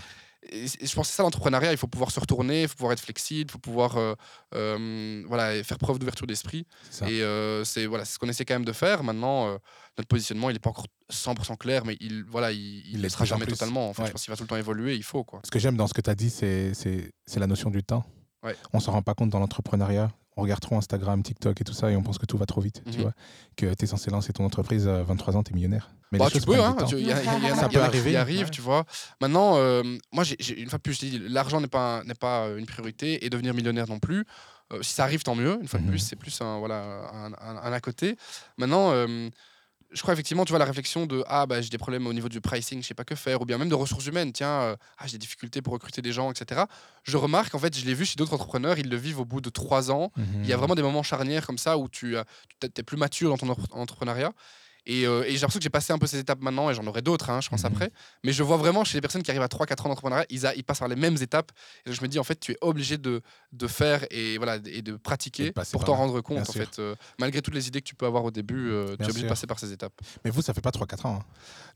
Et 0.50 0.66
je 0.66 0.94
pense 0.94 1.06
que 1.08 1.10
c'est 1.10 1.16
ça 1.16 1.22
l'entrepreneuriat. 1.24 1.72
Il 1.72 1.78
faut 1.78 1.88
pouvoir 1.88 2.10
se 2.10 2.20
retourner, 2.20 2.62
il 2.62 2.68
faut 2.68 2.76
pouvoir 2.76 2.92
être 2.92 3.00
flexible, 3.00 3.50
il 3.50 3.52
faut 3.52 3.58
pouvoir 3.58 3.96
euh, 3.96 4.14
euh, 4.54 5.24
voilà, 5.26 5.62
faire 5.64 5.78
preuve 5.78 5.98
d'ouverture 5.98 6.26
d'esprit. 6.26 6.66
Et 7.02 7.22
euh, 7.22 7.64
c'est 7.64 7.86
voilà, 7.86 8.04
ce 8.04 8.18
qu'on 8.18 8.28
essaie 8.28 8.44
quand 8.44 8.54
même 8.54 8.64
de 8.64 8.72
faire. 8.72 9.02
Maintenant, 9.02 9.48
notre 9.98 10.08
positionnement, 10.08 10.48
il 10.50 10.52
n'est 10.54 10.58
pas 10.60 10.70
encore 10.70 10.86
100% 11.12 11.56
clair, 11.56 11.84
mais 11.84 11.96
il 12.00 12.24
voilà, 12.24 12.52
il, 12.52 12.86
il, 12.86 13.00
Il 13.04 13.10
sera 13.10 13.24
jamais 13.24 13.46
totalement. 13.46 13.88
En 13.90 13.94
fait, 13.94 14.02
Ouais. 14.02 14.08
je 14.08 14.12
pense 14.12 14.22
qu'il 14.22 14.30
va 14.30 14.36
tout 14.36 14.44
le 14.44 14.48
temps 14.48 14.56
évoluer. 14.56 14.94
Il 14.94 15.02
faut 15.02 15.24
quoi. 15.24 15.40
Ce 15.44 15.50
que 15.50 15.58
j'aime 15.58 15.76
dans 15.76 15.86
ce 15.88 15.94
que 15.94 16.00
tu 16.00 16.10
as 16.10 16.14
dit, 16.14 16.30
c'est 16.30 16.72
la 17.36 17.46
notion 17.46 17.70
du 17.70 17.82
temps. 17.82 18.04
Ouais. 18.42 18.56
On 18.72 18.80
s'en 18.80 18.92
rend 18.92 19.02
pas 19.02 19.14
compte 19.14 19.30
dans 19.30 19.38
l'entrepreneuriat. 19.40 20.10
On 20.36 20.42
regarde 20.42 20.60
trop 20.60 20.76
Instagram, 20.76 21.20
TikTok 21.22 21.60
et 21.60 21.64
tout 21.64 21.72
ça 21.72 21.90
et 21.90 21.96
on 21.96 22.02
pense 22.02 22.16
que 22.18 22.26
tout 22.26 22.38
va 22.38 22.46
trop 22.46 22.60
vite. 22.60 22.82
Tu 22.88 22.98
Mhm. 22.98 23.02
vois 23.02 23.12
que 23.56 23.74
tu 23.74 23.84
es 23.84 23.86
censé 23.88 24.08
lancer 24.10 24.32
ton 24.32 24.44
entreprise 24.44 24.86
à 24.86 25.02
23 25.02 25.36
ans, 25.36 25.42
tu 25.42 25.50
es 25.52 25.54
millionnaire. 25.54 25.90
Mais 26.12 26.18
Bah, 26.18 26.28
tu 26.30 26.40
peux, 26.40 26.54
hein, 26.62 26.76
tu- 26.88 26.94
y, 27.00 27.10
a- 27.12 27.22
y 27.22 27.26
a- 27.26 27.54
Ça 27.56 27.62
y 27.62 27.64
peut 27.64 27.68
qui 27.70 27.76
arriver, 27.78 28.16
arrivent, 28.16 28.44
ouais. 28.44 28.50
tu 28.50 28.60
vois. 28.60 28.84
Maintenant, 29.20 29.56
euh, 29.56 29.82
moi, 30.12 30.22
j'ai, 30.22 30.36
une 30.60 30.68
fois 30.70 30.78
de 30.78 30.82
plus, 30.82 30.94
je 30.94 31.00
dit, 31.00 31.18
l'argent 31.28 31.60
n'est 31.60 31.66
pas, 31.66 32.02
pas 32.20 32.46
euh, 32.46 32.56
une 32.58 32.66
priorité 32.66 33.24
et 33.26 33.30
devenir 33.30 33.52
millionnaire 33.52 33.88
non 33.88 33.98
plus. 33.98 34.24
Euh, 34.72 34.80
si 34.82 34.92
ça 34.94 35.02
arrive, 35.02 35.22
tant 35.24 35.34
mieux. 35.34 35.58
Une 35.60 35.66
fois 35.66 35.80
de 35.80 35.84
Mhm. 35.84 35.90
plus, 35.90 35.98
c'est 35.98 36.14
plus 36.16 36.40
un, 36.40 36.58
voilà, 36.60 37.10
un, 37.12 37.32
un- 37.32 37.56
un 37.62 37.72
à 37.72 37.80
côté. 37.80 38.16
Maintenant, 38.58 38.92
euh, 38.92 39.28
je 39.90 40.02
crois 40.02 40.12
effectivement, 40.12 40.44
tu 40.44 40.50
vois, 40.50 40.58
la 40.58 40.64
réflexion 40.64 41.06
de 41.06 41.24
ah, 41.26 41.46
bah, 41.46 41.60
j'ai 41.60 41.70
des 41.70 41.78
problèmes 41.78 42.06
au 42.06 42.12
niveau 42.12 42.28
du 42.28 42.40
pricing, 42.40 42.82
je 42.82 42.86
sais 42.86 42.94
pas 42.94 43.04
que 43.04 43.14
faire, 43.14 43.40
ou 43.40 43.44
bien 43.46 43.56
même 43.58 43.68
de 43.70 43.74
ressources 43.74 44.06
humaines, 44.06 44.32
tiens, 44.32 44.60
euh, 44.60 44.76
ah, 44.98 45.06
j'ai 45.06 45.12
des 45.12 45.18
difficultés 45.18 45.62
pour 45.62 45.72
recruter 45.72 46.02
des 46.02 46.12
gens, 46.12 46.30
etc. 46.30 46.62
Je 47.04 47.16
remarque, 47.16 47.54
en 47.54 47.58
fait, 47.58 47.76
je 47.76 47.84
l'ai 47.86 47.94
vu 47.94 48.04
chez 48.04 48.16
d'autres 48.16 48.34
entrepreneurs, 48.34 48.78
ils 48.78 48.88
le 48.88 48.96
vivent 48.96 49.20
au 49.20 49.24
bout 49.24 49.40
de 49.40 49.48
trois 49.50 49.90
ans. 49.90 50.12
Il 50.42 50.46
y 50.48 50.52
a 50.52 50.56
vraiment 50.56 50.74
des 50.74 50.82
moments 50.82 51.02
charnières 51.02 51.46
comme 51.46 51.58
ça 51.58 51.78
où 51.78 51.88
tu 51.88 52.16
es 52.16 52.82
plus 52.82 52.96
mature 52.96 53.30
dans 53.30 53.38
ton 53.38 53.48
entre- 53.48 53.74
entrepreneuriat. 53.74 54.32
Et, 54.88 55.06
euh, 55.06 55.22
et 55.24 55.32
j'ai 55.32 55.38
l'impression 55.40 55.58
que 55.60 55.62
j'ai 55.62 55.70
passé 55.70 55.92
un 55.92 55.98
peu 55.98 56.06
ces 56.08 56.18
étapes 56.18 56.40
maintenant, 56.40 56.70
et 56.70 56.74
j'en 56.74 56.84
aurai 56.86 57.02
d'autres, 57.02 57.28
hein, 57.30 57.40
je 57.40 57.48
pense 57.48 57.60
Mhm. 57.62 57.72
après. 57.72 57.90
Mais 58.24 58.32
je 58.32 58.42
vois 58.42 58.56
vraiment 58.56 58.82
chez 58.84 58.96
les 58.96 59.00
personnes 59.00 59.22
qui 59.22 59.30
arrivent 59.30 59.42
à 59.42 59.48
3-4 59.48 59.84
ans 59.86 59.90
d'entrepreneuriat, 59.90 60.24
ils, 60.30 60.46
a- 60.46 60.54
ils 60.54 60.64
passent 60.64 60.78
par 60.80 60.88
les 60.88 60.96
mêmes 60.96 61.16
étapes. 61.20 61.52
Et 61.86 61.92
je 61.92 62.00
me 62.02 62.08
dis, 62.08 62.18
en 62.18 62.24
fait, 62.24 62.40
tu 62.40 62.52
es 62.52 62.58
obligé 62.62 62.96
de, 62.98 63.20
de 63.52 63.66
faire 63.68 64.04
et, 64.10 64.38
voilà, 64.38 64.56
et 64.66 64.82
de 64.82 64.96
pratiquer 64.96 65.42
Et 65.44 65.46
de 65.48 65.52
passer 65.52 65.72
pour 65.72 65.84
t'en 65.84 65.94
rendre 65.94 66.20
compte. 66.22 66.36
bien 66.38 66.42
En 66.42 66.52
sûr. 66.52 66.54
fait, 66.64 66.78
Euh, 66.78 66.94
malgré 67.18 67.42
toutes 67.42 67.54
les 67.54 67.68
idées 67.68 67.80
que 67.82 67.86
tu 67.86 67.94
peux 67.94 68.06
avoir 68.06 68.24
au 68.24 68.30
début, 68.30 68.70
euh, 68.70 68.86
tu 68.96 69.02
es 69.02 69.04
obligé 69.04 69.12
sûr. 69.12 69.22
de 69.24 69.28
passer 69.28 69.46
par 69.46 69.58
ces 69.58 69.72
étapes. 69.72 69.92
Mais 70.24 70.30
vous, 70.30 70.40
ça 70.42 70.54
fait 70.54 70.60
pas 70.62 70.70
3-4 70.72 71.04
ans. 71.06 71.20
hein. 71.20 71.24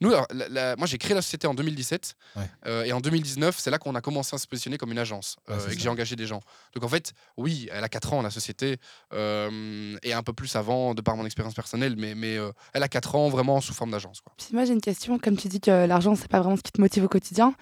Nous, 0.00 0.08
alors, 0.10 0.26
la- 0.32 0.48
la- 0.48 0.76
moi, 0.76 0.86
j'ai 0.86 0.96
créé 0.98 1.14
la 1.14 1.22
société 1.22 1.46
en 1.46 1.54
2017. 1.54 2.14
Ouais. 2.36 2.48
euh, 2.66 2.84
et 2.84 2.92
en 2.92 3.00
2019, 3.00 3.58
c'est 3.58 3.70
là 3.70 3.78
qu'on 3.78 3.94
a 3.94 4.00
commencé 4.00 4.34
à 4.34 4.38
se 4.38 4.46
positionner 4.46 4.78
comme 4.78 4.90
une 4.90 4.98
agence 4.98 5.36
Ouais, 5.48 5.56
et 5.70 5.76
que 5.76 5.80
j'ai 5.82 5.88
engagé 5.90 6.16
des 6.16 6.26
gens. 6.26 6.40
Donc 6.74 6.82
en 6.84 6.88
fait, 6.88 7.12
oui, 7.36 7.68
elle 7.70 7.84
a 7.84 7.88
4 7.90 8.12
ans, 8.14 8.22
la 8.22 8.30
société, 8.30 8.78
et 9.12 10.12
un 10.12 10.22
peu 10.22 10.32
plus 10.32 10.56
avant, 10.56 10.94
de 10.94 11.02
par 11.02 11.16
mon 11.16 11.26
expérience 11.26 11.54
personnelle, 11.54 11.94
mais, 11.96 12.14
mais 12.14 12.38
elle 12.72 12.82
a 12.82 12.88
4 12.88 13.01
ans 13.14 13.28
vraiment 13.28 13.60
sous 13.60 13.74
forme 13.74 13.90
d'agence. 13.90 14.20
Puis 14.36 14.48
moi, 14.52 14.64
j'ai 14.64 14.72
une 14.72 14.80
question. 14.80 15.18
Comme 15.18 15.36
tu 15.36 15.48
dis 15.48 15.60
que 15.60 15.86
l'argent, 15.86 16.14
c'est 16.14 16.28
pas 16.28 16.40
vraiment 16.40 16.56
ce 16.56 16.62
qui 16.62 16.72
te 16.72 16.80
motive 16.80 17.04
au 17.04 17.08
quotidien, 17.08 17.54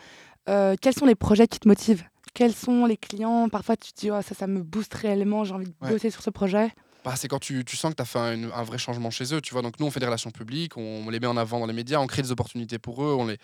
euh, 0.49 0.75
quels 0.81 0.95
sont 0.95 1.07
les 1.07 1.15
projets 1.15 1.47
qui 1.49 1.59
te 1.59 1.69
motivent? 1.69 2.05
Quels 2.35 2.55
sont 2.55 2.87
les 2.87 2.97
clients? 2.97 3.49
Parfois, 3.49 3.77
tu 3.77 3.93
te 3.93 4.01
dis, 4.01 4.11
oh, 4.11 4.21
ça, 4.23 4.35
ça 4.35 4.47
me 4.47 4.63
booste 4.63 4.95
réellement, 4.95 5.45
j'ai 5.45 5.55
envie 5.55 5.67
de 5.67 5.75
Ouais. 5.83 5.91
bosser 5.91 6.11
sur 6.11 6.23
ce 6.23 6.31
projet. 6.31 6.71
Bah, 7.05 7.15
c'est 7.17 7.29
quand 7.29 7.39
tu, 7.39 7.65
tu 7.65 7.77
sens 7.77 7.91
que 7.93 7.97
tu 7.97 8.03
as 8.03 8.05
fait 8.05 8.19
un, 8.19 8.51
un 8.53 8.63
vrai 8.63 8.79
changement 8.79 9.11
chez 9.11 9.35
eux. 9.35 9.41
Tu 9.41 9.53
vois, 9.53 9.63
donc 9.63 9.81
nous, 9.81 9.87
on 9.87 9.91
fait 9.91 10.01
des 10.01 10.07
relations 10.07 10.31
publiques, 10.31 10.77
on, 10.77 11.09
les 11.11 11.19
met 11.19 11.27
en 11.27 11.37
avant 11.37 11.59
dans 11.59 11.67
les 11.67 11.73
médias, 11.73 11.99
on 11.99 12.07
crée 12.07 12.23
des 12.23 12.31
opportunités 12.31 12.79
pour 12.79 13.03
eux, 13.03 13.15
on 13.19 13.27
les. 13.27 13.39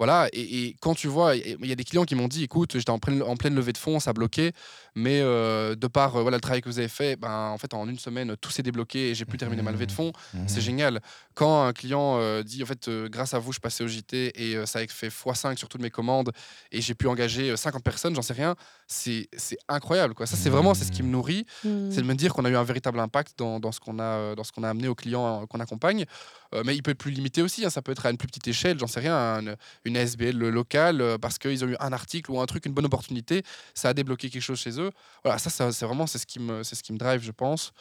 Voilà, 0.00 0.28
et, 0.32 0.40
et 0.64 0.76
quand 0.80 0.94
tu 0.94 1.08
vois, 1.08 1.36
il 1.36 1.66
y 1.66 1.72
a 1.72 1.74
des 1.74 1.84
clients 1.84 2.04
qui 2.06 2.14
m'ont 2.14 2.26
dit, 2.26 2.42
écoute, 2.44 2.72
j'étais 2.72 2.88
en 2.88 2.98
pleine, 2.98 3.22
en 3.22 3.36
pleine 3.36 3.54
levée 3.54 3.74
de 3.74 3.76
fonds, 3.76 4.00
ça 4.00 4.14
bloquait, 4.14 4.52
mais 4.94 5.20
euh, 5.20 5.74
de 5.74 5.86
par 5.88 6.16
euh, 6.16 6.22
voilà, 6.22 6.38
le 6.38 6.40
travail 6.40 6.62
que 6.62 6.70
vous 6.70 6.78
avez 6.78 6.88
fait, 6.88 7.16
ben, 7.16 7.50
en 7.50 7.58
fait, 7.58 7.74
en 7.74 7.86
une 7.86 7.98
semaine, 7.98 8.34
tout 8.40 8.50
s'est 8.50 8.62
débloqué 8.62 9.10
et 9.10 9.14
j'ai 9.14 9.26
pu 9.26 9.36
terminer 9.36 9.60
ma 9.60 9.72
levée 9.72 9.84
de 9.84 9.92
fonds. 9.92 10.12
C'est 10.46 10.56
Mhm. 10.56 10.62
génial. 10.62 11.00
Quand 11.34 11.64
un 11.64 11.74
client 11.74 12.16
euh, 12.18 12.42
dit, 12.42 12.62
en 12.62 12.66
fait, 12.66 12.88
euh, 12.88 13.10
grâce 13.10 13.34
à 13.34 13.38
vous, 13.38 13.52
je 13.52 13.60
passais 13.60 13.84
au 13.84 13.88
JT 13.88 14.32
et 14.42 14.56
euh, 14.56 14.64
ça 14.64 14.78
a 14.78 14.86
fait 14.86 15.08
x5 15.10 15.58
sur 15.58 15.68
toutes 15.68 15.82
mes 15.82 15.90
commandes 15.90 16.32
et 16.72 16.80
j'ai 16.80 16.94
pu 16.94 17.06
engager 17.06 17.50
euh, 17.50 17.56
50 17.56 17.84
personnes, 17.84 18.14
j'en 18.14 18.22
sais 18.22 18.32
rien, 18.32 18.56
c'est 18.86 19.28
c'est 19.36 19.58
incroyable. 19.68 20.14
Quoi. 20.14 20.26
Ça, 20.26 20.36
c'est 20.36 20.48
vraiment 20.48 20.72
c'est 20.72 20.84
ce 20.86 20.92
qui 20.92 21.02
me 21.02 21.08
nourrit 21.10 21.44
Hmm. 21.62 21.90
c'est 21.90 22.00
de 22.00 22.06
me 22.06 22.14
dire 22.14 22.32
qu'on 22.32 22.46
a 22.46 22.50
eu 22.50 22.56
un 22.56 22.64
véritable 22.64 22.98
impact 23.00 23.34
dans, 23.38 23.60
dans 23.60 23.70
ce 23.72 23.80
qu'on 23.80 23.98
a, 23.98 24.34
dans 24.34 24.44
ce 24.44 24.52
qu'on 24.52 24.62
a 24.62 24.70
amené 24.70 24.88
aux 24.88 24.94
clients 24.94 25.46
qu'on 25.46 25.60
accompagne. 25.60 26.06
Euh, 26.54 26.62
mais 26.66 26.74
il 26.74 26.82
peut 26.82 26.90
être 26.90 26.98
plus 26.98 27.12
limité 27.12 27.42
aussi, 27.42 27.64
hein, 27.64 27.70
ça 27.70 27.80
peut 27.82 27.92
être 27.92 28.06
à 28.06 28.10
une 28.10 28.16
plus 28.16 28.26
petite 28.26 28.48
échelle, 28.48 28.78
j'en 28.78 28.86
sais 28.88 29.00
rien, 29.00 29.16
un- 29.16 29.54
une 29.84 29.96
SBL 29.96 30.36
locale, 30.36 31.00
euh, 31.00 31.16
parce 31.18 31.38
qu'ils 31.38 31.64
ont 31.64 31.68
eu 31.68 31.76
un 31.78 31.92
article 31.92 32.30
ou 32.32 32.40
un 32.40 32.46
truc, 32.46 32.66
une 32.66 32.72
bonne 32.72 32.86
opportunité, 32.86 33.42
ça 33.74 33.90
a 33.90 33.94
débloqué 33.94 34.30
quelque 34.30 34.42
chose 34.42 34.58
chez 34.58 34.80
eux. 34.80 34.90
Voilà, 35.22 35.38
ça, 35.38 35.48
ça, 35.50 35.70
c'est 35.70 35.84
vraiment 35.86 36.06
c'est 36.08 36.18
ce 36.18 36.26
qui 36.26 36.40
me, 36.40 36.62
c'est 36.64 36.74
ce 36.74 36.82
qui 36.82 36.92
me 36.92 36.98
drive, 36.98 37.22
je 37.22 37.30
pense. 37.30 37.72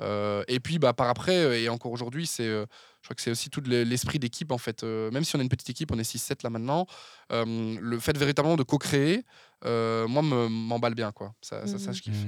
Euh, 0.00 0.42
et 0.48 0.60
puis, 0.60 0.78
bah, 0.78 0.92
par 0.92 1.08
après, 1.08 1.62
et 1.62 1.68
encore 1.70 1.90
aujourd'hui, 1.92 2.26
c'est, 2.26 2.46
euh, 2.46 2.66
je 3.00 3.06
crois 3.06 3.14
que 3.14 3.22
c'est 3.22 3.30
aussi 3.30 3.48
tout 3.48 3.62
le- 3.64 3.82
l'esprit 3.84 4.18
d'équipe, 4.18 4.50
en 4.52 4.58
fait. 4.58 4.82
Euh, 4.82 5.10
même 5.10 5.24
si 5.24 5.34
on 5.36 5.38
est 5.38 5.42
une 5.42 5.48
petite 5.48 5.70
équipe, 5.70 5.90
on 5.92 5.98
est 5.98 6.04
6-7 6.04 6.42
là 6.42 6.50
maintenant, 6.50 6.86
euh, 7.32 7.76
le 7.80 7.98
fait 7.98 8.16
véritablement 8.18 8.56
de 8.56 8.62
co-créer, 8.62 9.24
euh, 9.64 10.06
moi, 10.08 10.20
me- 10.22 10.48
m'emballe 10.48 10.94
bien, 10.94 11.12
quoi. 11.12 11.32
Ça, 11.40 11.66
ça, 11.66 11.78
ça, 11.78 11.92
je 11.92 12.02
kiffe. 12.02 12.26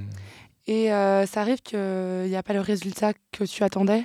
Et 0.67 0.93
euh, 0.93 1.27
ça 1.27 1.41
arrive 1.43 1.61
qu'il 1.61 1.79
n'y 2.29 2.37
a 2.37 2.43
pas 2.43 2.53
le 2.55 2.61
résultat 2.61 3.13
que 3.33 3.45
tu 3.45 3.63
attendais? 3.65 4.05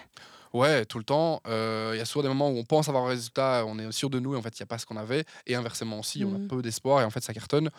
Ouais, 0.53 0.85
tout 0.85 0.99
le 0.99 1.03
temps. 1.03 1.41
Euh, 1.47 1.91
Il 1.95 1.97
y 1.97 2.01
a 2.01 2.05
souvent 2.05 2.21
des 2.23 2.27
moments 2.29 2.49
où 2.49 2.57
on 2.57 2.63
pense 2.63 2.87
avoir 2.87 3.05
un 3.05 3.09
résultat, 3.09 3.63
on 3.67 3.79
est 3.79 3.91
sûr 3.91 4.09
de 4.11 4.19
nous, 4.19 4.35
et 4.35 4.37
en 4.37 4.41
fait, 4.41 4.57
il 4.59 4.61
n'y 4.61 4.65
a 4.65 4.67
pas 4.67 4.77
ce 4.77 4.85
qu'on 4.85 4.97
avait. 4.97 5.25
Et 5.47 5.55
inversement 5.55 5.99
aussi, 5.99 6.23
on 6.23 6.35
a 6.35 6.39
peu 6.39 6.61
d'espoir, 6.61 7.01
et 7.01 7.05
en 7.05 7.09
fait, 7.09 7.21
ça 7.23 7.33
cartonne. 7.33 7.71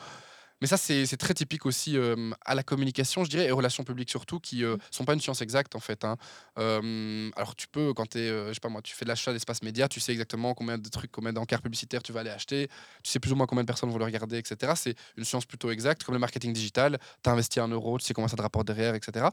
Mais 0.60 0.68
ça, 0.68 0.76
c'est 0.76 1.16
très 1.18 1.34
typique 1.34 1.66
aussi 1.66 1.96
euh, 1.98 2.30
à 2.44 2.54
la 2.54 2.62
communication, 2.62 3.24
je 3.24 3.30
dirais, 3.30 3.46
et 3.46 3.52
aux 3.52 3.56
relations 3.56 3.84
publiques 3.84 4.10
surtout, 4.10 4.40
qui 4.40 4.62
ne 4.62 4.74
Mhm. 4.74 4.78
sont 4.90 5.04
pas 5.04 5.14
une 5.14 5.20
science 5.20 5.42
exacte, 5.42 5.76
en 5.76 5.80
fait. 5.80 6.04
hein. 6.04 6.16
Euh, 6.58 7.30
alors, 7.36 7.54
tu 7.56 7.68
peux, 7.68 7.92
quand 7.94 8.06
tu 8.08 8.18
es, 8.18 8.28
je 8.48 8.54
sais 8.54 8.60
pas 8.60 8.68
moi, 8.70 8.82
tu 8.82 8.94
fais 8.94 9.04
de 9.04 9.10
l'achat 9.10 9.32
d'espace 9.32 9.62
média, 9.62 9.88
tu 9.88 10.00
sais 10.00 10.12
exactement 10.12 10.54
combien 10.54 10.78
de 10.78 10.88
trucs, 10.88 11.12
combien 11.12 11.32
d'encarts 11.32 11.62
publicitaires 11.62 12.02
tu 12.02 12.12
vas 12.12 12.20
aller 12.20 12.30
acheter, 12.30 12.68
tu 13.02 13.10
sais 13.10 13.20
plus 13.20 13.32
ou 13.32 13.36
moins 13.36 13.46
combien 13.46 13.62
de 13.64 13.66
personnes 13.68 13.90
vont 13.90 13.98
le 13.98 14.04
regarder, 14.04 14.38
etc. 14.38 14.74
C'est 14.76 14.96
une 15.16 15.24
science 15.24 15.44
plutôt 15.46 15.70
exacte, 15.70 16.04
comme 16.04 16.14
le 16.14 16.20
marketing 16.20 16.52
digital. 16.52 16.98
Tu 17.22 17.30
as 17.30 17.32
investi 17.32 17.60
un 17.60 17.68
euro, 17.68 17.98
tu 17.98 18.04
sais 18.06 18.14
combien 18.14 18.28
ça 18.28 18.36
te 18.36 18.42
rapporte 18.42 18.66
derrière, 18.66 18.94
etc. 18.94 19.26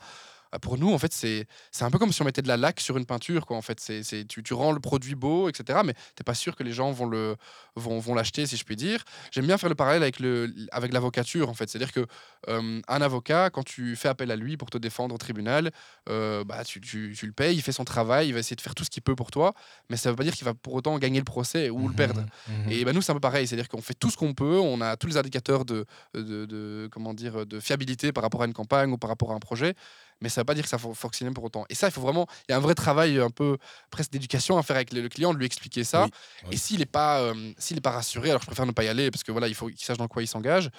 Euh, 0.53 0.59
Pour 0.59 0.77
nous, 0.77 0.91
en 0.93 0.97
fait, 0.97 1.13
c'est 1.13 1.47
un 1.81 1.91
peu 1.91 1.97
comme 1.97 2.11
si 2.11 2.21
on 2.21 2.25
mettait 2.25 2.41
de 2.41 2.47
la 2.47 2.57
laque 2.57 2.79
sur 2.79 2.97
une 2.97 3.05
peinture. 3.05 3.45
Quoi, 3.45 3.57
en 3.57 3.61
fait. 3.61 3.79
c'est 3.79 4.25
tu, 4.27 4.43
tu 4.43 4.53
rends 4.53 4.71
le 4.71 4.79
produit 4.79 5.15
beau, 5.15 5.49
etc. 5.49 5.79
Mais 5.85 5.93
tu 5.93 5.99
n'es 6.19 6.23
pas 6.25 6.33
sûr 6.33 6.55
que 6.55 6.63
les 6.63 6.73
gens 6.73 6.91
vont 6.91 7.05
le 7.05 7.35
vont, 7.75 7.99
vont 7.99 8.13
l'acheter, 8.15 8.45
si 8.45 8.57
je 8.57 8.63
puis 8.63 8.75
dire. 8.75 9.03
J'aime 9.31 9.45
bien 9.47 9.57
faire 9.57 9.69
le 9.69 9.75
parallèle 9.75 10.01
avec 10.03 10.19
le 10.19 10.53
avec 10.71 10.93
l'avocature, 10.93 11.49
en 11.49 11.53
fait. 11.53 11.69
C'est-à-dire 11.69 11.91
que 11.91 12.05
euh, 12.49 12.81
un 12.87 13.01
avocat, 13.01 13.49
quand 13.49 13.63
tu 13.63 13.95
fais 13.95 14.09
appel 14.09 14.29
à 14.31 14.35
lui 14.35 14.57
pour 14.57 14.69
te 14.69 14.77
défendre 14.77 15.15
au 15.15 15.17
tribunal, 15.17 15.71
euh, 16.09 16.43
bah, 16.43 16.63
tu, 16.65 16.81
tu- 16.81 17.13
tu 17.17 17.25
le 17.25 17.31
payes, 17.33 17.55
il 17.55 17.61
fait 17.61 17.71
son 17.71 17.85
travail, 17.85 18.27
il 18.27 18.33
va 18.33 18.39
essayer 18.39 18.55
de 18.55 18.61
faire 18.61 18.75
tout 18.75 18.83
ce 18.83 18.89
qu'il 18.89 19.03
peut 19.03 19.15
pour 19.15 19.31
toi, 19.31 19.53
mais 19.89 19.97
ça 19.97 20.09
ne 20.09 20.13
veut 20.13 20.17
pas 20.17 20.23
dire 20.23 20.33
qu'il 20.33 20.45
va 20.45 20.53
pour 20.53 20.73
autant 20.73 20.97
gagner 20.99 21.19
le 21.19 21.25
procès 21.25 21.69
ou 21.69 21.87
le 21.87 21.93
perdre. 21.95 22.25
Mhm. 22.47 22.71
Et 22.71 22.85
ben 22.85 22.93
nous, 22.93 23.01
c'est 23.01 23.11
un 23.11 23.15
peu 23.15 23.19
pareil, 23.21 23.47
c'est-à-dire 23.47 23.69
qu'on 23.69 23.81
fait 23.81 23.93
tout 23.93 24.09
ce 24.09 24.17
qu'on 24.17 24.33
peut, 24.33 24.59
on 24.59 24.81
a 24.81 24.97
tous 24.97 25.07
les 25.07 25.17
indicateurs 25.17 25.65
de, 25.65 25.85
de, 26.13 26.45
de- 26.45 26.89
comment 26.91 27.13
dire, 27.13 27.45
de 27.45 27.59
fiabilité 27.59 28.11
par 28.11 28.23
rapport 28.23 28.41
à 28.41 28.45
une 28.45 28.53
campagne 28.53 28.91
ou 28.91 28.97
par 28.97 29.09
rapport 29.09 29.31
à 29.31 29.35
un 29.35 29.39
projet, 29.39 29.75
mais 30.21 30.29
ça 30.29 30.39
ne 30.39 30.43
veut 30.43 30.45
pas 30.45 30.53
dire 30.53 30.63
que 30.63 30.69
ça 30.69 30.77
va 30.77 30.93
fonctionner 30.93 31.31
pour 31.31 31.43
autant. 31.43 31.65
Et 31.69 31.75
ça, 31.75 31.87
il 31.87 31.91
faut 31.91 32.01
vraiment, 32.01 32.27
il 32.47 32.51
y 32.51 32.53
a 32.53 32.57
un 32.57 32.61
vrai 32.61 32.75
travail 32.75 33.19
un 33.19 33.29
peu 33.29 33.57
presque 33.89 34.11
d'éducation 34.11 34.57
à 34.57 34.63
faire 34.63 34.75
avec 34.75 34.93
le, 34.93 35.01
le 35.01 35.09
client, 35.09 35.33
de 35.33 35.39
lui 35.39 35.45
expliquer 35.45 35.83
ça. 35.83 36.05
Oui, 36.05 36.11
oui. 36.43 36.49
Et 36.53 36.57
s'il 36.57 36.79
n'est 36.79 36.85
pas, 36.85 37.21
euh, 37.21 37.53
s'il 37.57 37.77
est 37.77 37.81
pas 37.81 37.91
rassuré, 37.91 38.29
alors 38.29 38.41
je 38.41 38.47
préfère 38.47 38.65
ne 38.65 38.71
pas 38.71 38.83
y 38.83 38.87
aller 38.87 39.11
parce 39.11 39.23
que 39.23 39.31
voilà, 39.31 39.47
il 39.47 39.55
faut 39.55 39.67
qu'il 39.67 39.79
sache 39.79 39.97
dans 39.97 40.07
quoi 40.07 40.21
il 40.23 40.27
s'engage. 40.27 40.69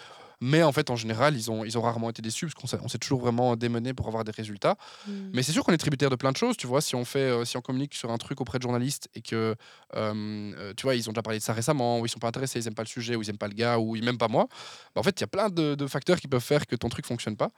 Mais 0.44 0.64
en 0.64 0.72
fait, 0.72 0.90
en 0.90 0.96
général, 0.96 1.36
ils 1.36 1.52
ont, 1.52 1.64
ils 1.64 1.78
ont 1.78 1.82
rarement 1.82 2.10
été 2.10 2.20
déçus 2.20 2.46
parce 2.46 2.54
qu'on 2.54 2.66
s'est, 2.66 2.78
on 2.82 2.88
s'est 2.88 2.98
toujours 2.98 3.20
vraiment 3.20 3.54
démené 3.54 3.94
pour 3.94 4.08
avoir 4.08 4.24
des 4.24 4.32
résultats. 4.32 4.76
Mais 5.32 5.44
c'est 5.44 5.52
sûr 5.52 5.62
qu'on 5.62 5.72
est 5.72 5.78
tributaire 5.78 6.10
de 6.10 6.16
plein 6.16 6.32
de 6.32 6.36
choses, 6.36 6.56
tu 6.56 6.66
vois. 6.66 6.80
Si 6.80 6.96
on 6.96 7.04
fait, 7.04 7.20
euh, 7.20 7.44
si 7.44 7.56
on 7.56 7.60
communique 7.60 7.94
sur 7.94 8.10
un 8.10 8.18
truc 8.18 8.40
auprès 8.40 8.58
de 8.58 8.62
journalistes 8.64 9.08
et 9.14 9.22
que, 9.22 9.36
euh, 9.36 9.54
euh, 9.94 10.74
tu 10.76 10.82
vois, 10.82 10.96
ils 10.96 11.08
ont 11.08 11.12
déjà 11.12 11.22
parlé 11.22 11.38
de 11.38 11.44
ça 11.44 11.52
récemment, 11.52 12.00
ou 12.00 12.06
ils 12.06 12.08
sont 12.08 12.18
pas 12.18 12.26
intéressés, 12.26 12.58
ils 12.58 12.66
aiment 12.66 12.74
pas 12.74 12.82
le 12.82 12.88
sujet, 12.88 13.14
ou 13.14 13.22
ils 13.22 13.30
aiment 13.30 13.38
pas 13.38 13.46
le 13.46 13.54
gars, 13.54 13.78
ou 13.78 13.94
ils 13.94 14.04
m'aiment 14.04 14.18
pas 14.18 14.26
moi. 14.26 14.48
bah, 14.94 15.00
en 15.00 15.04
fait, 15.04 15.20
il 15.20 15.22
y 15.22 15.24
a 15.24 15.28
plein 15.28 15.48
de, 15.48 15.76
de 15.76 15.86
facteurs 15.86 16.18
qui 16.18 16.26
peuvent 16.26 16.42
faire 16.42 16.66
que 16.66 16.74
ton 16.74 16.88
truc 16.88 17.06
fonctionne 17.06 17.36
pas. 17.36 17.50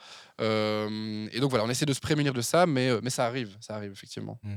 Euh, 0.43 1.27
et 1.33 1.41
donc 1.41 1.49
voilà, 1.49 1.65
on 1.65 1.71
essaie 1.71 1.87
de 1.87 1.93
se 1.95 2.01
prémunir 2.01 2.35
de 2.35 2.43
ça, 2.43 2.67
mais, 2.67 2.91
euh, 2.91 3.01
mais 3.03 3.11
ça 3.11 3.25
arrive, 3.25 3.57
ça 3.61 3.77
arrive 3.77 3.93
effectivement. 3.93 4.39
Mm. 4.43 4.51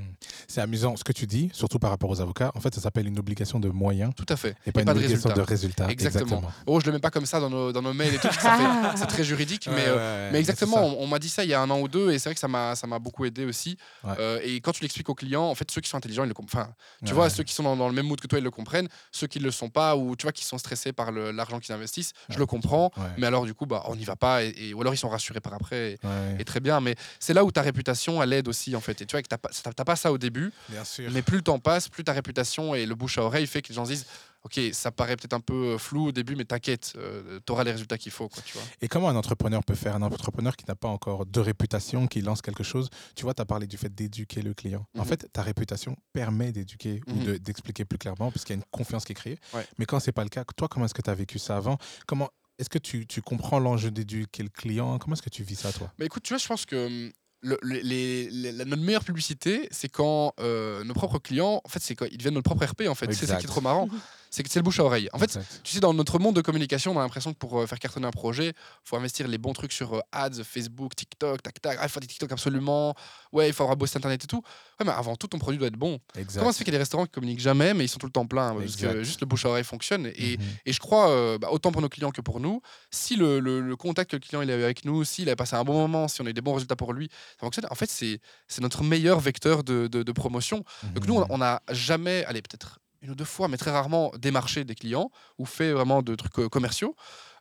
C'est 0.47 0.59
amusant 0.59 0.97
ce 0.97 1.03
que 1.03 1.13
tu 1.13 1.27
dis, 1.27 1.49
surtout 1.53 1.79
par 1.79 1.91
rapport 1.91 2.09
aux 2.09 2.19
avocats. 2.19 2.51
En 2.55 2.59
fait, 2.59 2.75
ça 2.75 2.81
s'appelle 2.81 3.07
une 3.07 3.19
obligation 3.19 3.59
de 3.59 3.69
moyens 3.69 4.11
Tout 4.15 4.25
à 4.27 4.35
fait. 4.35 4.55
et 4.65 4.71
pas 4.71 4.81
Et 4.81 4.83
une 4.83 4.85
pas 4.85 4.93
de 4.93 4.99
obligation 4.99 5.33
de 5.33 5.41
résultat. 5.41 5.87
Exactement. 5.89 6.43
Oh, 6.65 6.79
je 6.79 6.85
le 6.87 6.91
mets 6.91 6.99
pas 6.99 7.11
comme 7.11 7.25
ça 7.25 7.39
dans 7.39 7.49
nos, 7.49 7.71
dans 7.71 7.81
nos 7.81 7.93
mails 7.93 8.16
et 8.17 8.27
tout, 8.27 8.33
fait- 8.33 8.97
c'est 8.97 9.05
très 9.07 9.23
juridique, 9.23 9.67
mais. 9.71 9.85
euh, 9.87 10.29
Mais 10.31 10.39
exactement, 10.39 10.77
on, 10.85 11.03
on 11.03 11.07
m'a 11.07 11.19
dit 11.19 11.29
ça 11.29 11.43
il 11.43 11.49
y 11.49 11.53
a 11.53 11.61
un 11.61 11.69
an 11.69 11.79
ou 11.79 11.87
deux 11.87 12.11
et 12.11 12.19
c'est 12.19 12.29
vrai 12.29 12.33
que 12.35 12.39
ça 12.39 12.47
m'a 12.87 12.99
beaucoup 12.99 13.25
aidé 13.25 13.45
aussi. 13.45 13.77
Ouais. 14.03 14.13
Euh, 14.19 14.39
et 14.43 14.59
quand 14.61 14.71
tu 14.71 14.81
l'expliques 14.81 15.09
aux 15.09 15.15
clients, 15.15 15.43
en 15.45 15.55
fait 15.55 15.69
ceux 15.71 15.81
qui 15.81 15.89
sont 15.89 15.97
intelligents, 15.97 16.23
ils 16.23 16.27
le 16.27 16.33
comprennent. 16.33 16.61
Enfin, 16.63 16.73
tu 17.05 17.13
vois, 17.13 17.29
ceux 17.29 17.43
qui 17.43 17.53
sont 17.53 17.63
dans, 17.63 17.75
dans 17.75 17.87
le 17.87 17.93
même 17.93 18.05
mood 18.07 18.19
que 18.19 18.27
toi, 18.27 18.39
ils 18.39 18.43
le 18.43 18.51
comprennent. 18.51 18.87
Ceux 19.11 19.27
qui 19.27 19.39
ne 19.39 19.43
le 19.45 19.51
sont 19.51 19.69
pas 19.69 19.95
ou 19.95 20.15
tu 20.15 20.23
vois 20.23 20.31
qui 20.31 20.43
sont 20.45 20.57
stressés 20.57 20.93
par 20.93 21.11
l'argent 21.11 21.59
qu'ils 21.59 21.73
investissent, 21.75 22.13
je 22.29 22.39
le 22.39 22.45
comprends. 22.45 22.91
Mais 23.17 23.27
alors 23.27 23.45
du 23.45 23.53
coup, 23.53 23.65
bah 23.65 23.83
on 23.87 23.95
n'y 23.95 24.03
va 24.05 24.15
pas 24.15 24.43
et, 24.43 24.53
et- 24.57 24.73
ou 24.73 24.81
alors 24.81 24.93
ils 24.93 24.97
sont 24.97 25.09
rassurés 25.09 25.39
par 25.41 25.53
après. 25.53 25.93
Et, 25.93 25.99
et 26.39 26.45
très 26.45 26.59
bien, 26.59 26.79
mais 26.81 26.95
c'est 27.19 27.33
là 27.33 27.43
où 27.43 27.51
ta 27.51 27.61
réputation, 27.61 28.21
elle 28.23 28.33
aide 28.33 28.47
aussi 28.47 28.75
en 28.75 28.81
fait. 28.81 29.01
Et 29.01 29.05
tu 29.05 29.13
vois 29.13 29.21
que 29.21 29.27
t'as 29.27 29.37
pas, 29.37 29.49
t'as- 29.63 29.73
t'as 29.73 29.85
pas 29.85 29.95
ça 29.95 30.11
au 30.11 30.17
début, 30.17 30.51
Bien 30.69 30.83
sûr. 30.83 31.09
mais 31.11 31.21
plus 31.21 31.37
le 31.37 31.43
temps 31.43 31.59
passe, 31.59 31.89
plus 31.89 32.03
ta 32.03 32.13
réputation 32.13 32.73
et 32.75 32.85
le 32.85 32.95
bouche 32.95 33.17
à 33.17 33.23
oreille 33.23 33.47
fait 33.47 33.61
que 33.61 33.69
les 33.69 33.75
gens 33.75 33.85
se 33.85 33.91
disent, 33.91 34.05
ok, 34.47 34.59
ça 34.73 34.91
paraît 34.91 35.15
peut-être 35.15 35.33
un 35.33 35.39
peu 35.39 35.53
euh, 35.73 35.77
flou 35.77 36.07
au 36.07 36.11
début, 36.11 36.35
mais 36.35 36.45
t'inquiète, 36.45 36.93
euh, 36.97 37.39
t'auras 37.45 37.63
les 37.63 37.71
résultats 37.71 37.97
qu'il 37.97 38.11
faut, 38.11 38.27
quoi, 38.29 38.41
tu 38.45 38.53
vois. 38.57 38.63
Et 38.81 38.87
comment 38.87 39.09
un 39.09 39.15
entrepreneur 39.15 39.63
peut 39.63 39.75
faire? 39.75 39.95
Un 39.95 40.01
entrepreneur 40.01 40.55
qui 40.55 40.65
n'a 40.67 40.75
pas 40.75 40.87
encore 40.87 41.25
de 41.25 41.39
réputation, 41.39 42.07
qui 42.07 42.21
lance 42.21 42.41
quelque 42.41 42.63
chose, 42.63 42.89
tu 43.15 43.23
vois, 43.23 43.33
tu 43.33 43.41
as 43.41 43.45
parlé 43.45 43.67
du 43.67 43.77
fait 43.77 43.93
d'éduquer 43.93 44.41
le 44.41 44.53
client. 44.53 44.85
En 44.97 45.01
Mhm. 45.01 45.05
fait, 45.07 45.27
ta 45.31 45.41
réputation 45.41 45.95
permet 46.13 46.51
d'éduquer 46.51 47.01
ou 47.07 47.13
Mhm. 47.13 47.23
de- 47.25 47.37
d'expliquer 47.37 47.85
plus 47.85 47.97
clairement, 47.97 48.31
puisqu'il 48.31 48.53
y 48.53 48.55
a 48.55 48.59
une 48.59 48.65
confiance 48.71 49.05
qui 49.05 49.11
est 49.11 49.15
créée. 49.15 49.37
Ouais. 49.53 49.65
Mais 49.77 49.85
quand 49.85 49.99
c'est 49.99 50.11
pas 50.11 50.23
le 50.23 50.29
cas, 50.29 50.43
toi, 50.55 50.67
comment 50.67 50.85
est-ce 50.85 50.93
que 50.93 51.01
tu 51.01 51.09
as 51.09 51.15
vécu 51.15 51.39
ça 51.39 51.57
avant? 51.57 51.77
Comment 52.05 52.29
Est-ce 52.59 52.69
que 52.69 52.79
tu, 52.79 53.05
tu 53.05 53.21
comprends 53.21 53.59
l'enjeu 53.59 53.91
d'éduquer 53.91 54.41
le 54.41 54.49
client? 54.49 54.97
Comment 54.97 55.13
est-ce 55.13 55.21
que 55.21 55.29
tu 55.29 55.43
vis 55.43 55.55
ça, 55.57 55.71
toi? 55.71 55.91
Mais 55.99 56.07
écoute, 56.07 56.23
tu 56.23 56.33
vois, 56.33 56.39
je 56.39 56.47
pense 56.47 56.65
que 56.65 56.87
hum, 56.87 57.11
le- 57.41 57.59
le- 57.61 57.81
les, 57.81 58.31
les- 58.31 58.51
la- 58.51 58.65
notre 58.65 58.81
meilleure 58.81 59.03
publicité, 59.03 59.67
c'est 59.69 59.89
quand 59.89 60.33
euh, 60.39 60.83
nos 60.83 60.95
propres 60.95 61.19
clients, 61.19 61.61
en 61.63 61.69
fait, 61.69 61.77
c'est 61.83 61.93
quand 61.93 62.07
ils 62.11 62.17
deviennent 62.17 62.33
notre 62.33 62.49
propre 62.49 62.65
RP, 62.65 62.87
en 62.87 62.95
fait. 62.95 63.13
C'est 63.13 63.27
ça 63.27 63.35
qui 63.37 63.45
est 63.45 63.47
trop 63.47 63.61
marrant. 63.61 63.87
C'est 64.29 64.43
que 64.43 64.49
c'est 64.49 64.59
le 64.59 64.63
bouche 64.63 64.79
à 64.79 64.83
oreille. 64.83 65.09
En 65.13 65.19
fait, 65.19 65.25
Exact. 65.25 65.61
tu 65.63 65.73
sais, 65.73 65.79
dans 65.79 65.93
notre 65.93 66.19
monde 66.19 66.35
de 66.35 66.41
communication, 66.41 66.91
on 66.95 66.99
a 66.99 67.01
l'impression 67.03 67.33
que 67.33 67.37
pour 67.37 67.59
euh, 67.59 67.67
faire 67.67 67.79
cartonner 67.79 68.07
un 68.07 68.11
projet, 68.11 68.49
il 68.49 68.53
faut 68.83 68.95
investir 68.97 69.27
les 69.27 69.37
bons 69.37 69.53
trucs 69.53 69.71
sur 69.73 69.93
euh, 69.95 69.99
ads, 70.11 70.43
Facebook, 70.43 70.95
TikTok, 70.95 71.41
tac, 71.41 71.61
tac. 71.61 71.77
Ah, 71.79 71.85
il 71.85 71.89
faut 71.89 71.99
des 71.99 72.07
TikTok 72.07 72.31
absolument. 72.31 72.93
Ouais, 73.31 73.47
il 73.49 73.53
faut 73.53 73.63
avoir 73.63 73.77
bossé 73.77 73.97
Internet 73.97 74.23
et 74.23 74.27
tout. 74.27 74.41
Ouais, 74.79 74.85
mais 74.85 74.91
avant 74.91 75.15
tout, 75.15 75.27
ton 75.27 75.39
produit 75.39 75.57
doit 75.57 75.67
être 75.67 75.75
bon. 75.77 75.99
exact. 76.17 76.39
Comment 76.39 76.51
ça 76.51 76.57
fait 76.59 76.63
qu'il 76.65 76.73
y 76.73 76.75
a 76.75 76.79
des 76.79 76.83
restaurants 76.83 77.05
qui 77.05 77.11
communiquent 77.11 77.39
jamais, 77.39 77.73
mais 77.73 77.85
ils 77.85 77.89
sont 77.89 77.99
tout 77.99 78.05
le 78.05 78.11
temps 78.11 78.25
pleins 78.27 78.53
Parce 78.55 78.75
que 78.75 79.03
juste 79.03 79.21
le 79.21 79.27
bouche 79.27 79.45
à 79.45 79.49
oreille 79.49 79.63
fonctionne. 79.63 80.07
Et, 80.15 80.37
Mhm. 80.37 80.43
et 80.65 80.73
je 80.73 80.79
crois, 80.79 81.09
euh, 81.09 81.37
bah, 81.37 81.49
autant 81.51 81.71
pour 81.71 81.81
nos 81.81 81.89
clients 81.89 82.11
que 82.11 82.21
pour 82.21 82.39
nous, 82.39 82.61
si 82.91 83.15
le, 83.15 83.39
le- 83.39 83.61
le 83.61 83.75
contact 83.75 84.11
que 84.11 84.15
le 84.15 84.19
client 84.21 84.41
il 84.41 84.51
a 84.51 84.57
eu 84.57 84.63
avec 84.63 84.85
nous, 84.85 85.03
s'il 85.03 85.29
a 85.29 85.35
passé 85.35 85.55
un 85.55 85.63
bon 85.63 85.73
moment, 85.73 86.07
si 86.07 86.21
on 86.21 86.25
a 86.25 86.29
eu 86.29 86.33
des 86.33 86.41
bons 86.41 86.53
résultats 86.53 86.75
pour 86.75 86.93
lui, 86.93 87.09
ça 87.09 87.45
fonctionne. 87.45 87.65
En 87.71 87.75
fait, 87.75 87.89
c'est 87.89 88.19
notre 88.61 88.83
meilleur 88.83 89.19
vecteur 89.19 89.63
de, 89.63 89.87
de- 89.87 90.03
de 90.03 90.11
promotion. 90.11 90.63
Donc 90.93 91.07
nous, 91.07 91.19
Mhm. 91.19 91.25
on 91.29 91.37
n'a 91.39 91.61
jamais, 91.71 92.23
allez, 92.25 92.41
peut-être 92.41 92.79
une 93.07 93.13
ou 93.13 93.15
deux 93.15 93.25
fois, 93.25 93.47
mais 93.47 93.55
très 93.57 93.71
rarement 93.71 94.11
démarché 94.17 94.65
des 94.65 94.75
clients 94.75 95.09
ou 95.37 95.45
fait 95.45 95.71
vraiment 95.71 96.01
de 96.03 96.13
trucs 96.13 96.49
commerciaux. 96.49 96.93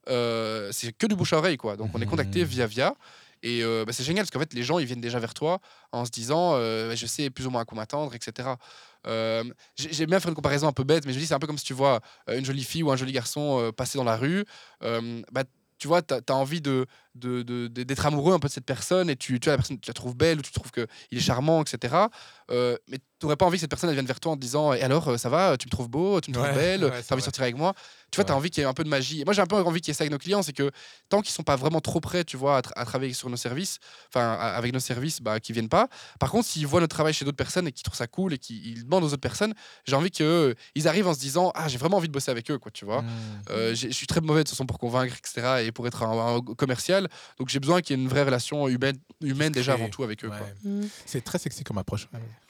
Euh, 0.09 0.71
c'est 0.73 0.93
que 0.93 1.07
du 1.09 1.17
bouche 1.17 1.33
à 1.33 1.39
oreille, 1.39 1.57
quoi. 1.57 1.77
Donc 1.77 1.91
on 1.93 2.01
est 2.01 2.07
contacté 2.07 2.41
Mhm. 2.41 2.47
via 2.47 2.67
via. 2.67 2.95
Et 3.43 3.63
euh, 3.65 3.85
bah, 3.85 3.93
c'est 3.93 4.05
génial 4.05 4.23
parce 4.25 4.31
qu'en 4.31 4.39
fait, 4.39 4.55
les 4.55 4.63
gens, 4.63 4.79
ils 4.79 4.87
viennent 4.87 5.01
déjà 5.01 5.19
vers 5.19 5.35
toi 5.35 5.59
en 5.93 6.05
se 6.05 6.11
disant, 6.11 6.53
euh, 6.55 6.95
je 6.95 7.07
sais 7.07 7.29
plus 7.31 7.47
ou 7.47 7.51
moins 7.51 7.63
à 7.63 7.65
quoi 7.65 7.77
m'attendre, 7.77 8.15
etc. 8.15 8.57
J'ai- 9.05 9.93
J'aime 9.93 10.09
bien 10.11 10.21
faire 10.21 10.29
une 10.31 10.35
comparaison 10.37 10.69
un 10.69 10.73
peu 10.73 10.85
bête, 10.85 11.05
mais 11.05 11.13
je 11.13 11.19
dis, 11.19 11.27
c'est 11.27 11.35
un 11.35 11.39
peu 11.41 11.47
comme 11.49 11.59
si 11.59 11.65
tu 11.65 11.75
vois 11.75 12.01
une 12.29 12.45
jolie 12.45 12.65
fille 12.65 12.83
ou 12.85 12.91
un 12.93 12.97
joli 12.97 13.13
garçon 13.13 13.73
passer 13.77 13.99
dans 13.99 14.05
la 14.05 14.17
rue. 14.17 14.45
bah, 14.81 15.43
tu 15.79 15.89
vois, 15.89 16.01
tu 16.03 16.15
as, 16.15 16.35
envie 16.35 16.61
de, 16.63 16.87
de- 17.19 17.67
d'être 17.69 18.07
amoureux 18.07 18.35
un 18.35 18.39
peu 18.39 18.49
de 18.49 18.53
cette 18.53 18.65
personne 18.67 19.11
et 19.11 19.17
tu, 19.17 19.39
tu, 19.41 19.47
vois, 19.47 19.53
la 19.55 19.59
personne, 19.59 19.79
tu 19.81 19.89
la 19.91 19.95
trouves 19.95 20.17
belle 20.17 20.39
ou 20.39 20.43
tu 20.43 20.53
trouves 20.53 20.71
qu'il 20.73 20.87
est 21.19 21.21
charmant, 21.21 21.63
etc. 21.63 22.09
Euh, 22.51 22.77
mais 22.89 22.99
tu 22.99 23.05
n'aurais 23.25 23.37
pas 23.37 23.47
envie 23.47 23.57
que 23.57 23.63
cette 23.63 23.71
personne 23.71 23.89
elle 23.91 23.97
vienne 23.97 24.07
vers 24.07 24.21
toi 24.21 24.33
en 24.33 24.37
te 24.37 24.41
disant 24.41 24.73
Et 24.73 24.83
alors, 24.83 25.09
euh, 25.09 25.17
ça 25.17 25.29
va? 25.29 25.57
Tu 25.57 25.67
me 25.67 25.71
trouves 25.71 25.89
beau? 25.89 26.21
Tu 26.21 26.31
me 26.31 26.35
trouves 26.35 26.47
Ouais, 26.49 26.55
belle? 26.55 26.85
ouais, 26.85 27.03
Tu 27.03 27.13
as 27.13 27.13
envie 27.15 27.21
de 27.23 27.25
sortir 27.25 27.43
avec 27.43 27.57
moi? 27.57 27.73
Tu 28.11 28.17
vois, 28.17 28.25
tu 28.25 28.31
as 28.31 28.35
Ouais. 28.35 28.39
envie 28.39 28.51
qu'il 28.51 28.61
y 28.63 28.65
ait 28.65 28.69
un 28.69 28.75
peu 28.75 28.85
de 28.85 28.89
magie. 28.89 29.21
Et 29.23 29.25
moi, 29.25 29.33
j'ai 29.35 29.43
un 29.43 29.47
peu 29.47 29.57
envie 29.57 29.81
qu'il 29.81 29.89
y 29.89 29.93
ait 29.93 29.95
ça 29.95 30.03
avec 30.03 30.13
nos 30.13 30.19
clients 30.19 30.43
c'est 30.43 30.53
que 30.53 30.71
tant 31.09 31.23
qu'ils 31.23 31.33
sont 31.33 31.43
pas 31.43 31.57
vraiment 31.57 31.81
trop 31.81 32.01
prêts, 32.01 32.25
tu 32.25 32.37
vois, 32.37 32.59
à, 32.59 32.61
tra- 32.61 32.73
à 32.77 32.85
travailler 32.85 33.13
sur 33.15 33.29
nos 33.31 33.37
services, 33.37 33.79
enfin, 34.09 34.33
avec 34.35 34.73
nos 34.73 34.79
services, 34.81 35.21
bah, 35.23 35.41
qu'ils 35.41 35.55
viennent 35.55 35.69
pas. 35.69 35.89
Par 36.21 36.31
contre, 36.31 36.47
s'ils 36.47 36.67
voient 36.67 36.81
notre 36.81 36.95
travail 36.95 37.13
chez 37.15 37.25
d'autres 37.25 37.37
personnes 37.37 37.67
et 37.67 37.73
qu'ils 37.73 37.83
trouvent 37.83 37.97
ça 37.97 38.07
cool 38.07 38.35
et 38.35 38.39
qu'ils 38.39 38.85
demandent 38.85 39.05
aux 39.05 39.09
autres 39.09 39.17
personnes, 39.21 39.55
j'ai 39.87 39.97
envie 39.97 40.11
qu'ils 40.11 40.55
arrivent 40.87 41.09
en 41.09 41.15
se 41.15 41.19
disant 41.21 41.51
Ah, 41.55 41.69
j'ai 41.69 41.79
vraiment 41.79 41.97
envie 41.97 42.09
de 42.09 42.13
bosser 42.13 42.31
avec 42.31 42.51
eux, 42.51 42.59
quoi, 42.59 42.71
tu 42.71 42.85
vois. 42.85 43.03
Euh, 43.51 43.75
j'ai- 43.75 43.89
je 43.91 43.95
suis 43.97 44.07
très 44.07 44.21
mauvais 44.21 44.41
de 44.41 44.45
toute 44.45 44.51
façon 44.51 44.67
pour 44.67 44.79
convaincre, 44.79 45.15
etc. 45.17 45.63
et 45.63 45.73
pour 45.73 45.87
être 45.87 46.03
un, 46.03 46.37
un 46.37 46.41
commercial. 46.41 47.06
Donc 47.39 47.49
j'ai 47.49 47.61
besoin 47.61 47.81
qu'il 47.81 47.97
y 47.97 48.01
ait 48.01 48.03
une 48.03 48.09
vraie 48.09 48.25
relation 48.25 48.69
humaine, 48.69 48.97
humaine 49.23 49.53
déjà 49.53 49.75
avant 49.75 49.89
tout 49.89 50.03
avec 50.03 50.25
eux. 50.25 50.29
Ouais. 50.29 50.89
C'est 51.05 51.23
très 51.23 51.39
sexy 51.39 51.65
comme 51.65 51.79
approche. 51.79 52.09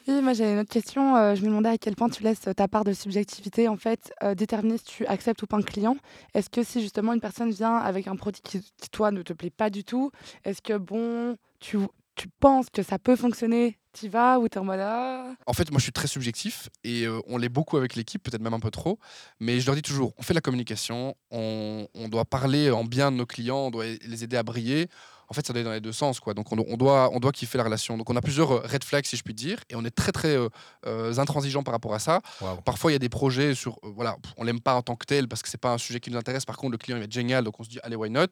Oui, 0.09 0.23
moi 0.23 0.35
j'avais 0.35 0.53
une 0.53 0.61
autre 0.61 0.73
question. 0.73 1.17
Euh, 1.17 1.35
je 1.35 1.43
me 1.43 1.47
demandais 1.47 1.71
à 1.71 1.79
quel 1.79 1.97
point 1.97 2.09
tu 2.09 2.23
laisses 2.23 2.49
ta 2.57 2.69
part 2.69 2.85
de 2.85 2.93
subjectivité 2.93 3.69
en 3.69 3.77
fait 3.77 4.13
euh, 4.23 4.35
déterminer 4.35 4.79
si 4.79 4.85
tu 4.85 5.07
acceptes 5.07 5.43
ou 5.43 5.47
pas 5.47 5.57
un 5.57 5.63
client. 5.63 5.97
Est-ce 6.35 6.49
que 6.49 6.63
si 6.63 6.81
justement 6.81 7.13
une 7.13 7.21
personne 7.21 7.51
vient 7.51 7.77
avec 7.77 8.07
un 8.07 8.17
produit 8.17 8.41
qui, 8.43 8.61
qui, 8.61 8.89
toi 8.91 9.11
ne 9.11 9.23
te 9.23 9.33
plaît 9.33 9.51
pas 9.51 9.69
du 9.71 9.83
tout, 9.83 10.13
est-ce 10.45 10.63
que 10.63 10.77
bon 10.77 11.37
tu, 11.59 11.79
tu 12.17 12.29
penses 12.41 12.67
que 12.71 12.83
ça 12.83 12.99
peut 12.99 13.15
fonctionner, 13.15 13.79
t'y 13.93 14.09
vas 14.09 14.39
ou 14.39 14.49
t'es 14.49 14.59
en 14.59 14.65
mode 14.65 14.81
ah? 14.81 15.35
En 15.47 15.53
fait, 15.53 15.71
moi 15.71 15.79
je 15.79 15.85
suis 15.85 15.93
très 15.93 16.09
subjectif 16.09 16.69
et 16.83 17.05
euh, 17.05 17.21
on 17.27 17.37
l'est 17.39 17.49
beaucoup 17.49 17.77
avec 17.77 17.95
l'équipe, 17.95 18.23
peut-être 18.23 18.43
même 18.43 18.55
un 18.55 18.61
peu 18.61 18.71
trop. 18.71 18.99
Mais 19.39 19.61
je 19.61 19.67
leur 19.67 19.75
dis 19.75 19.83
toujours 19.83 20.13
on 20.19 20.23
fait 20.23 20.35
la 20.35 20.41
communication, 20.41 21.15
on, 21.31 21.87
on 21.95 22.09
doit 22.09 22.25
parler 22.25 22.71
en 22.71 22.85
bien 22.85 23.13
de 23.13 23.17
nos 23.17 23.27
clients, 23.27 23.67
on 23.67 23.71
doit 23.71 23.85
les 23.85 24.25
aider 24.25 24.37
à 24.37 24.43
briller. 24.43 24.89
En 25.29 25.35
fait, 25.35 25.47
ça 25.47 25.53
doit 25.53 25.61
aller 25.61 25.69
dans 25.69 25.73
les 25.73 25.81
deux 25.81 25.93
sens. 25.93 26.21
Quoi. 26.21 26.35
Donc, 26.35 26.53
on, 26.53 26.57
on 26.69 26.77
doit, 26.77 27.11
on 27.13 27.21
doit 27.21 27.33
kiffer 27.33 27.59
la 27.59 27.65
relation. 27.65 27.97
Donc, 27.99 28.09
on 28.11 28.17
a 28.17 28.21
plusieurs 28.21 28.53
euh, 28.53 28.61
red 28.65 28.85
flags, 28.85 29.05
si 29.07 29.17
je 29.17 29.23
puis 29.23 29.35
dire, 29.35 29.59
et 29.69 29.75
on 29.77 29.85
est 29.85 29.91
très, 29.91 30.13
très 30.13 30.37
euh, 30.37 30.49
euh, 30.87 31.19
intransigeant 31.19 31.63
par 31.63 31.73
rapport 31.73 31.95
à 31.95 31.99
ça. 31.99 32.21
Parfois, 32.65 32.91
il 32.93 32.95
y 32.95 32.97
a 32.97 33.01
des 33.01 33.09
projets 33.09 33.55
sur. 33.55 33.79
euh, 33.85 33.93
voilà, 33.95 34.17
on 34.37 34.45
l'aime 34.45 34.61
pas 34.61 34.75
en 34.75 34.83
tant 34.83 34.97
que 34.97 35.07
tel 35.07 35.29
parce 35.29 35.43
que 35.43 35.49
c'est 35.49 35.61
pas 35.61 35.73
un 35.73 35.79
sujet 35.79 36.01
qui 36.01 36.11
nous 36.11 36.19
intéresse. 36.19 36.45
Par 36.45 36.57
contre, 36.57 36.73
le 36.73 36.79
client 36.79 36.97
il 36.97 37.01
va 37.01 37.05
être 37.05 37.13
génial, 37.13 37.45
donc 37.45 37.59
on 37.59 37.65
se 37.65 37.69
dit 37.69 37.79
allez, 37.83 37.97
why 37.97 38.11
not? 38.11 38.27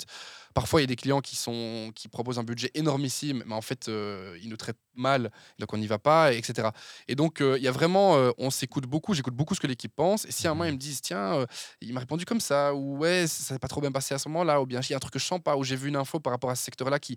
Parfois, 0.55 0.81
il 0.81 0.85
y 0.85 0.85
a 0.85 0.89
des 0.89 0.97
clients 0.97 1.21
qui, 1.21 1.35
sont, 1.37 1.91
qui 1.95 2.07
proposent 2.09 2.39
un 2.39 2.45
budget 2.45 2.71
énormissime, 2.75 3.43
mais 3.47 3.55
en 3.55 3.61
fait, 3.63 3.89
euh, 3.89 4.39
ils 4.43 4.49
nous 4.49 4.57
traitent 4.57 4.79
mal, 4.97 5.31
donc 5.59 5.73
on 5.73 5.77
n'y 5.79 5.87
va 5.87 5.99
pas, 5.99 6.33
etc. 6.33 6.69
Et 7.09 7.15
donc, 7.15 7.41
euh, 7.41 7.57
il 7.59 7.65
y 7.65 7.69
a 7.69 7.73
vraiment, 7.73 8.17
euh, 8.17 8.31
on 8.39 8.51
s'écoute 8.51 8.85
beaucoup, 8.87 9.15
j'écoute 9.15 9.35
beaucoup 9.35 9.55
ce 9.55 9.61
que 9.61 9.67
l'équipe 9.67 9.93
pense. 9.95 10.25
Et 10.27 10.33
si 10.33 10.47
à 10.47 10.51
un 10.51 10.55
moment, 10.55 10.65
ils 10.67 10.73
me 10.75 10.79
disent, 10.79 11.01
tiens, 11.01 11.35
euh, 11.35 11.47
il 11.81 11.93
m'a 11.93 12.01
répondu 12.01 12.25
comme 12.25 12.41
ça, 12.41 12.75
ou 12.75 12.99
ouais, 12.99 13.27
ça 13.27 13.55
s'est 13.55 13.59
pas 13.59 13.69
trop 13.69 13.81
bien 13.81 13.93
passé 13.93 14.15
à 14.15 14.19
ce 14.19 14.29
moment-là, 14.29 14.61
ou 14.61 14.67
bien 14.67 14.81
il 14.81 14.91
y 14.91 14.93
a 14.93 14.97
un 14.97 15.01
truc 15.01 15.13
que 15.13 15.19
je 15.19 15.25
sens 15.25 15.41
pas, 15.43 15.57
ou 15.57 15.65
j'ai 15.65 15.77
vu 15.77 15.89
une 15.89 15.97
info 15.97 16.21
par 16.21 16.33
rapport 16.33 16.51
à 16.51 16.55
ce 16.57 16.63
secteur-là 16.65 16.99
qui, 16.99 17.17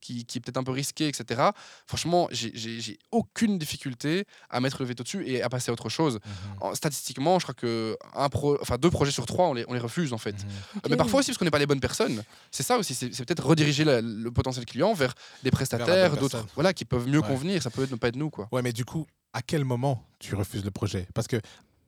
qui, 0.00 0.24
qui 0.24 0.38
est 0.38 0.40
peut-être 0.40 0.56
un 0.58 0.64
peu 0.64 0.72
risqué, 0.72 1.08
etc. 1.08 1.50
Franchement, 1.86 2.28
j'ai- 2.30 2.98
aucune 3.10 3.58
difficulté 3.58 4.24
à 4.50 4.60
mettre 4.60 4.78
le 4.80 4.86
veto 4.86 5.02
dessus 5.02 5.24
et 5.26 5.42
à 5.42 5.48
passer 5.48 5.70
à 5.70 5.72
autre 5.72 5.88
chose. 5.88 6.14
Mhm. 6.14 6.56
En- 6.60 6.74
statistiquement, 6.74 7.38
je 7.38 7.44
crois 7.44 7.54
que 7.54 7.96
un 8.14 8.28
pro, 8.28 8.58
enfin, 8.60 8.76
deux 8.78 8.90
projets 8.90 9.10
sur 9.12 9.26
trois, 9.26 9.46
on 9.48 9.54
les, 9.54 9.64
on 9.68 9.72
les 9.74 9.78
refuse 9.80 10.12
en 10.12 10.18
fait. 10.18 10.32
Mhm. 10.32 10.38
Euh, 10.76 10.88
Mais 10.90 10.96
parfois 10.96 11.20
aussi 11.20 11.30
parce 11.30 11.38
qu'on 11.38 11.44
n'est 11.44 11.50
pas 11.50 11.58
les 11.58 11.66
bonnes 11.66 11.80
personnes. 11.80 12.22
C'est 12.50 12.62
ça 12.62 12.78
aussi, 12.78 12.94
c'est 12.94 13.08
peut-être 13.24 13.44
rediriger 13.44 13.84
la- 13.84 14.00
le 14.00 14.30
potentiel 14.30 14.64
client 14.66 14.92
vers 14.94 15.14
des 15.42 15.50
prestataires, 15.50 16.16
d'autres 16.16 16.46
voilà, 16.54 16.72
qui 16.72 16.84
peuvent 16.84 17.06
mieux 17.08 17.17
Ouais. 17.20 17.28
convenir. 17.28 17.62
Ça 17.62 17.70
peut 17.70 17.86
ne 17.90 17.96
pas 17.96 18.08
être 18.08 18.16
nous. 18.16 18.30
quoi. 18.30 18.48
Ouais, 18.52 18.62
mais 18.62 18.72
du 18.72 18.84
coup, 18.84 19.06
à 19.32 19.42
quel 19.42 19.64
moment 19.64 20.04
tu 20.18 20.34
refuses 20.34 20.64
le 20.64 20.70
projet? 20.70 21.06
Parce 21.14 21.26
que, 21.26 21.40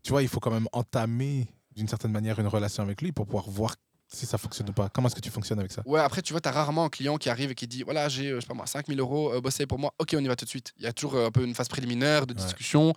tu 0.02 0.10
vois, 0.10 0.22
il 0.22 0.28
faut 0.28 0.40
quand 0.40 0.50
même 0.50 0.68
entamer 0.72 1.48
d'une 1.74 1.88
certaine 1.88 2.12
manière 2.12 2.38
une 2.38 2.46
relation 2.46 2.82
avec 2.82 3.00
lui 3.02 3.12
pour 3.12 3.26
pouvoir 3.26 3.48
voir 3.48 3.76
si 4.12 4.26
ça 4.26 4.38
fonctionne 4.38 4.68
ou 4.68 4.72
pas. 4.72 4.88
Comment 4.88 5.06
est-ce 5.08 5.14
que 5.14 5.20
tu 5.20 5.30
fonctionnes 5.30 5.58
avec 5.60 5.70
ça? 5.72 5.82
Ouais, 5.86 6.00
après, 6.00 6.20
tu 6.22 6.32
vois, 6.32 6.40
tu 6.40 6.48
as 6.48 6.52
rarement 6.52 6.84
un 6.84 6.88
client 6.88 7.16
qui 7.16 7.28
arrive 7.30 7.50
et 7.52 7.54
qui 7.54 7.66
dit 7.66 7.82
voilà, 7.82 8.08
j'ai, 8.08 8.28
euh, 8.30 8.36
je 8.36 8.40
sais 8.40 8.46
pas 8.46 8.54
moi, 8.54 8.66
5000 8.66 8.98
euros, 8.98 9.32
euh, 9.32 9.40
bossez 9.40 9.66
pour 9.66 9.78
moi, 9.78 9.94
ok, 9.98 10.14
on 10.18 10.24
y 10.24 10.26
va 10.28 10.36
tout 10.36 10.44
de 10.44 10.50
suite. 10.50 10.72
Il 10.78 10.84
y 10.84 10.86
a 10.86 10.92
toujours 10.92 11.14
euh, 11.14 11.26
un 11.26 11.30
peu 11.30 11.44
une 11.44 11.54
phase 11.54 11.68
préliminaire 11.68 12.26
de 12.26 12.34
Ouais. 12.34 12.40
discussion. 12.40 12.92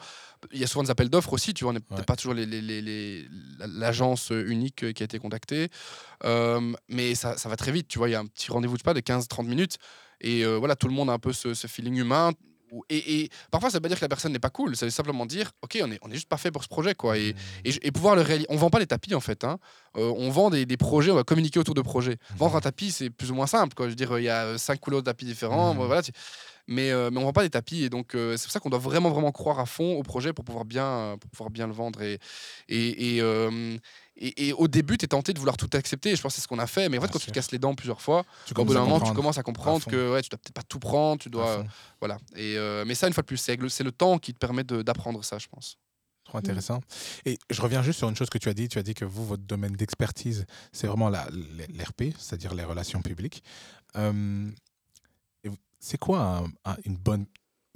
Il 0.51 0.59
y 0.59 0.63
a 0.63 0.67
souvent 0.67 0.83
des 0.83 0.89
appels 0.91 1.09
d'offres 1.09 1.33
aussi, 1.33 1.53
tu 1.53 1.63
vois, 1.63 1.71
on 1.71 1.73
n'est 1.75 1.97
Ouais. 1.97 2.03
pas 2.03 2.15
toujours 2.15 2.33
les- 2.33 2.45
les- 2.45 2.61
les- 2.61 2.81
les- 2.81 3.27
la- 3.59 3.67
l'agence 3.67 4.31
euh, 4.31 4.45
unique 4.49 4.91
qui 4.93 5.03
a 5.03 5.05
été 5.05 5.19
contactée. 5.19 5.69
Euh, 6.25 6.73
mais 6.89 7.15
ça, 7.15 7.37
ça 7.37 7.47
va 7.49 7.55
très 7.55 7.71
vite, 7.71 7.87
tu 7.87 7.97
vois, 7.99 8.09
il 8.09 8.13
y 8.13 8.15
a 8.15 8.19
un 8.19 8.25
petit 8.25 8.51
rendez-vous, 8.51 8.75
sais 8.77 8.83
pas, 8.83 8.93
de 8.93 8.99
15-30 8.99 9.47
minutes. 9.47 9.77
Et 10.21 10.43
euh, 10.45 10.55
voilà, 10.57 10.75
tout 10.75 10.87
le 10.87 10.93
monde 10.93 11.09
a 11.09 11.13
un 11.13 11.19
peu 11.19 11.33
ce, 11.33 11.53
ce 11.53 11.67
feeling 11.67 11.95
humain. 11.97 12.31
Et, 12.89 13.21
et 13.23 13.29
parfois, 13.51 13.69
ça 13.69 13.77
veut 13.77 13.81
pas 13.81 13.87
dire 13.87 13.97
que 13.99 14.03
la 14.05 14.09
personne 14.09 14.31
n'est 14.31 14.39
pas 14.39 14.49
cool, 14.49 14.75
ça 14.75 14.85
veut 14.85 14.91
simplement 14.91 15.25
dire, 15.25 15.51
ok, 15.61 15.77
on 15.83 15.91
est, 15.91 15.99
on 16.01 16.09
est 16.09 16.15
juste 16.15 16.27
pas 16.29 16.37
fait 16.37 16.51
pour 16.51 16.63
ce 16.63 16.69
projet, 16.69 16.95
quoi. 16.95 17.17
Et, 17.17 17.35
et, 17.65 17.71
je- 17.71 17.79
et 17.81 17.91
pouvoir 17.91 18.15
le 18.15 18.21
réaliser. 18.21 18.47
On 18.49 18.55
vend 18.57 18.69
pas 18.69 18.79
les 18.79 18.87
tapis 18.87 19.13
en 19.15 19.19
fait. 19.19 19.43
hein. 19.43 19.59
Euh, 19.97 20.11
on 20.17 20.29
vend 20.31 20.49
des, 20.49 20.65
des 20.65 20.77
projets, 20.77 21.11
on 21.11 21.15
va 21.15 21.23
communiquer 21.23 21.59
autour 21.59 21.75
de 21.75 21.81
projets. 21.81 22.17
Vendre 22.37 22.55
un 22.55 22.61
tapis, 22.61 22.91
c'est 22.91 23.09
plus 23.11 23.29
ou 23.31 23.35
moins 23.35 23.47
simple. 23.47 23.75
Quoi. 23.75 23.85
Je 23.85 23.89
veux 23.91 23.95
dire, 23.95 24.17
il 24.17 24.23
y 24.23 24.29
a 24.29 24.43
euh, 24.45 24.57
cinq 24.57 24.79
couleurs 24.79 25.01
de 25.01 25.05
tapis 25.05 25.25
différents. 25.25 25.73
Voilà, 25.85 26.01
tu- 26.01 26.11
mais, 26.67 26.91
euh, 26.91 27.09
mais 27.11 27.19
on 27.19 27.23
vend 27.25 27.33
pas 27.33 27.43
des 27.43 27.49
tapis. 27.49 27.83
Et 27.83 27.89
donc, 27.89 28.15
euh, 28.15 28.37
c'est 28.37 28.45
pour 28.45 28.51
ça 28.53 28.59
qu'on 28.59 28.69
doit 28.69 28.79
vraiment, 28.79 29.09
vraiment 29.11 29.31
croire 29.31 29.59
à 29.59 29.65
fond 29.65 29.93
au 29.95 30.01
projet 30.03 30.31
pour 30.33 30.45
pouvoir 30.45 30.65
bien, 30.65 31.15
pour 31.19 31.29
pouvoir 31.29 31.49
bien 31.49 31.67
le 31.67 31.73
vendre. 31.73 32.01
Et, 32.01 32.19
et, 32.69 33.19
et, 34.15 34.53
au 34.53 34.67
début, 34.67 34.97
tu 34.97 35.05
es 35.05 35.07
tenté 35.07 35.33
de 35.33 35.39
vouloir 35.39 35.57
tout 35.57 35.69
accepter. 35.73 36.11
Et 36.11 36.15
je 36.15 36.21
pense 36.21 36.33
que 36.33 36.35
c'est 36.35 36.41
ce 36.43 36.47
qu'on 36.47 36.59
a 36.59 36.67
fait. 36.67 36.87
Mais 36.89 36.97
en 36.97 37.01
fait, 37.01 37.07
Bien 37.07 37.13
quand 37.13 37.19
tu 37.19 37.25
te 37.27 37.31
casses 37.35 37.51
les 37.51 37.59
dents 37.59 37.73
plusieurs 37.75 38.01
fois, 38.01 38.23
Tu 38.45 38.53
au 38.55 38.63
bout 38.65 38.73
d'un 38.73 38.81
moment, 38.81 38.99
tu 38.99 39.13
commences 39.15 39.37
à 39.37 39.43
comprendre 39.43 39.79
que 39.91 40.13
ouais, 40.13 40.21
tu 40.21 40.29
dois 40.29 40.37
peut-être 40.37 40.53
pas 40.53 40.63
tout 40.63 40.79
prendre. 40.79 41.19
Tu 41.21 41.29
dois, 41.29 41.57
voilà. 41.99 42.17
Et, 42.35 42.57
euh, 42.57 42.83
mais 42.85 42.95
ça, 42.95 43.07
une 43.07 43.13
fois 43.13 43.21
de 43.23 43.27
plus, 43.27 43.37
c'est 43.37 43.55
le- 43.55 43.69
c'est 43.69 43.83
le 43.83 43.91
temps 43.91 44.17
qui 44.19 44.33
te 44.33 44.37
permet 44.39 44.63
d'apprendre 44.63 45.23
ça, 45.23 45.37
je 45.39 45.47
pense. 45.47 45.77
Trop 46.25 46.37
intéressant. 46.37 46.79
Et 47.25 47.37
je 47.49 47.61
reviens 47.61 47.81
juste 47.83 47.97
sur 47.99 48.07
une 48.07 48.15
chose 48.15 48.29
que 48.29 48.37
tu 48.37 48.47
as 48.49 48.53
dit. 48.53 48.69
Tu 48.69 48.77
as 48.79 48.83
dit 48.83 48.93
que 48.93 49.03
vous, 49.03 49.25
votre 49.25 49.43
domaine 49.43 49.73
d'expertise, 49.73 50.45
c'est 50.71 50.87
vraiment 50.87 51.09
l'RP, 51.09 52.13
c'est-à-dire 52.17 52.53
les 52.53 52.63
relations 52.63 53.01
publiques. 53.01 53.43
Euh, 53.97 54.49
c'est 55.79 55.97
quoi 55.97 56.21
un- 56.21 56.45
un- 56.63 56.77
une, 56.85 56.95
bonne, 56.95 57.25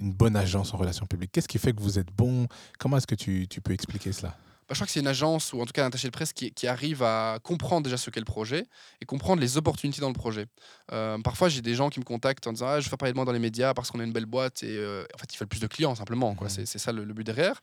une 0.00 0.12
bonne 0.14 0.34
agence 0.34 0.72
en 0.72 0.78
relations 0.78 1.04
publiques? 1.06 1.30
Qu'est-ce 1.32 1.48
qui 1.48 1.58
fait 1.58 1.74
que 1.74 1.80
vous 1.82 1.98
êtes 1.98 2.10
bon? 2.10 2.46
Comment 2.78 2.96
est-ce 2.96 3.06
que 3.06 3.14
tu, 3.14 3.46
tu 3.48 3.60
peux 3.60 3.72
expliquer 3.74 4.12
cela? 4.12 4.34
Bah, 4.68 4.74
je 4.74 4.78
crois 4.80 4.86
que 4.86 4.92
c'est 4.92 5.00
une 5.00 5.06
agence 5.06 5.54
ou 5.54 5.62
en 5.62 5.64
tout 5.64 5.72
cas 5.72 5.84
un 5.84 5.86
attaché 5.86 6.08
de 6.08 6.12
presse 6.12 6.34
qui, 6.34 6.52
qui 6.52 6.66
arrive 6.66 7.02
à 7.02 7.38
comprendre 7.42 7.84
déjà 7.84 7.96
ce 7.96 8.10
qu'est 8.10 8.20
le 8.20 8.26
projet 8.26 8.66
et 9.00 9.06
comprendre 9.06 9.40
les 9.40 9.56
opportunités 9.56 10.02
dans 10.02 10.08
le 10.08 10.14
projet. 10.14 10.44
Euh, 10.92 11.18
parfois, 11.20 11.48
j'ai 11.48 11.62
des 11.62 11.74
gens 11.74 11.88
qui 11.88 12.00
me 12.00 12.04
contactent 12.04 12.46
en 12.46 12.52
disant 12.52 12.66
ah, 12.68 12.80
Je 12.80 12.84
veux 12.84 12.90
faire 12.90 12.98
parler 12.98 13.12
de 13.12 13.16
moi 13.16 13.24
dans 13.24 13.32
les 13.32 13.38
médias 13.38 13.72
parce 13.72 13.90
qu'on 13.90 14.00
a 14.00 14.04
une 14.04 14.12
belle 14.12 14.26
boîte 14.26 14.62
et 14.62 14.76
euh, 14.76 15.04
en 15.14 15.18
fait, 15.18 15.32
ils 15.34 15.38
veulent 15.38 15.48
plus 15.48 15.60
de 15.60 15.66
clients 15.68 15.94
simplement. 15.94 16.34
quoi. 16.34 16.48
Mhm. 16.48 16.52
C'est 16.54 16.66
c'est 16.66 16.78
ça 16.78 16.92
le, 16.92 17.04
le 17.04 17.14
but 17.14 17.24
derrière. 17.24 17.60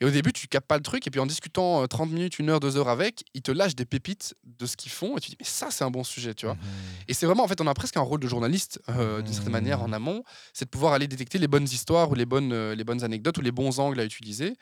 Et 0.00 0.06
au 0.06 0.10
début, 0.10 0.32
tu 0.32 0.48
captes 0.48 0.66
pas 0.66 0.76
le 0.76 0.82
truc, 0.82 1.06
et 1.06 1.10
puis 1.10 1.20
en 1.20 1.26
discutant 1.26 1.82
euh, 1.82 1.86
30 1.86 2.10
minutes, 2.10 2.38
une 2.38 2.48
heure, 2.48 2.58
deux 2.58 2.78
heures 2.78 2.88
avec, 2.88 3.22
ils 3.34 3.42
te 3.42 3.52
lâchent 3.52 3.74
des 3.74 3.84
pépites 3.84 4.34
de 4.58 4.64
ce 4.64 4.74
qu'ils 4.76 4.90
font, 4.90 5.18
et 5.18 5.20
tu 5.20 5.28
dis, 5.28 5.36
mais 5.38 5.44
ça, 5.44 5.70
c'est 5.70 5.84
un 5.84 5.90
bon 5.90 6.04
sujet, 6.04 6.32
tu 6.32 6.46
vois. 6.46 6.54
Mhm. 6.54 6.60
Et 7.08 7.14
c'est 7.14 7.26
vraiment, 7.26 7.44
en 7.44 7.48
fait, 7.48 7.60
on 7.60 7.66
a 7.66 7.74
presque 7.74 7.98
un 7.98 8.02
rôle 8.02 8.20
de 8.20 8.26
journaliste, 8.26 8.80
euh, 8.88 9.20
d'une 9.20 9.34
certaine 9.34 9.52
manière, 9.52 9.82
en 9.82 9.92
amont, 9.92 10.24
c'est 10.54 10.64
de 10.64 10.70
pouvoir 10.70 10.94
aller 10.94 11.06
détecter 11.06 11.36
les 11.36 11.48
bonnes 11.48 11.64
histoires 11.64 12.10
ou 12.10 12.14
les 12.14 12.24
bonnes, 12.24 12.52
euh, 12.52 12.74
les 12.74 12.84
bonnes 12.84 13.04
anecdotes 13.04 13.36
ou 13.36 13.42
les 13.42 13.52
bons 13.52 13.78
angles 13.78 14.00
à 14.00 14.04
utiliser. 14.04 14.54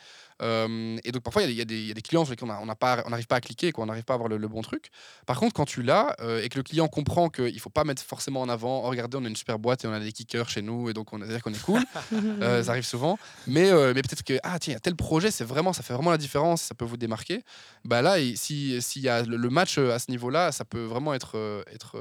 Euh, 0.43 0.97
et 1.05 1.13
donc, 1.13 1.23
parfois, 1.23 1.43
il 1.43 1.51
y, 1.53 1.59
a- 1.61 1.63
y 1.63 1.67
des- 1.67 1.81
il 1.81 1.89
y 1.89 1.91
a 1.91 1.95
des 1.95 2.03
clients 2.03 2.25
sur 2.25 2.33
lesquels 2.33 2.49
on 2.51 2.67
n'arrive 2.67 3.27
pas 3.27 3.37
à 3.37 3.41
cliquer, 3.41 3.73
quoi, 3.73 3.85
on 3.85 3.87
n'arrive 3.87 4.05
pas 4.05 4.15
à 4.15 4.17
avoir 4.17 4.29
le, 4.29 4.37
le 4.37 4.49
bon 4.49 4.63
truc. 4.63 4.91
Par 5.27 5.39
contre, 5.39 5.55
quand 5.55 5.65
tu 5.65 5.83
l'as 5.83 6.15
euh, 6.21 6.43
et 6.43 6.49
que 6.49 6.57
le 6.59 6.63
client 6.63 6.89
comprend 6.89 7.29
qu'il 7.29 7.53
ne 7.55 7.59
faut 7.59 7.71
pas 7.71 7.85
mettre 7.85 8.03
forcément 8.03 8.41
en 8.41 8.49
avant, 8.49 8.85
oh, 8.85 8.89
regardez, 8.91 9.17
on 9.19 9.25
a 9.25 9.29
une 9.29 9.37
super 9.37 9.59
boîte 9.59 9.85
et 9.85 9.89
on 9.89 9.93
a 9.93 10.01
des 10.01 10.13
kickers 10.13 10.49
chez 10.49 10.63
nous, 10.63 10.89
et 10.91 10.93
donc 10.95 11.13
on 11.13 11.21
a 11.23 11.27
dire 11.27 11.43
qu'on 11.43 11.53
est 11.53 11.63
cool, 11.63 11.83
euh, 12.43 12.63
ça 12.63 12.71
arrive 12.73 12.85
souvent. 12.87 13.19
Mais, 13.47 13.71
euh, 13.71 13.93
mais 13.95 14.03
peut-être 14.03 14.23
que, 14.23 14.39
ah 14.43 14.59
tiens, 14.59 14.73
il 14.73 14.75
y 14.75 14.77
a 14.77 14.81
tel 14.81 14.95
projet, 14.97 15.31
c'est 15.31 15.45
vraiment, 15.45 15.73
ça 15.73 15.83
fait 15.83 15.95
vraiment 15.95 16.11
la 16.11 16.19
différence, 16.19 16.63
ça 16.63 16.75
peut 16.75 16.85
vous 16.85 16.97
démarquer. 16.97 17.43
Bah 17.85 18.03
là, 18.03 18.19
et 18.19 18.37
si- 18.37 18.81
s'il 18.83 19.03
y 19.03 19.09
a 19.09 19.23
le, 19.23 19.37
le 19.37 19.51
match 19.51 19.79
à 19.79 19.99
ce 19.99 20.11
niveau-là, 20.11 20.53
ça 20.53 20.65
peut 20.65 20.85
vraiment 20.85 21.15
être, 21.15 21.65
être 21.75 21.97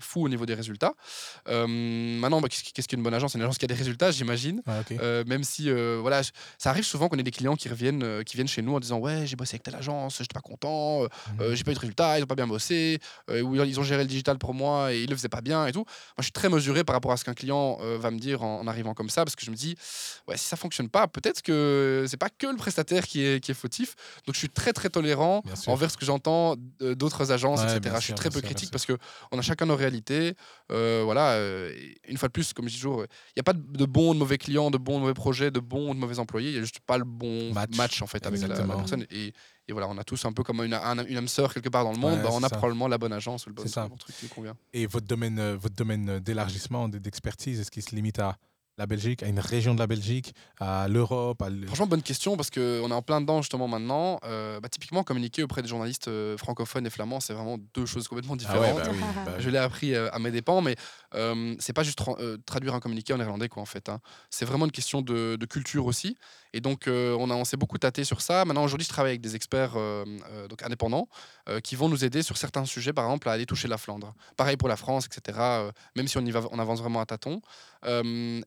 fou 0.00 0.24
au 0.24 0.28
niveau 0.28 0.46
des 0.46 0.54
résultats. 0.54 0.94
Euh, 1.48 1.66
maintenant, 1.66 2.40
bah, 2.40 2.48
qu'est-ce 2.48 2.88
qu'une 2.88 3.02
bonne 3.02 3.14
agence? 3.14 3.32
C'est 3.32 3.38
une 3.38 3.44
agence 3.44 3.58
qui 3.58 3.64
a 3.64 3.68
des 3.68 3.74
résultats, 3.74 4.10
j'imagine. 4.10 4.62
Ah. 4.66 4.82
Euh, 5.00 5.24
même 5.26 5.44
si, 5.44 5.68
euh, 5.70 5.98
voilà, 6.00 6.22
je- 6.22 6.30
ça 6.58 6.70
arrive 6.70 6.84
souvent 6.84 7.08
qu'on 7.08 7.18
ait 7.18 7.22
des 7.22 7.30
clients 7.30 7.56
qui 7.56 7.68
reviennent, 7.68 7.81
euh, 7.90 8.22
qui 8.22 8.36
viennent 8.36 8.48
chez 8.48 8.62
nous 8.62 8.74
en 8.74 8.80
disant 8.80 8.98
Ouais, 8.98 9.26
j'ai 9.26 9.36
bossé 9.36 9.54
avec 9.54 9.62
telle 9.62 9.74
agence, 9.74 10.18
j'étais 10.18 10.34
pas 10.34 10.40
content, 10.40 11.02
euh, 11.02 11.08
euh, 11.40 11.54
j'ai 11.54 11.64
pas 11.64 11.72
eu 11.72 11.74
de 11.74 11.78
résultats, 11.80 12.18
ils 12.18 12.22
ont 12.22 12.26
pas 12.26 12.34
bien 12.34 12.46
bossé, 12.46 12.98
euh, 13.30 13.40
ou 13.42 13.56
ils 13.56 13.80
ont 13.80 13.82
géré 13.82 14.02
le 14.02 14.08
digital 14.08 14.38
pour 14.38 14.54
moi 14.54 14.92
et 14.92 15.02
ils 15.02 15.10
le 15.10 15.16
faisaient 15.16 15.28
pas 15.28 15.40
bien 15.40 15.66
et 15.66 15.72
tout. 15.72 15.80
Moi, 15.80 15.86
je 16.18 16.24
suis 16.24 16.32
très 16.32 16.48
mesuré 16.48 16.84
par 16.84 16.94
rapport 16.94 17.12
à 17.12 17.16
ce 17.16 17.24
qu'un 17.24 17.34
client 17.34 17.78
euh, 17.82 17.98
va 17.98 18.10
me 18.10 18.18
dire 18.18 18.42
en, 18.42 18.60
en 18.60 18.66
arrivant 18.66 18.94
comme 18.94 19.10
ça, 19.10 19.24
parce 19.24 19.34
que 19.36 19.44
je 19.44 19.50
me 19.50 19.56
dis 19.56 19.74
Ouais, 20.28 20.36
si 20.36 20.44
ça 20.44 20.56
fonctionne 20.56 20.88
pas, 20.88 21.08
peut-être 21.08 21.42
que 21.42 22.04
c'est 22.08 22.16
pas 22.16 22.30
que 22.30 22.46
le 22.46 22.56
prestataire 22.56 23.06
qui 23.06 23.24
est, 23.24 23.40
qui 23.44 23.50
est 23.50 23.54
fautif. 23.54 23.94
Donc, 24.26 24.34
je 24.34 24.38
suis 24.38 24.48
très, 24.48 24.72
très 24.72 24.88
tolérant 24.90 25.42
envers 25.72 25.90
ce 25.90 25.96
que 25.96 26.04
j'entends 26.04 26.56
d'autres 26.80 27.32
agences, 27.32 27.60
Ouais, 27.62 27.76
etc. 27.76 27.96
Je 27.98 28.04
suis 28.04 28.14
très 28.14 28.30
peu 28.30 28.38
sûr, 28.38 28.48
critique 28.48 28.70
parce 28.70 28.86
que 28.86 28.96
on 29.32 29.38
a 29.38 29.42
chacun 29.42 29.66
nos 29.66 29.76
réalités. 29.76 30.34
Voilà, 30.70 31.38
une 32.08 32.16
fois 32.16 32.28
de 32.28 32.32
plus, 32.32 32.52
comme 32.52 32.68
je 32.68 32.74
dis 32.74 32.80
toujours, 32.80 33.02
il 33.04 33.32
n'y 33.36 33.40
a 33.40 33.44
pas 33.44 33.52
de 33.52 33.62
de 33.72 33.86
bons 33.86 34.10
ou 34.10 34.14
de 34.14 34.18
mauvais 34.18 34.38
clients, 34.38 34.70
de 34.70 34.78
bons 34.78 34.94
ou 34.94 34.96
de 34.96 35.00
mauvais 35.02 35.14
projets, 35.14 35.50
de 35.50 35.60
bons 35.60 35.90
ou 35.90 35.94
de 35.94 35.98
mauvais 35.98 36.18
employés. 36.18 36.50
Il 36.50 36.52
n'y 36.52 36.58
a 36.58 36.62
juste 36.62 36.80
pas 36.80 36.98
le 36.98 37.04
bon 37.04 37.52
Match. 37.76 37.78
match, 37.78 38.02
en 38.02 38.06
fait 38.06 38.26
avec 38.26 38.40
la- 38.40 38.48
personne. 38.48 39.06
Et, 39.10 39.32
et 39.68 39.72
voilà, 39.72 39.88
on 39.88 39.98
a 39.98 40.04
tous 40.04 40.24
un 40.24 40.32
peu 40.32 40.42
comme 40.42 40.60
une, 40.62 40.74
un- 40.74 41.04
une 41.06 41.16
âme 41.16 41.28
sœur 41.28 41.52
quelque 41.54 41.68
part 41.68 41.84
dans 41.84 41.92
le 41.92 41.98
monde. 41.98 42.14
Ouais, 42.18 42.22
bah, 42.22 42.30
on 42.32 42.42
a 42.42 42.48
ça. 42.48 42.56
probablement 42.56 42.88
la 42.88 42.98
bonne 42.98 43.12
agence 43.12 43.46
ou 43.46 43.50
le 43.50 43.54
bon, 43.54 43.66
ça. 43.66 43.88
truc 43.98 44.16
qui 44.16 44.28
convient. 44.28 44.56
Et 44.72 44.86
votre 44.86 45.06
domaine, 45.06 45.38
euh, 45.38 45.56
votre 45.56 45.74
domaine 45.74 46.18
d'élargissement, 46.20 46.88
d'expertise, 46.88 47.60
est-ce 47.60 47.70
qu'il 47.70 47.82
se 47.82 47.94
limite 47.94 48.18
à 48.18 48.36
la 48.78 48.86
Belgique, 48.86 49.22
à 49.22 49.28
une 49.28 49.38
région 49.38 49.74
de 49.74 49.78
la 49.80 49.86
Belgique, 49.86 50.34
à 50.58 50.88
l'Europe 50.88 51.44
Franchement, 51.66 51.86
bonne 51.86 52.02
question 52.02 52.38
parce 52.38 52.48
qu'on 52.50 52.90
est 52.90 52.94
en 52.94 53.02
plein 53.02 53.20
dedans 53.20 53.42
justement 53.42 53.68
maintenant. 53.68 54.18
Euh, 54.24 54.60
bah, 54.60 54.70
typiquement, 54.70 55.04
communiquer 55.04 55.42
auprès 55.42 55.60
des 55.60 55.68
journalistes 55.68 56.08
euh, 56.08 56.38
francophones 56.38 56.86
et 56.86 56.90
flammands, 56.90 57.20
c'est 57.20 57.34
vraiment 57.34 57.58
deux 57.74 57.84
choses 57.84 58.08
complètement 58.08 58.32
Ah 58.32 58.36
différentes. 58.38 58.76
ouais, 58.78 58.82
bah 58.82 58.90
oui, 58.92 58.98
bah. 59.26 59.32
Je 59.40 59.50
l'ai 59.50 59.58
appris 59.58 59.94
à 59.94 60.18
mes 60.18 60.30
dépens, 60.30 60.62
mais 60.62 60.74
euh, 61.14 61.54
c'est 61.58 61.72
pas 61.72 61.82
juste 61.82 61.98
tra- 61.98 62.18
euh, 62.20 62.38
traduire 62.46 62.74
un 62.74 62.80
communiqué 62.80 63.12
en 63.12 63.18
néerlandais, 63.18 63.48
quoi, 63.48 63.62
en 63.62 63.66
fait. 63.66 63.88
hein. 63.88 64.00
C'est 64.30 64.44
vraiment 64.44 64.64
une 64.66 64.72
question 64.72 65.02
de, 65.02 65.36
de 65.36 65.46
culture 65.46 65.86
aussi. 65.86 66.16
Et 66.52 66.60
donc, 66.60 66.86
euh, 66.86 67.16
on, 67.18 67.30
a, 67.30 67.34
on 67.34 67.44
s'est 67.44 67.56
beaucoup 67.56 67.78
tâté 67.78 68.04
sur 68.04 68.20
ça. 68.20 68.44
Maintenant, 68.44 68.64
aujourd'hui, 68.64 68.84
je 68.84 68.90
travaille 68.90 69.12
avec 69.12 69.20
des 69.22 69.34
experts 69.36 69.72
euh, 69.76 70.04
donc 70.48 70.62
indépendants 70.62 71.08
qui 71.64 71.74
vont 71.74 71.88
nous 71.88 72.04
aider 72.04 72.22
sur 72.22 72.36
certains 72.36 72.64
sujets, 72.64 72.92
par 72.92 73.04
exemple, 73.06 73.28
à 73.28 73.32
aller 73.32 73.46
toucher 73.46 73.66
la 73.68 73.78
Flandre. 73.78 74.14
Pareil 74.36 74.56
pour 74.56 74.68
la 74.68 74.76
France, 74.76 75.06
etc. 75.06 75.38
même 75.96 76.06
si 76.06 76.16
on, 76.18 76.20
y 76.24 76.30
va, 76.30 76.42
on 76.52 76.58
avance 76.58 76.78
vraiment 76.80 77.00
à 77.00 77.06
tâtons. 77.06 77.40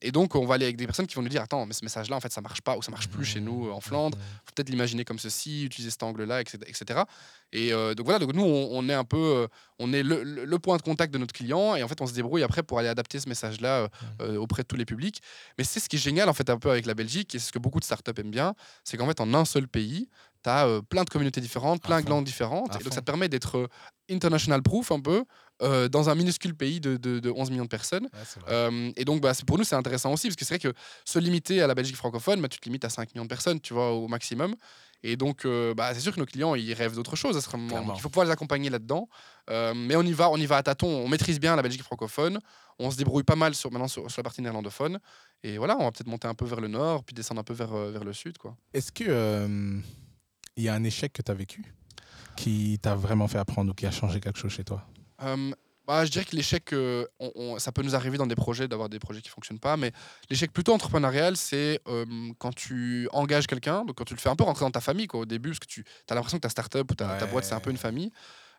Et 0.01 0.11
donc, 0.11 0.35
on 0.35 0.45
va 0.45 0.55
aller 0.55 0.65
avec 0.65 0.77
des 0.77 0.85
personnes 0.85 1.07
qui 1.07 1.15
vont 1.15 1.21
nous 1.21 1.29
dire 1.29 1.41
Attends, 1.41 1.65
mais 1.65 1.73
ce 1.73 1.83
message-là, 1.83 2.15
en 2.15 2.21
fait, 2.21 2.31
ça 2.31 2.41
marche 2.41 2.61
pas 2.61 2.77
ou 2.77 2.81
ça 2.81 2.91
marche 2.91 3.09
plus 3.09 3.25
chez 3.25 3.41
nous 3.41 3.69
en 3.71 3.81
Flandre 3.81 4.17
faut 4.45 4.51
peut-être 4.55 4.69
l'imaginer 4.69 5.03
comme 5.05 5.19
ceci, 5.19 5.65
utiliser 5.65 5.91
cet 5.91 6.03
angle-là, 6.03 6.41
etc. 6.41 7.01
Et 7.55 7.71
euh, 7.71 7.95
donc 7.95 8.05
voilà, 8.05 8.19
donc 8.19 8.33
nous, 8.33 8.43
on, 8.43 8.69
on 8.71 8.89
est 8.89 8.93
un 8.93 9.05
peu, 9.05 9.17
euh, 9.17 9.47
on 9.79 9.93
est 9.93 10.03
le, 10.03 10.59
point 10.59 10.75
de 10.75 10.81
contact 10.81 11.13
de 11.13 11.17
notre 11.17 11.33
client, 11.33 11.75
et 11.75 11.83
en 11.83 11.87
fait, 11.87 12.01
on 12.01 12.05
se 12.05 12.13
débrouille 12.13 12.43
après 12.43 12.63
pour 12.63 12.79
aller 12.79 12.89
adapter 12.89 13.17
ce 13.17 13.29
message-là 13.29 13.69
euh, 13.69 13.87
euh, 14.21 14.37
auprès 14.37 14.63
de 14.63 14.67
tous 14.67 14.75
les 14.75 14.83
publics. 14.83 15.21
Mais 15.57 15.63
c'est 15.63 15.79
ce 15.79 15.87
qui 15.87 15.95
est 15.95 15.99
génial, 15.99 16.27
en 16.27 16.33
fait, 16.33 16.49
un 16.49 16.57
peu 16.57 16.69
avec 16.69 16.85
la 16.85 16.93
Belgique, 16.93 17.33
et 17.33 17.39
c'est 17.39 17.47
ce 17.47 17.51
que 17.53 17.59
beaucoup 17.59 17.79
de 17.79 17.85
startups 17.85 18.11
aiment 18.17 18.29
bien, 18.29 18.55
c'est 18.83 18.97
qu'en 18.97 19.07
fait, 19.07 19.21
en 19.21 19.33
un 19.33 19.45
seul 19.45 19.69
pays, 19.69 20.09
tu 20.43 20.49
as 20.49 20.81
plein 20.89 21.05
de 21.05 21.09
communautés 21.09 21.39
différentes, 21.39 21.81
plein 21.81 22.01
de 22.01 22.09
langues 22.09 22.25
différentes, 22.25 22.75
et 22.75 22.83
donc 22.83 22.93
ça 22.93 22.99
te 22.99 23.05
permet 23.05 23.29
d'être 23.29 23.69
international 24.11 24.61
proof 24.61 24.91
un 24.91 24.99
peu, 24.99 25.23
euh, 25.61 25.87
dans 25.87 26.09
un 26.09 26.15
minuscule 26.15 26.53
pays 26.55 26.79
de, 26.81 26.97
de- 26.97 27.19
de 27.19 27.29
11 27.31 27.49
millions 27.51 27.63
de 27.63 27.69
personnes. 27.69 28.09
Ouais. 28.13 28.43
Euh, 28.49 28.91
et 28.95 29.05
donc, 29.05 29.21
bah, 29.21 29.31
pour 29.47 29.57
nous, 29.57 29.63
c'est 29.63 29.75
intéressant 29.75 30.11
aussi, 30.11 30.27
parce 30.27 30.35
que 30.35 30.43
c'est 30.45 30.59
vrai 30.61 30.71
que 30.71 30.77
se 31.05 31.17
limiter 31.19 31.61
à 31.61 31.67
la 31.67 31.75
Belgique 31.75 31.95
francophone, 31.95 32.41
bah, 32.41 32.47
tu 32.49 32.59
te 32.59 32.65
limites 32.65 32.83
à 32.85 32.89
5 32.89 33.13
millions 33.13 33.23
de 33.25 33.29
personnes, 33.29 33.59
tu 33.61 33.73
vois, 33.73 33.91
au 33.91 34.07
maximum. 34.07 34.55
Et 35.03 35.15
donc, 35.17 35.45
euh, 35.45 35.73
bah, 35.73 35.93
c'est 35.93 35.99
sûr 35.99 36.13
que 36.15 36.19
nos 36.19 36.25
clients, 36.25 36.55
ils 36.55 36.73
rêvent 36.73 36.95
d'autre 36.95 37.15
chose 37.15 37.37
à 37.37 37.41
ce 37.41 37.55
moment. 37.55 37.83
Donc, 37.85 37.97
il 37.97 38.01
faut 38.01 38.09
pouvoir 38.09 38.25
les 38.25 38.31
accompagner 38.31 38.69
là-dedans. 38.69 39.07
Mais 39.49 39.95
on 39.95 40.01
y 40.03 40.13
va, 40.13 40.29
on 40.31 40.37
y 40.37 40.45
va 40.45 40.57
à 40.57 40.63
tâtons. 40.63 40.87
On 40.87 41.07
maîtrise 41.07 41.39
bien 41.39 41.55
la 41.55 41.61
Belgique 41.61 41.83
francophone. 41.83 42.39
On 42.79 42.91
se 42.91 42.97
débrouille 42.97 43.23
pas 43.23 43.35
mal 43.37 43.55
sur, 43.55 43.71
maintenant 43.71 43.87
sur, 43.87 44.09
sur 44.11 44.19
la 44.19 44.23
partie 44.23 44.41
néerlandophone. 44.41 44.99
Et 45.43 45.57
voilà, 45.57 45.77
on 45.77 45.83
va 45.83 45.91
peut-être 45.91 46.07
monter 46.07 46.27
un 46.27 46.33
peu 46.33 46.45
vers 46.45 46.59
le 46.59 46.67
nord, 46.67 47.03
puis 47.03 47.13
descendre 47.13 47.39
un 47.39 47.43
peu 47.43 47.53
vers, 47.53 47.73
vers 47.73 48.03
le 48.03 48.11
sud, 48.13 48.37
quoi. 48.37 48.57
Est-ce 48.73 48.91
que 48.91 49.79
il 50.57 50.63
y 50.63 50.69
a 50.69 50.73
un 50.73 50.83
échec 50.83 51.13
que 51.13 51.21
tu 51.21 51.31
as 51.31 51.35
vécu 51.35 51.63
qui 52.35 52.79
t'a 52.81 52.95
vraiment 52.95 53.27
fait 53.27 53.37
apprendre 53.37 53.71
ou 53.71 53.73
qui 53.73 53.85
a 53.85 53.91
changé 53.91 54.19
quelque 54.19 54.39
chose 54.39 54.51
chez 54.51 54.63
toi? 54.63 54.85
Euh, 55.23 55.51
Bah, 55.87 56.03
je 56.03 56.09
dirais 56.09 56.25
que 56.25 56.35
l'échec, 56.35 56.73
euh, 56.73 57.05
on- 57.19 57.31
on- 57.35 57.59
ça 57.59 57.71
peut 57.71 57.83
nous 57.83 57.93
arriver 57.95 58.17
dans 58.17 58.25
des 58.25 58.33
projets 58.33 58.67
d'avoir 58.67 58.89
des 58.89 58.97
projets 58.97 59.21
qui 59.21 59.29
fonctionnent 59.29 59.59
pas, 59.59 59.77
mais 59.77 59.91
l'échec 60.31 60.51
plutôt 60.51 60.73
entrepreneurial, 60.73 61.37
c'est 61.37 61.79
euh, 61.87 62.05
quand 62.39 62.55
tu 62.55 63.07
engages 63.11 63.45
quelqu'un, 63.45 63.85
donc 63.85 63.95
quand 63.95 64.03
tu 64.03 64.15
le 64.15 64.19
fais 64.19 64.29
un 64.29 64.35
peu 64.35 64.43
rentrer 64.43 64.65
dans 64.65 64.71
ta 64.71 64.81
famille 64.81 65.05
quoi, 65.05 65.19
au 65.19 65.25
début, 65.27 65.49
parce 65.49 65.59
que 65.59 65.67
tu 65.67 65.85
as 66.09 66.15
l'impression 66.15 66.39
que 66.39 66.41
ta 66.41 66.49
startup 66.49 66.89
ou 66.91 66.95
ta, 66.95 67.05
ta 67.19 67.25
boîte, 67.27 67.43
c'est 67.45 67.53
un 67.53 67.59
peu 67.59 67.69
une 67.69 67.77
famille. 67.77 68.11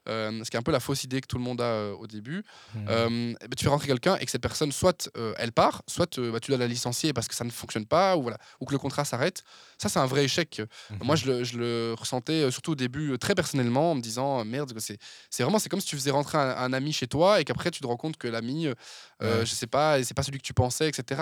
Euh, 0.08 0.42
ce 0.44 0.50
qui 0.50 0.56
est 0.56 0.60
un 0.60 0.62
peu 0.62 0.72
la 0.72 0.80
fausse 0.80 1.04
idée 1.04 1.20
que 1.20 1.26
tout 1.26 1.36
le 1.38 1.42
monde 1.44 1.60
a 1.60 1.64
euh, 1.64 1.92
au 1.94 2.06
début. 2.06 2.42
Mhm. 2.74 2.86
Euh, 2.88 3.08
ben, 3.40 3.48
tu 3.56 3.64
fais 3.64 3.70
rentrer 3.70 3.86
quelqu'un 3.88 4.16
et 4.16 4.24
que 4.24 4.30
cette 4.30 4.42
personne, 4.42 4.72
soit 4.72 5.10
elle 5.38 5.52
part, 5.52 5.82
soit 5.86 6.18
bah, 6.20 6.40
tu 6.40 6.50
dois 6.50 6.58
la 6.58 6.66
licencier 6.66 7.12
parce 7.12 7.28
que 7.28 7.34
ça 7.34 7.44
ne 7.44 7.50
fonctionne 7.50 7.86
pas, 7.86 8.16
ou, 8.16 8.22
voilà, 8.22 8.38
ou 8.60 8.64
que 8.66 8.72
le 8.72 8.78
contrat 8.78 9.04
s'arrête. 9.04 9.42
Ça, 9.78 9.88
c'est 9.88 9.98
un 9.98 10.06
vrai 10.06 10.24
échec. 10.24 10.62
Mhm. 10.90 10.98
Moi, 11.02 11.16
je 11.16 11.26
le, 11.26 11.44
je 11.44 11.58
le 11.58 11.94
ressentais 11.98 12.50
surtout 12.50 12.72
au 12.72 12.76
début 12.76 13.18
très 13.18 13.34
personnellement 13.34 13.92
en 13.92 13.94
me 13.94 14.00
disant 14.00 14.44
merde, 14.44 14.72
c'est 14.78 14.98
c'est 15.30 15.42
vraiment 15.42 15.58
c'est 15.58 15.68
comme 15.68 15.80
si 15.80 15.86
tu 15.86 15.96
faisais 15.96 16.10
rentrer 16.10 16.38
un, 16.38 16.56
un 16.56 16.72
ami 16.72 16.92
chez 16.92 17.06
toi 17.06 17.40
et 17.40 17.44
qu'après 17.44 17.70
tu 17.70 17.80
te 17.80 17.86
rends 17.86 17.96
compte 17.96 18.16
que 18.16 18.28
l'ami, 18.28 18.68
Ouais. 19.22 19.46
je 19.46 19.54
sais 19.54 19.66
pas, 19.66 20.02
c'est 20.04 20.12
pas 20.12 20.22
celui 20.22 20.36
que 20.38 20.44
tu 20.44 20.52
pensais, 20.52 20.88
etc. 20.88 21.18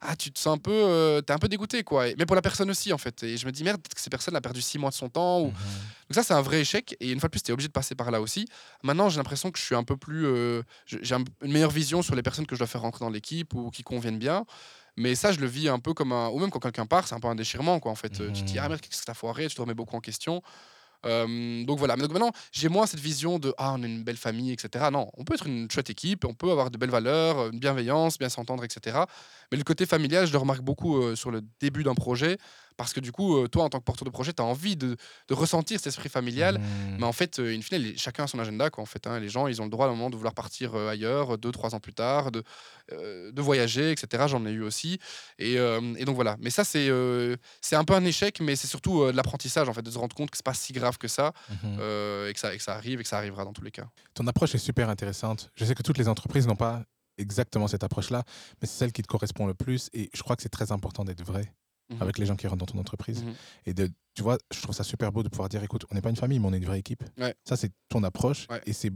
Ah, 0.00 0.16
tu 0.16 0.32
te 0.32 0.38
sens 0.38 0.54
un 0.54 0.58
peu, 0.58 1.22
t'es 1.26 1.32
un 1.34 1.38
peu 1.38 1.48
dégoûté 1.48 1.82
quoi. 1.82 2.08
Et- 2.08 2.14
Mais 2.18 2.24
pour 2.24 2.34
la 2.36 2.40
personne 2.42 2.70
aussi 2.70 2.90
en 2.92 2.96
fait. 2.98 3.22
Et 3.22 3.36
je 3.36 3.44
me 3.44 3.52
dis 3.52 3.64
merde, 3.64 3.76
peut-être 3.82 3.94
que 3.94 4.00
cette 4.00 4.10
personne 4.10 4.34
a 4.34 4.40
perdu 4.40 4.62
six 4.62 4.78
mois 4.78 4.88
de 4.90 4.94
son 4.94 5.08
temps. 5.10 5.40
Ou... 5.40 5.46
Mhm. 5.48 5.52
Donc 5.52 6.14
ça, 6.14 6.22
c'est 6.22 6.32
un 6.32 6.40
vrai 6.40 6.60
échec. 6.62 6.96
Et 7.00 7.10
une 7.10 7.20
fois 7.20 7.28
de 7.28 7.32
plus, 7.32 7.42
tu 7.42 7.50
es 7.50 7.52
obligé 7.52 7.68
de 7.68 7.72
passer 7.72 7.94
par 7.94 8.07
là 8.10 8.20
aussi. 8.20 8.46
Maintenant, 8.82 9.08
j'ai 9.08 9.18
l'impression 9.18 9.50
que 9.50 9.58
je 9.58 9.64
suis 9.64 9.74
un 9.74 9.84
peu 9.84 9.96
plus, 9.96 10.26
euh, 10.26 10.62
j'ai 10.86 11.14
un- 11.14 11.24
une 11.42 11.52
meilleure 11.52 11.70
vision 11.70 12.02
sur 12.02 12.14
les 12.14 12.22
personnes 12.22 12.46
que 12.46 12.54
je 12.54 12.60
dois 12.60 12.66
faire 12.66 12.82
rentrer 12.82 13.04
dans 13.04 13.10
l'équipe 13.10 13.52
ou 13.54 13.70
qui 13.70 13.82
conviennent 13.82 14.18
bien. 14.18 14.44
Mais 14.96 15.14
ça, 15.14 15.30
je 15.30 15.38
le 15.38 15.46
vis 15.46 15.68
un 15.68 15.78
peu 15.78 15.94
comme 15.94 16.12
un. 16.12 16.28
Ou 16.30 16.38
même 16.40 16.50
quand 16.50 16.58
quelqu'un 16.58 16.86
part, 16.86 17.06
c'est 17.06 17.14
un 17.14 17.20
peu 17.20 17.28
un 17.28 17.36
déchirement, 17.36 17.78
quoi, 17.78 17.92
en 17.92 17.94
fait. 17.94 18.10
Tu 18.10 18.18
te 18.32 18.44
dis, 18.44 18.54
Mhm. 18.54 18.60
ah 18.64 18.68
merde, 18.68 18.80
qu'est-ce 18.80 19.00
que 19.02 19.06
t'as 19.06 19.14
foiré 19.14 19.46
Tu 19.48 19.54
te 19.54 19.60
remets 19.60 19.74
beaucoup 19.74 19.94
en 19.96 20.00
question. 20.00 20.42
Euh, 21.06 21.64
donc 21.64 21.78
voilà. 21.78 21.94
Donc 21.96 22.10
maintenant, 22.10 22.32
j'ai 22.50 22.68
moins 22.68 22.86
cette 22.86 22.98
vision 22.98 23.38
de, 23.38 23.54
ah, 23.58 23.74
on 23.78 23.82
est 23.84 23.86
une 23.86 24.02
belle 24.02 24.16
famille, 24.16 24.50
etc. 24.52 24.86
Non, 24.90 25.08
on 25.16 25.22
peut 25.24 25.34
être 25.34 25.46
une 25.46 25.70
chouette 25.70 25.90
équipe, 25.90 26.24
on 26.24 26.34
peut 26.34 26.50
avoir 26.50 26.70
de 26.72 26.76
belles 26.78 26.90
valeurs, 26.90 27.48
une 27.52 27.60
bienveillance, 27.60 28.18
bien 28.18 28.28
s'entendre, 28.28 28.64
etc. 28.64 28.98
Mais 29.52 29.58
le 29.58 29.62
côté 29.64 29.86
familial, 29.86 30.26
je 30.26 30.32
le 30.32 30.38
remarque 30.38 30.62
beaucoup 30.62 30.96
euh, 31.00 31.14
sur 31.14 31.30
le 31.30 31.42
début 31.60 31.84
d'un 31.84 31.94
projet. 31.94 32.36
Parce 32.78 32.92
que 32.94 33.00
du 33.00 33.12
coup, 33.12 33.36
euh, 33.36 33.48
toi, 33.48 33.64
en 33.64 33.68
tant 33.68 33.78
que 33.80 33.84
porteur 33.84 34.06
de 34.06 34.10
projet, 34.10 34.32
tu 34.32 34.40
as 34.40 34.44
envie 34.46 34.76
de, 34.76 34.96
de 35.28 35.34
ressentir 35.34 35.78
cet 35.78 35.88
esprit 35.88 36.08
familial. 36.08 36.58
Mhm. 36.58 36.96
Mais 37.00 37.04
en 37.04 37.12
fait, 37.12 37.38
euh, 37.40 37.54
in 37.54 37.60
fine, 37.60 37.76
les- 37.78 37.96
chacun 37.98 38.24
a 38.24 38.26
son 38.28 38.38
agenda. 38.38 38.70
Quoi, 38.70 38.82
en 38.82 38.86
fait, 38.86 39.06
hein. 39.08 39.18
Les 39.18 39.28
gens, 39.28 39.48
ils 39.48 39.60
ont 39.60 39.64
le 39.64 39.70
droit 39.70 39.86
à 39.86 39.88
un 39.88 39.92
moment 39.92 40.08
de 40.10 40.16
vouloir 40.16 40.32
partir 40.32 40.74
euh, 40.76 40.88
ailleurs, 40.88 41.36
deux, 41.38 41.50
trois 41.52 41.74
ans 41.74 41.80
plus 41.80 41.92
tard, 41.92 42.30
de, 42.30 42.44
euh, 42.92 43.32
de 43.32 43.42
voyager, 43.42 43.90
etc. 43.90 44.24
J'en 44.28 44.46
ai 44.46 44.52
eu 44.52 44.62
aussi. 44.62 44.98
Et, 45.38 45.58
euh, 45.58 45.80
et 45.96 46.04
donc 46.04 46.14
voilà. 46.14 46.36
Mais 46.40 46.50
ça, 46.50 46.62
c'est 46.64 46.88
euh, 46.88 47.36
c'est 47.60 47.74
un 47.76 47.84
peu 47.84 47.94
un 47.94 48.04
échec, 48.04 48.40
mais 48.40 48.54
c'est 48.54 48.68
surtout 48.68 49.04
de 49.06 49.10
l'apprentissage, 49.10 49.68
en 49.68 49.72
fait, 49.74 49.82
de 49.82 49.90
se 49.90 49.98
rendre 49.98 50.14
compte 50.14 50.30
que 50.30 50.36
c'est 50.36 50.46
pas 50.46 50.54
si 50.54 50.72
grave 50.72 50.98
que 50.98 51.08
ça, 51.08 51.32
euh, 51.64 52.28
et, 52.30 52.32
que 52.32 52.38
ça, 52.40 52.54
et 52.54 52.56
que 52.58 52.62
ça 52.62 52.74
arrive, 52.76 53.00
et 53.00 53.02
que 53.02 53.08
ça 53.08 53.18
arrivera 53.18 53.44
dans 53.44 53.52
tous 53.52 53.62
les 53.64 53.72
cas. 53.72 53.88
Ton 54.14 54.26
approche 54.28 54.54
est 54.54 54.58
super 54.58 54.88
intéressante. 54.88 55.50
Je 55.56 55.64
sais 55.64 55.74
que 55.74 55.82
toutes 55.82 55.98
les 55.98 56.06
entreprises 56.06 56.46
n'ont 56.46 56.54
pas 56.56 56.84
exactement 57.18 57.66
cette 57.66 57.82
approche-là, 57.82 58.22
mais 58.62 58.68
c'est 58.68 58.78
celle 58.78 58.92
qui 58.92 59.02
te 59.02 59.08
correspond 59.08 59.46
le 59.46 59.54
plus. 59.54 59.90
Et 59.92 60.08
je 60.14 60.22
crois 60.22 60.36
que 60.36 60.42
c'est 60.42 60.48
très 60.48 60.70
important 60.70 61.04
d'être 61.04 61.24
vrai 61.24 61.52
Mhm. 61.90 62.02
avec 62.02 62.18
les 62.18 62.26
gens 62.26 62.36
qui 62.36 62.46
rentrent 62.46 62.64
dans 62.66 62.72
ton 62.72 62.78
entreprise. 62.78 63.22
Mhm. 63.24 63.34
Et 63.66 63.74
de, 63.74 63.90
tu 64.14 64.22
vois, 64.22 64.36
je 64.54 64.60
trouve 64.60 64.74
ça 64.74 64.84
super 64.84 65.10
beau 65.10 65.22
de 65.22 65.28
pouvoir 65.28 65.48
dire, 65.48 65.62
écoute, 65.62 65.84
on 65.90 65.94
n'est 65.94 66.02
pas 66.02 66.10
une 66.10 66.16
famille, 66.16 66.38
mais 66.38 66.46
on 66.48 66.52
est 66.52 66.58
une 66.58 66.66
vraie 66.66 66.78
équipe. 66.80 67.02
Ouais. 67.16 67.34
Ça, 67.44 67.56
c'est 67.56 67.70
ton 67.88 68.02
approche. 68.04 68.46
Ouais. 68.50 68.60
Et 68.66 68.72
c'est 68.72 68.92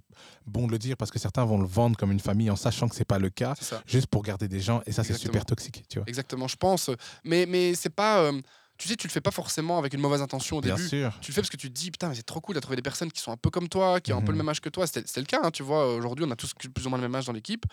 bon 0.46 0.66
de 0.66 0.72
le 0.72 0.78
dire 0.78 0.96
parce 0.96 1.10
que 1.10 1.18
certains 1.18 1.44
vont 1.44 1.58
le 1.58 1.66
vendre 1.66 1.96
comme 1.96 2.12
une 2.12 2.20
famille 2.20 2.50
en 2.50 2.56
sachant 2.56 2.88
que 2.88 2.94
c'est 2.94 3.04
pas 3.06 3.18
le 3.18 3.30
cas, 3.30 3.54
juste 3.86 4.08
pour 4.08 4.22
garder 4.22 4.48
des 4.48 4.60
gens. 4.60 4.82
Et 4.86 4.92
ça, 4.92 5.04
c'est 5.04 5.14
super 5.14 5.44
toxique, 5.46 5.84
tu 5.88 5.98
vois. 5.98 6.08
Exactement, 6.08 6.48
je 6.48 6.56
pense. 6.56 6.90
Mais, 7.24 7.46
mais 7.46 7.74
c'est 7.74 7.90
pas. 7.94 8.20
euh, 8.20 8.40
tu 8.78 8.88
sais, 8.88 8.96
tu 8.96 9.06
le 9.06 9.12
fais 9.12 9.20
pas 9.20 9.30
forcément 9.30 9.78
avec 9.78 9.94
une 9.94 10.00
mauvaise 10.00 10.22
intention 10.22 10.56
au 10.56 10.60
Bien 10.60 10.74
début. 10.74 10.88
sûr. 10.88 11.16
tu 11.20 11.30
le 11.30 11.34
fais 11.34 11.40
parce 11.42 11.50
que 11.50 11.56
tu 11.56 11.68
te 11.68 11.74
dis 11.78 11.90
putain 11.92 12.08
mais 12.08 12.14
c'est 12.16 12.24
trop 12.24 12.40
cool 12.40 12.56
de 12.56 12.60
trouver 12.60 12.74
des 12.74 12.82
personnes 12.82 13.12
qui 13.12 13.20
sont 13.20 13.30
un 13.30 13.36
peu 13.36 13.48
comme 13.48 13.68
toi 13.68 14.00
qui 14.00 14.12
ont 14.12 14.16
un 14.18 14.22
peu 14.22 14.28
le 14.28 14.32
Mhm. 14.32 14.38
même 14.38 14.48
âge 14.48 14.60
que 14.60 14.70
toi 14.70 14.86
c'était 14.88 15.20
le 15.20 15.26
cas 15.26 15.38
hein, 15.44 15.50
tu 15.52 15.62
vois 15.62 15.94
aujourd'hui 15.94 16.24
on 16.26 16.30
a 16.32 16.36
tous 16.36 16.52
plus 16.54 16.86
ou 16.86 16.88
moins 16.88 16.98
le 16.98 17.02
même 17.02 17.14
âge 17.14 17.26
dans 17.26 17.32
l'équipe 17.32 17.64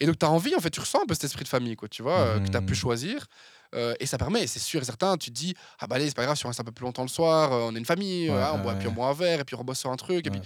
et 0.00 0.06
donc 0.06 0.18
tu 0.18 0.26
as 0.26 0.30
envie 0.30 0.54
en 0.54 0.58
fait 0.60 0.68
tu 0.70 0.80
ressens 0.80 1.00
un 1.02 1.06
peu 1.06 1.14
cet 1.14 1.24
esprit 1.24 1.44
de 1.44 1.48
famille 1.48 1.76
quoi 1.76 1.88
tu 1.88 2.02
vois 2.02 2.18
euh, 2.18 2.40
que 2.40 2.48
tu 2.50 2.56
as 2.56 2.60
pu 2.60 2.74
choisir 2.74 3.26
Euh, 3.74 3.94
et 4.00 4.06
ça 4.06 4.18
permet, 4.18 4.42
et 4.44 4.46
c'est 4.46 4.58
sûr 4.60 4.80
et 4.80 4.84
certain, 4.84 5.16
tu 5.16 5.30
te 5.30 5.34
dis, 5.34 5.54
ah 5.80 5.86
bah 5.86 5.96
allez, 5.96 6.06
c'est 6.08 6.14
pas 6.16 6.24
grave 6.24 6.36
si 6.36 6.46
on 6.46 6.48
reste 6.48 6.60
un 6.60 6.64
peu 6.64 6.72
plus 6.72 6.84
longtemps 6.84 7.02
le 7.02 7.08
soir, 7.08 7.52
euh, 7.52 7.68
on 7.68 7.74
est 7.74 7.78
une 7.78 7.84
famille, 7.84 8.30
Ouais, 8.30 8.36
on 8.52 8.56
ouais, 8.56 8.62
boit, 8.62 8.74
puis 8.74 8.88
on 8.88 8.92
boit 8.92 9.08
un 9.08 9.12
verre, 9.14 9.40
et 9.40 9.44
puis 9.44 9.54
on 9.56 9.58
rebosse 9.58 9.80
sur 9.80 9.90
un 9.90 9.96
truc. 9.96 10.26
Et 10.26 10.30
puis... 10.30 10.40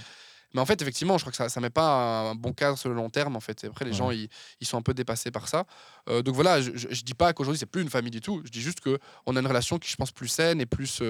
Mais 0.54 0.62
en 0.62 0.64
fait, 0.64 0.80
effectivement, 0.80 1.18
je 1.18 1.24
crois 1.24 1.30
que 1.30 1.36
ça, 1.36 1.50
ça 1.50 1.60
met 1.60 1.68
pas 1.68 2.30
un 2.30 2.34
bon 2.34 2.54
cadre 2.54 2.78
sur 2.78 2.88
le 2.88 2.94
long 2.94 3.10
terme. 3.10 3.36
En 3.36 3.40
fait, 3.40 3.64
Et 3.64 3.66
après, 3.66 3.84
les 3.84 3.92
gens, 3.92 4.10
ils, 4.10 4.30
ils 4.62 4.66
sont 4.66 4.78
un 4.78 4.82
peu 4.82 4.94
dépassés 4.94 5.30
par 5.30 5.46
ça. 5.46 5.66
Euh, 6.08 6.22
donc 6.22 6.34
voilà, 6.36 6.62
je, 6.62 6.70
je 6.74 7.02
dis 7.02 7.12
pas 7.12 7.34
qu'aujourd'hui 7.34 7.58
c'est 7.58 7.66
plus 7.66 7.82
une 7.82 7.90
famille 7.90 8.10
du 8.10 8.22
tout. 8.22 8.40
Je 8.46 8.50
dis 8.50 8.62
juste 8.62 8.80
que 8.80 8.98
on 9.26 9.36
a 9.36 9.40
une 9.40 9.46
relation 9.46 9.78
qui, 9.78 9.90
je 9.90 9.96
pense, 9.96 10.10
plus 10.10 10.28
saine 10.28 10.58
et 10.62 10.64
plus, 10.64 11.02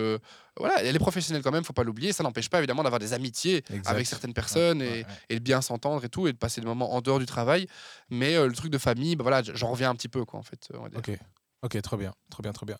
voilà, 0.57 0.83
elle 0.83 0.96
est 0.96 0.98
professionnelle 0.98 1.44
quand 1.44 1.52
même. 1.52 1.62
Faut 1.62 1.72
pas 1.72 1.85
l'oublier. 1.85 2.12
Ça 2.12 2.24
n'empêche 2.24 2.50
pas 2.50 2.59
évidemment 2.59 2.83
d'avoir 2.83 2.98
des 2.98 3.12
amitiés 3.12 3.59
Exact. 3.70 3.87
avec 3.87 4.09
certaines 4.09 4.35
personnes 4.35 4.81
Ouais, 4.81 4.87
et, 4.88 4.90
ouais, 4.90 4.96
ouais. 5.07 5.16
et 5.28 5.35
de 5.37 5.44
bien 5.44 5.61
s'entendre 5.62 6.04
et 6.04 6.09
tout, 6.09 6.26
et 6.26 6.33
de 6.33 6.37
passer 6.37 6.61
des 6.61 6.66
moments 6.66 6.92
en 6.94 7.00
dehors 7.00 7.20
du 7.20 7.26
travail. 7.26 7.68
Mais 8.11 8.35
euh, 8.35 8.48
le 8.48 8.54
truc 8.54 8.72
de 8.72 8.78
famille, 8.78 9.14
bah 9.14 9.22
voilà, 9.22 9.42
j'en 9.54 9.70
reviens 9.70 9.90
un 9.90 9.94
petit 9.94 10.09
peu, 10.09 10.24
quoi, 10.24 10.40
en 10.40 10.42
fait. 10.42 10.66
on 10.74 10.83
va 10.83 10.88
dire. 10.88 10.98
Ok, 10.98 11.16
ok, 11.62 11.81
trop 11.83 11.97
bien, 11.97 12.12
trop 12.31 12.42
bien, 12.42 12.53
trop 12.53 12.66
bien. 12.66 12.79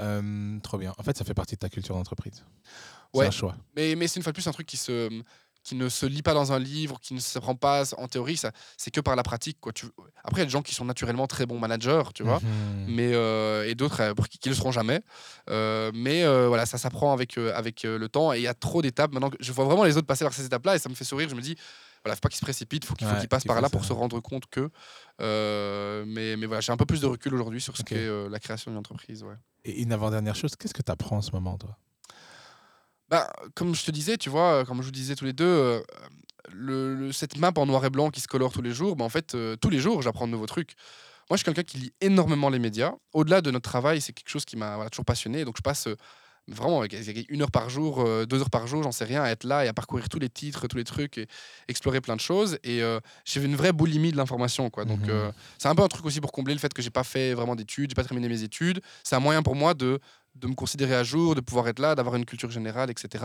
Euh, 0.00 0.58
trop 0.60 0.78
bien. 0.78 0.94
En 0.98 1.02
fait, 1.02 1.16
ça 1.16 1.24
fait 1.24 1.34
partie 1.34 1.54
de 1.54 1.60
ta 1.60 1.68
culture 1.68 1.94
d'entreprise. 1.94 2.44
C'est 3.14 3.26
un 3.26 3.30
choix. 3.30 3.56
Mais, 3.76 3.94
mais 3.96 4.06
c'est 4.06 4.16
une 4.16 4.22
fois 4.22 4.32
de 4.32 4.36
plus 4.36 4.46
un 4.46 4.52
truc 4.52 4.66
qui 4.66 4.76
se 4.76 5.08
qui 5.64 5.74
ne 5.74 5.88
se 5.90 6.06
lit 6.06 6.22
pas 6.22 6.32
dans 6.32 6.52
un 6.52 6.58
livre, 6.58 6.98
qui 7.00 7.12
ne 7.12 7.20
se 7.20 7.38
prend 7.38 7.54
pas 7.54 7.82
en 7.98 8.08
théorie, 8.08 8.38
ça 8.38 8.52
c'est 8.78 8.90
que 8.90 9.00
par 9.00 9.16
la 9.16 9.22
pratique 9.22 9.58
quoi. 9.60 9.72
Tu... 9.72 9.86
Après 10.24 10.36
il 10.36 10.38
y 10.38 10.42
a 10.42 10.44
des 10.46 10.50
gens 10.50 10.62
qui 10.62 10.74
sont 10.74 10.84
naturellement 10.86 11.26
très 11.26 11.44
bons 11.46 11.58
managers, 11.58 12.04
tu 12.14 12.22
vois, 12.22 12.38
Mhm. 12.40 12.86
mais 12.88 13.12
euh, 13.12 13.68
et 13.68 13.74
d'autres 13.74 14.00
euh, 14.00 14.14
qui, 14.30 14.38
qui 14.38 14.48
le 14.48 14.54
seront 14.54 14.70
jamais. 14.72 15.02
Mais 15.48 16.24
voilà, 16.46 16.64
ça 16.64 16.78
s'apprend 16.78 17.12
avec 17.12 17.36
avec 17.36 17.82
le 17.82 18.08
temps 18.08 18.32
et 18.32 18.38
il 18.38 18.42
y 18.42 18.46
a 18.46 18.54
trop 18.54 18.80
d'étapes. 18.82 19.12
Maintenant, 19.12 19.30
je 19.40 19.52
vois 19.52 19.64
vraiment 19.66 19.84
les 19.84 19.96
autres 19.96 20.06
passer 20.06 20.24
par 20.24 20.32
ces 20.32 20.46
étapes-là 20.46 20.76
et 20.76 20.78
ça 20.78 20.88
me 20.88 20.94
fait 20.94 21.04
sourire. 21.04 21.28
Je 21.28 21.34
me 21.34 21.42
dis 21.42 21.56
voilà, 22.04 22.14
faut 22.16 22.20
pas 22.20 22.28
qu'ils 22.28 22.38
se 22.38 22.44
précipitent, 22.44 22.84
faut 22.84 22.94
qu'il 22.94 23.06
faut 23.06 23.14
Ouais, 23.14 23.20
qu'ils 23.20 23.28
passent 23.28 23.44
par 23.44 23.60
là 23.60 23.68
ça. 23.68 23.70
pour 23.70 23.84
se 23.84 23.92
rendre 23.92 24.20
compte 24.20 24.46
que. 24.50 24.70
euh, 25.20 26.04
mais 26.06 26.36
mais 26.36 26.46
voilà, 26.46 26.60
j'ai 26.60 26.72
un 26.72 26.76
peu 26.76 26.86
plus 26.86 27.00
de 27.00 27.06
recul 27.06 27.34
aujourd'hui 27.34 27.60
sur 27.60 27.76
ce 27.76 27.82
Ok. 27.82 27.88
qu'est 27.88 27.96
euh, 27.96 28.28
la 28.28 28.38
création 28.38 28.70
d'une 28.70 28.78
entreprise. 28.78 29.22
Ouais. 29.24 29.34
Et 29.64 29.82
une 29.82 29.92
avant-dernière 29.92 30.34
chose, 30.36 30.54
qu'est-ce 30.56 30.74
que 30.74 30.82
tu 30.82 30.92
apprends 30.92 31.16
en 31.18 31.22
ce 31.22 31.32
moment, 31.32 31.58
toi? 31.58 31.76
Bah, 33.08 33.30
comme 33.54 33.74
je 33.74 33.84
te 33.84 33.90
disais, 33.90 34.18
tu 34.18 34.28
vois, 34.28 34.64
comme 34.64 34.78
je 34.80 34.86
vous 34.86 34.90
disais 34.92 35.14
tous 35.14 35.24
les 35.24 35.32
deux, 35.32 35.44
euh, 35.46 35.80
le, 36.52 36.94
le- 36.94 37.12
cette 37.12 37.38
map 37.38 37.52
en 37.56 37.66
noir 37.66 37.84
et 37.84 37.90
blanc 37.90 38.10
qui 38.10 38.20
se 38.20 38.28
colore 38.28 38.52
tous 38.52 38.62
les 38.62 38.72
jours, 38.72 38.96
bah, 38.96 39.04
en 39.04 39.08
fait, 39.08 39.34
euh, 39.34 39.56
tous 39.56 39.70
les 39.70 39.78
jours, 39.78 40.02
j'apprends 40.02 40.26
de 40.26 40.32
nouveaux 40.32 40.46
trucs. 40.46 40.74
Moi, 41.30 41.36
je 41.36 41.38
suis 41.38 41.44
quelqu'un 41.44 41.62
qui 41.62 41.78
lit 41.78 41.92
énormément 42.00 42.50
les 42.50 42.58
médias. 42.58 42.94
Au-delà 43.12 43.40
de 43.40 43.50
notre 43.50 43.68
travail, 43.68 44.00
c'est 44.00 44.12
quelque 44.12 44.28
chose 44.30 44.44
qui 44.44 44.56
m'a 44.56 44.74
voilà, 44.76 44.90
toujours 44.90 45.04
passionné. 45.06 45.44
Donc, 45.44 45.56
je 45.56 45.62
passe 45.62 45.86
euh, 45.86 45.96
vraiment 46.48 46.82
une 47.28 47.42
heure 47.42 47.50
par 47.50 47.68
jour, 47.70 48.00
euh, 48.00 48.26
deux 48.26 48.40
heures 48.40 48.50
par 48.50 48.66
jour, 48.66 48.82
j'en 48.82 48.92
sais 48.92 49.04
rien, 49.04 49.22
à 49.22 49.28
être 49.30 49.44
là 49.44 49.64
et 49.64 49.68
à 49.68 49.72
parcourir 49.72 50.08
tous 50.08 50.18
les 50.18 50.28
titres, 50.28 50.66
tous 50.66 50.76
les 50.76 50.84
trucs 50.84 51.18
et 51.18 51.26
explorer 51.68 52.00
plein 52.00 52.16
de 52.16 52.20
choses. 52.20 52.58
Et 52.64 52.82
euh, 52.82 53.00
j'ai 53.24 53.42
une 53.42 53.56
vraie 53.56 53.72
boulimie 53.72 54.12
de 54.12 54.16
l'information. 54.16 54.70
quoi. 54.70 54.84
Donc, 54.84 55.00
Mhm. 55.00 55.10
euh, 55.10 55.30
c'est 55.58 55.68
un 55.68 55.74
peu 55.74 55.82
un 55.82 55.88
truc 55.88 56.04
aussi 56.06 56.20
pour 56.20 56.32
combler 56.32 56.54
le 56.54 56.60
fait 56.60 56.72
que 56.72 56.82
j'ai 56.82 56.90
pas 56.90 57.04
fait 57.04 57.34
vraiment 57.34 57.54
d'études, 57.54 57.90
j'ai 57.90 57.94
pas 57.94 58.04
terminé 58.04 58.28
mes 58.28 58.42
études. 58.42 58.80
C'est 59.04 59.16
un 59.16 59.20
moyen 59.20 59.42
pour 59.42 59.54
moi 59.54 59.74
de 59.74 60.00
de 60.40 60.46
me 60.46 60.54
considérer 60.54 60.94
à 60.94 61.02
jour, 61.04 61.34
de 61.34 61.40
pouvoir 61.40 61.68
être 61.68 61.78
là, 61.78 61.94
d'avoir 61.94 62.16
une 62.16 62.24
culture 62.24 62.50
générale, 62.50 62.90
etc. 62.90 63.24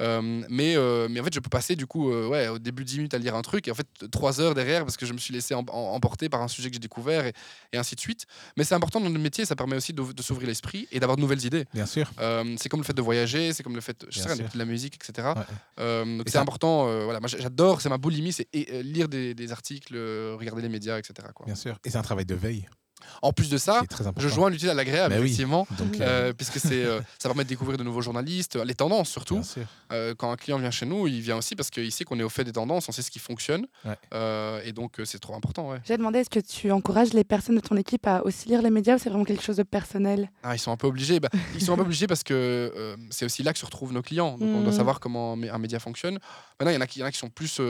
Euh, 0.00 0.42
mais, 0.48 0.76
euh, 0.76 1.08
mais 1.10 1.20
en 1.20 1.24
fait, 1.24 1.34
je 1.34 1.40
peux 1.40 1.48
passer 1.50 1.76
du 1.76 1.86
coup, 1.86 2.10
euh, 2.10 2.28
ouais, 2.28 2.48
au 2.48 2.58
début 2.58 2.84
10 2.84 2.96
minutes 2.98 3.14
à 3.14 3.18
lire 3.18 3.34
un 3.34 3.42
truc 3.42 3.68
et 3.68 3.70
en 3.70 3.74
fait 3.74 3.86
trois 4.10 4.40
heures 4.40 4.54
derrière 4.54 4.84
parce 4.84 4.96
que 4.96 5.06
je 5.06 5.12
me 5.12 5.18
suis 5.18 5.32
laissé 5.34 5.54
em- 5.54 5.60
em- 5.60 5.70
emporter 5.70 6.28
par 6.28 6.42
un 6.42 6.48
sujet 6.48 6.68
que 6.70 6.74
j'ai 6.74 6.80
découvert 6.80 7.26
et, 7.26 7.32
et 7.72 7.78
ainsi 7.78 7.94
de 7.94 8.00
suite. 8.00 8.26
Mais 8.56 8.64
c'est 8.64 8.74
important 8.74 9.00
dans 9.00 9.08
le 9.08 9.18
métier, 9.18 9.44
ça 9.44 9.56
permet 9.56 9.76
aussi 9.76 9.92
de, 9.92 10.12
de 10.12 10.22
s'ouvrir 10.22 10.48
l'esprit 10.48 10.88
et 10.92 11.00
d'avoir 11.00 11.16
de 11.16 11.22
nouvelles 11.22 11.44
idées. 11.44 11.64
Bien 11.74 11.86
sûr. 11.86 12.10
C'est 12.58 12.68
comme 12.68 12.80
le 12.80 12.84
fait 12.86 12.92
de 12.94 13.02
voyager, 13.02 13.52
c'est 13.52 13.62
comme 13.62 13.74
le 13.74 13.80
fait, 13.80 14.04
je 14.08 14.18
sais 14.20 14.28
rien, 14.32 14.36
de 14.36 14.58
la 14.58 14.64
musique, 14.64 14.94
etc. 14.96 15.28
Ouais. 15.78 16.04
Donc 16.16 16.26
Et 16.28 16.30
c'est 16.30 16.38
important. 16.38 16.84
voilà, 17.04 17.20
moi 17.20 17.28
j'adore, 17.28 17.80
c'est 17.80 17.88
ma 17.88 17.98
boulimie, 17.98 18.32
c'est 18.32 18.48
lire 18.82 19.08
des, 19.08 19.34
des 19.34 19.52
articles, 19.52 19.94
regarder 20.38 20.62
les 20.62 20.68
médias, 20.68 20.98
etc. 20.98 21.28
Quoi. 21.34 21.46
Bien 21.46 21.54
sûr. 21.54 21.78
Et 21.84 21.90
c'est 21.90 21.98
un 21.98 22.02
travail 22.02 22.24
de 22.26 22.34
veille 22.34 22.66
En 23.22 23.32
plus 23.32 23.50
de 23.50 23.58
ça, 23.58 23.82
je 24.16 24.28
joins 24.28 24.50
l'utile 24.50 24.70
à 24.70 24.74
l'agréable, 24.74 25.14
oui. 25.18 25.24
effectivement. 25.26 25.66
Donc, 25.78 26.00
euh, 26.00 26.06
Euh, 26.28 26.32
puisque 26.32 26.58
c'est, 26.60 26.84
euh, 26.84 27.00
ça 27.18 27.28
permet 27.28 27.44
de 27.44 27.48
découvrir 27.48 27.76
de 27.78 27.82
nouveaux 27.84 28.00
journalistes, 28.00 28.56
les 28.56 28.74
tendances 28.74 29.08
surtout. 29.10 29.34
bien 29.34 29.42
sûr. 29.42 29.62
Euh, 29.92 30.14
quand 30.16 30.30
un 30.30 30.36
client 30.36 30.58
vient 30.58 30.70
chez 30.70 30.86
nous, 30.86 31.06
il 31.06 31.20
vient 31.20 31.36
aussi 31.36 31.54
parce 31.56 31.70
qu'il 31.70 31.92
sait 31.92 32.04
qu'on 32.04 32.18
est 32.18 32.22
au 32.22 32.28
fait 32.28 32.44
des 32.44 32.52
tendances, 32.52 32.88
on 32.88 32.92
sait 32.92 33.02
ce 33.02 33.10
qui 33.10 33.18
fonctionne. 33.18 33.66
Ouais. 33.84 33.94
Euh, 34.14 34.60
et 34.64 34.72
donc, 34.72 35.00
c'est 35.04 35.18
trop 35.18 35.34
important. 35.34 35.70
Ouais. 35.70 35.78
J'ai 35.84 35.96
demandé, 35.96 36.20
est-ce 36.20 36.30
que 36.30 36.40
tu 36.40 36.70
encourages 36.72 37.12
les 37.12 37.24
personnes 37.24 37.56
de 37.56 37.60
ton 37.60 37.76
équipe 37.76 38.06
à 38.06 38.22
aussi 38.24 38.48
lire 38.48 38.62
les 38.62 38.70
médias 38.70 38.96
ou 38.96 38.98
c'est 38.98 39.10
vraiment 39.10 39.24
quelque 39.24 39.42
chose 39.42 39.56
de 39.56 39.62
personnel? 39.62 40.30
Ah, 40.42 40.54
ils 40.54 40.58
sont 40.58 40.72
un 40.72 40.76
peu 40.76 40.86
obligés. 40.86 41.20
Bah, 41.20 41.28
ils 41.54 41.62
sont 41.62 41.72
un 41.72 41.76
peu 41.76 41.82
obligés 41.82 42.06
parce 42.06 42.22
que 42.22 42.34
euh, 42.34 42.96
c'est 43.10 43.24
aussi 43.24 43.42
là 43.42 43.52
que 43.52 43.58
se 43.58 43.64
retrouvent 43.64 43.92
nos 43.92 44.02
clients. 44.02 44.38
Donc, 44.38 44.48
on 44.54 44.60
doit 44.62 44.70
Mhm. 44.72 44.76
savoir 44.76 45.00
comment 45.00 45.34
un 45.34 45.36
mé- 45.36 45.50
un 45.50 45.58
média 45.58 45.78
fonctionne. 45.78 46.18
Maintenant, 46.58 46.70
il 46.70 46.74
y 46.74 46.78
en 46.78 46.80
a 46.80 46.86
qui, 46.86 46.98
il 46.98 47.02
y 47.02 47.04
en 47.04 47.06
a 47.06 47.12
qui 47.12 47.18
sont 47.18 47.30
plus 47.30 47.60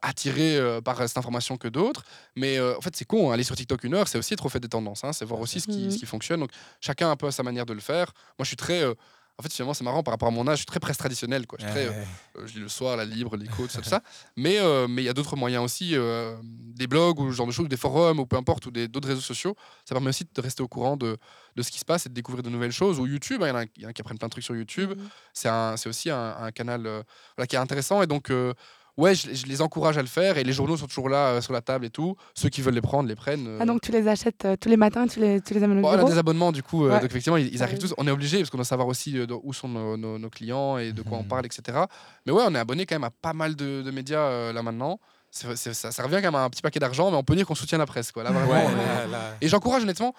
attirés 0.00 0.56
euh, 0.56 0.80
par 0.80 0.96
cette 1.06 1.18
information 1.18 1.56
que 1.56 1.68
d'autres. 1.68 2.04
Mais 2.36 2.56
euh, 2.58 2.76
en 2.76 2.80
fait, 2.80 2.94
c'est 2.96 3.04
con. 3.04 3.30
hein, 3.30 3.34
Aller 3.34 3.42
sur 3.42 3.56
TikTok 3.56 3.84
une 3.84 3.94
heure, 3.94 4.08
c'est 4.08 4.18
aussi 4.18 4.34
être 4.34 4.46
au 4.46 4.48
fait 4.48 4.60
des 4.60 4.68
tendances. 4.72 5.04
hein, 5.04 5.12
c'est 5.12 5.24
voir 5.24 5.40
aussi 5.40 5.60
ce 5.60 5.66
qui, 5.68 5.84
Mhm. 5.84 5.90
ce 5.92 5.98
qui 5.98 6.06
fonctionne. 6.06 6.40
Donc, 6.40 6.50
chacun 6.80 7.10
un 7.10 7.16
peu 7.16 7.26
à 7.28 7.32
sa 7.32 7.42
manière 7.42 7.64
de 7.66 7.72
le 7.74 7.80
faire. 7.80 8.06
Moi, 8.38 8.44
je 8.44 8.46
suis 8.48 8.56
très. 8.56 8.82
euh, 8.82 8.94
en 9.38 9.42
fait, 9.42 9.50
finalement, 9.52 9.72
c'est 9.74 9.82
marrant 9.82 10.02
par 10.02 10.12
rapport 10.12 10.28
à 10.28 10.30
mon 10.30 10.46
âge. 10.46 10.58
Je 10.58 10.62
suis 10.62 10.66
très 10.66 10.78
presse 10.78 10.98
traditionnelle. 10.98 11.46
Quoi. 11.46 11.58
Je, 11.58 11.64
suis 11.64 11.72
très, 11.72 11.86
euh. 11.86 11.92
Euh, 12.36 12.46
je 12.46 12.52
lis 12.54 12.60
le 12.60 12.68
soir, 12.68 12.96
la 12.98 13.06
Libre, 13.06 13.34
l'écho, 13.38 13.62
tout 13.66 13.72
ça, 13.72 13.80
tout 13.80 13.88
ça. 13.88 14.02
Mais 14.36 14.58
euh, 14.60 14.86
mais 14.86 15.02
il 15.02 15.06
y 15.06 15.08
a 15.08 15.14
d'autres 15.14 15.36
moyens 15.36 15.64
aussi, 15.64 15.96
euh, 15.96 16.36
des 16.42 16.86
blogs 16.86 17.18
ou 17.18 17.30
ce 17.32 17.36
genre 17.36 17.46
de 17.46 17.52
choses, 17.52 17.66
des 17.66 17.78
forums 17.78 18.20
ou 18.20 18.26
peu 18.26 18.36
importe, 18.36 18.66
ou 18.66 18.70
des- 18.70 18.88
d'autres 18.88 19.08
réseaux 19.08 19.22
sociaux. 19.22 19.56
Ça 19.86 19.94
permet 19.94 20.10
aussi 20.10 20.24
de 20.32 20.40
rester 20.40 20.62
au 20.62 20.68
courant 20.68 20.98
de, 20.98 21.16
de 21.56 21.62
ce 21.62 21.70
qui 21.70 21.78
se 21.78 21.84
passe 21.84 22.04
et 22.06 22.08
de 22.10 22.14
découvrir 22.14 22.42
de 22.42 22.50
nouvelles 22.50 22.72
choses. 22.72 23.00
Ou 23.00 23.06
YouTube, 23.06 23.42
hein, 23.42 23.46
il 23.46 23.50
y 23.50 23.52
en 23.52 23.56
a- 23.56 23.64
il 23.76 23.82
y, 23.82 23.86
en 23.86 23.88
a 23.88 23.92
qui 23.94 24.02
apprennent 24.02 24.18
plein 24.18 24.28
de 24.28 24.32
trucs 24.32 24.44
sur 24.44 24.54
YouTube. 24.54 24.90
Mhm. 24.90 25.08
C'est 25.32 25.48
un- 25.48 25.76
c'est 25.78 25.88
aussi 25.88 26.10
un, 26.10 26.36
un 26.38 26.50
canal 26.52 26.86
euh, 26.86 27.02
voilà, 27.36 27.46
qui 27.46 27.56
est 27.56 27.58
intéressant. 27.58 28.02
Et 28.02 28.06
donc, 28.06 28.30
euh, 28.30 28.52
ouais, 28.96 29.14
je, 29.14 29.32
je 29.34 29.46
les 29.46 29.62
encourage 29.62 29.96
à 29.98 30.02
le 30.02 30.08
faire 30.08 30.38
et 30.38 30.44
les 30.44 30.52
journaux 30.52 30.76
sont 30.76 30.86
toujours 30.86 31.08
là 31.08 31.28
euh, 31.28 31.40
sur 31.40 31.52
la 31.52 31.60
table 31.60 31.84
et 31.86 31.90
tout. 31.90 32.16
Ceux 32.34 32.48
qui 32.48 32.60
veulent 32.62 32.74
les 32.74 32.80
prendre, 32.80 33.08
les 33.08 33.14
prennent. 33.16 33.46
euh. 33.46 33.58
Ah, 33.60 33.64
donc 33.66 33.80
tu 33.80 33.92
les 33.92 34.06
achètes 34.08 34.44
euh, 34.44 34.56
tous 34.60 34.68
les 34.68 34.76
matins, 34.76 35.06
tu 35.06 35.20
les, 35.20 35.40
tu 35.40 35.54
les 35.54 35.62
amènes 35.62 35.78
au 35.78 35.82
Bon, 35.82 35.88
on 35.88 35.92
a 35.92 35.96
bureau 35.96 36.08
des 36.10 36.18
abonnements 36.18 36.52
du 36.52 36.62
coup, 36.62 36.84
euh, 36.84 36.88
Ouais. 36.90 37.00
donc 37.00 37.04
effectivement 37.10 37.36
ils, 37.36 37.52
ils 37.52 37.62
arrivent 37.62 37.78
tous. 37.78 37.94
On 37.98 38.06
est 38.06 38.10
obligé 38.10 38.38
parce 38.38 38.50
qu'on 38.50 38.58
doit 38.58 38.64
savoir 38.64 38.88
aussi 38.88 39.18
euh, 39.18 39.26
où 39.42 39.52
sont 39.52 39.68
nos, 39.68 39.96
nos- 39.96 40.18
nos 40.18 40.30
clients 40.30 40.78
et 40.78 40.92
de 40.92 41.02
quoi 41.02 41.18
on 41.18 41.22
Mhm. 41.22 41.28
parle, 41.28 41.46
etc. 41.46 41.78
Mais 42.26 42.32
ouais, 42.32 42.42
on 42.46 42.54
est 42.54 42.58
abonné 42.58 42.86
quand 42.86 42.94
même 42.94 43.04
à 43.04 43.10
pas 43.10 43.32
mal 43.32 43.56
de, 43.56 43.82
de 43.82 43.90
médias 43.90 44.18
euh, 44.20 44.52
là 44.52 44.62
maintenant. 44.62 44.98
Ça, 45.30 45.56
ça 45.56 46.02
revient 46.02 46.16
quand 46.16 46.30
même 46.30 46.34
à 46.34 46.44
un 46.44 46.50
petit 46.50 46.60
paquet 46.60 46.78
d'argent, 46.78 47.10
mais 47.10 47.16
on 47.16 47.22
peut 47.24 47.34
dire 47.34 47.46
qu'on 47.46 47.54
soutient 47.54 47.78
la 47.78 47.86
presse. 47.86 48.12
Quoi. 48.12 48.22
Là, 48.22 48.32
vraiment, 48.32 48.52
Ouais, 48.52 48.64
on 48.66 48.70
est- 48.70 48.86
là, 48.86 49.06
là. 49.06 49.36
Et 49.40 49.48
j'encourage 49.48 49.82
honnêtement. 49.82 50.12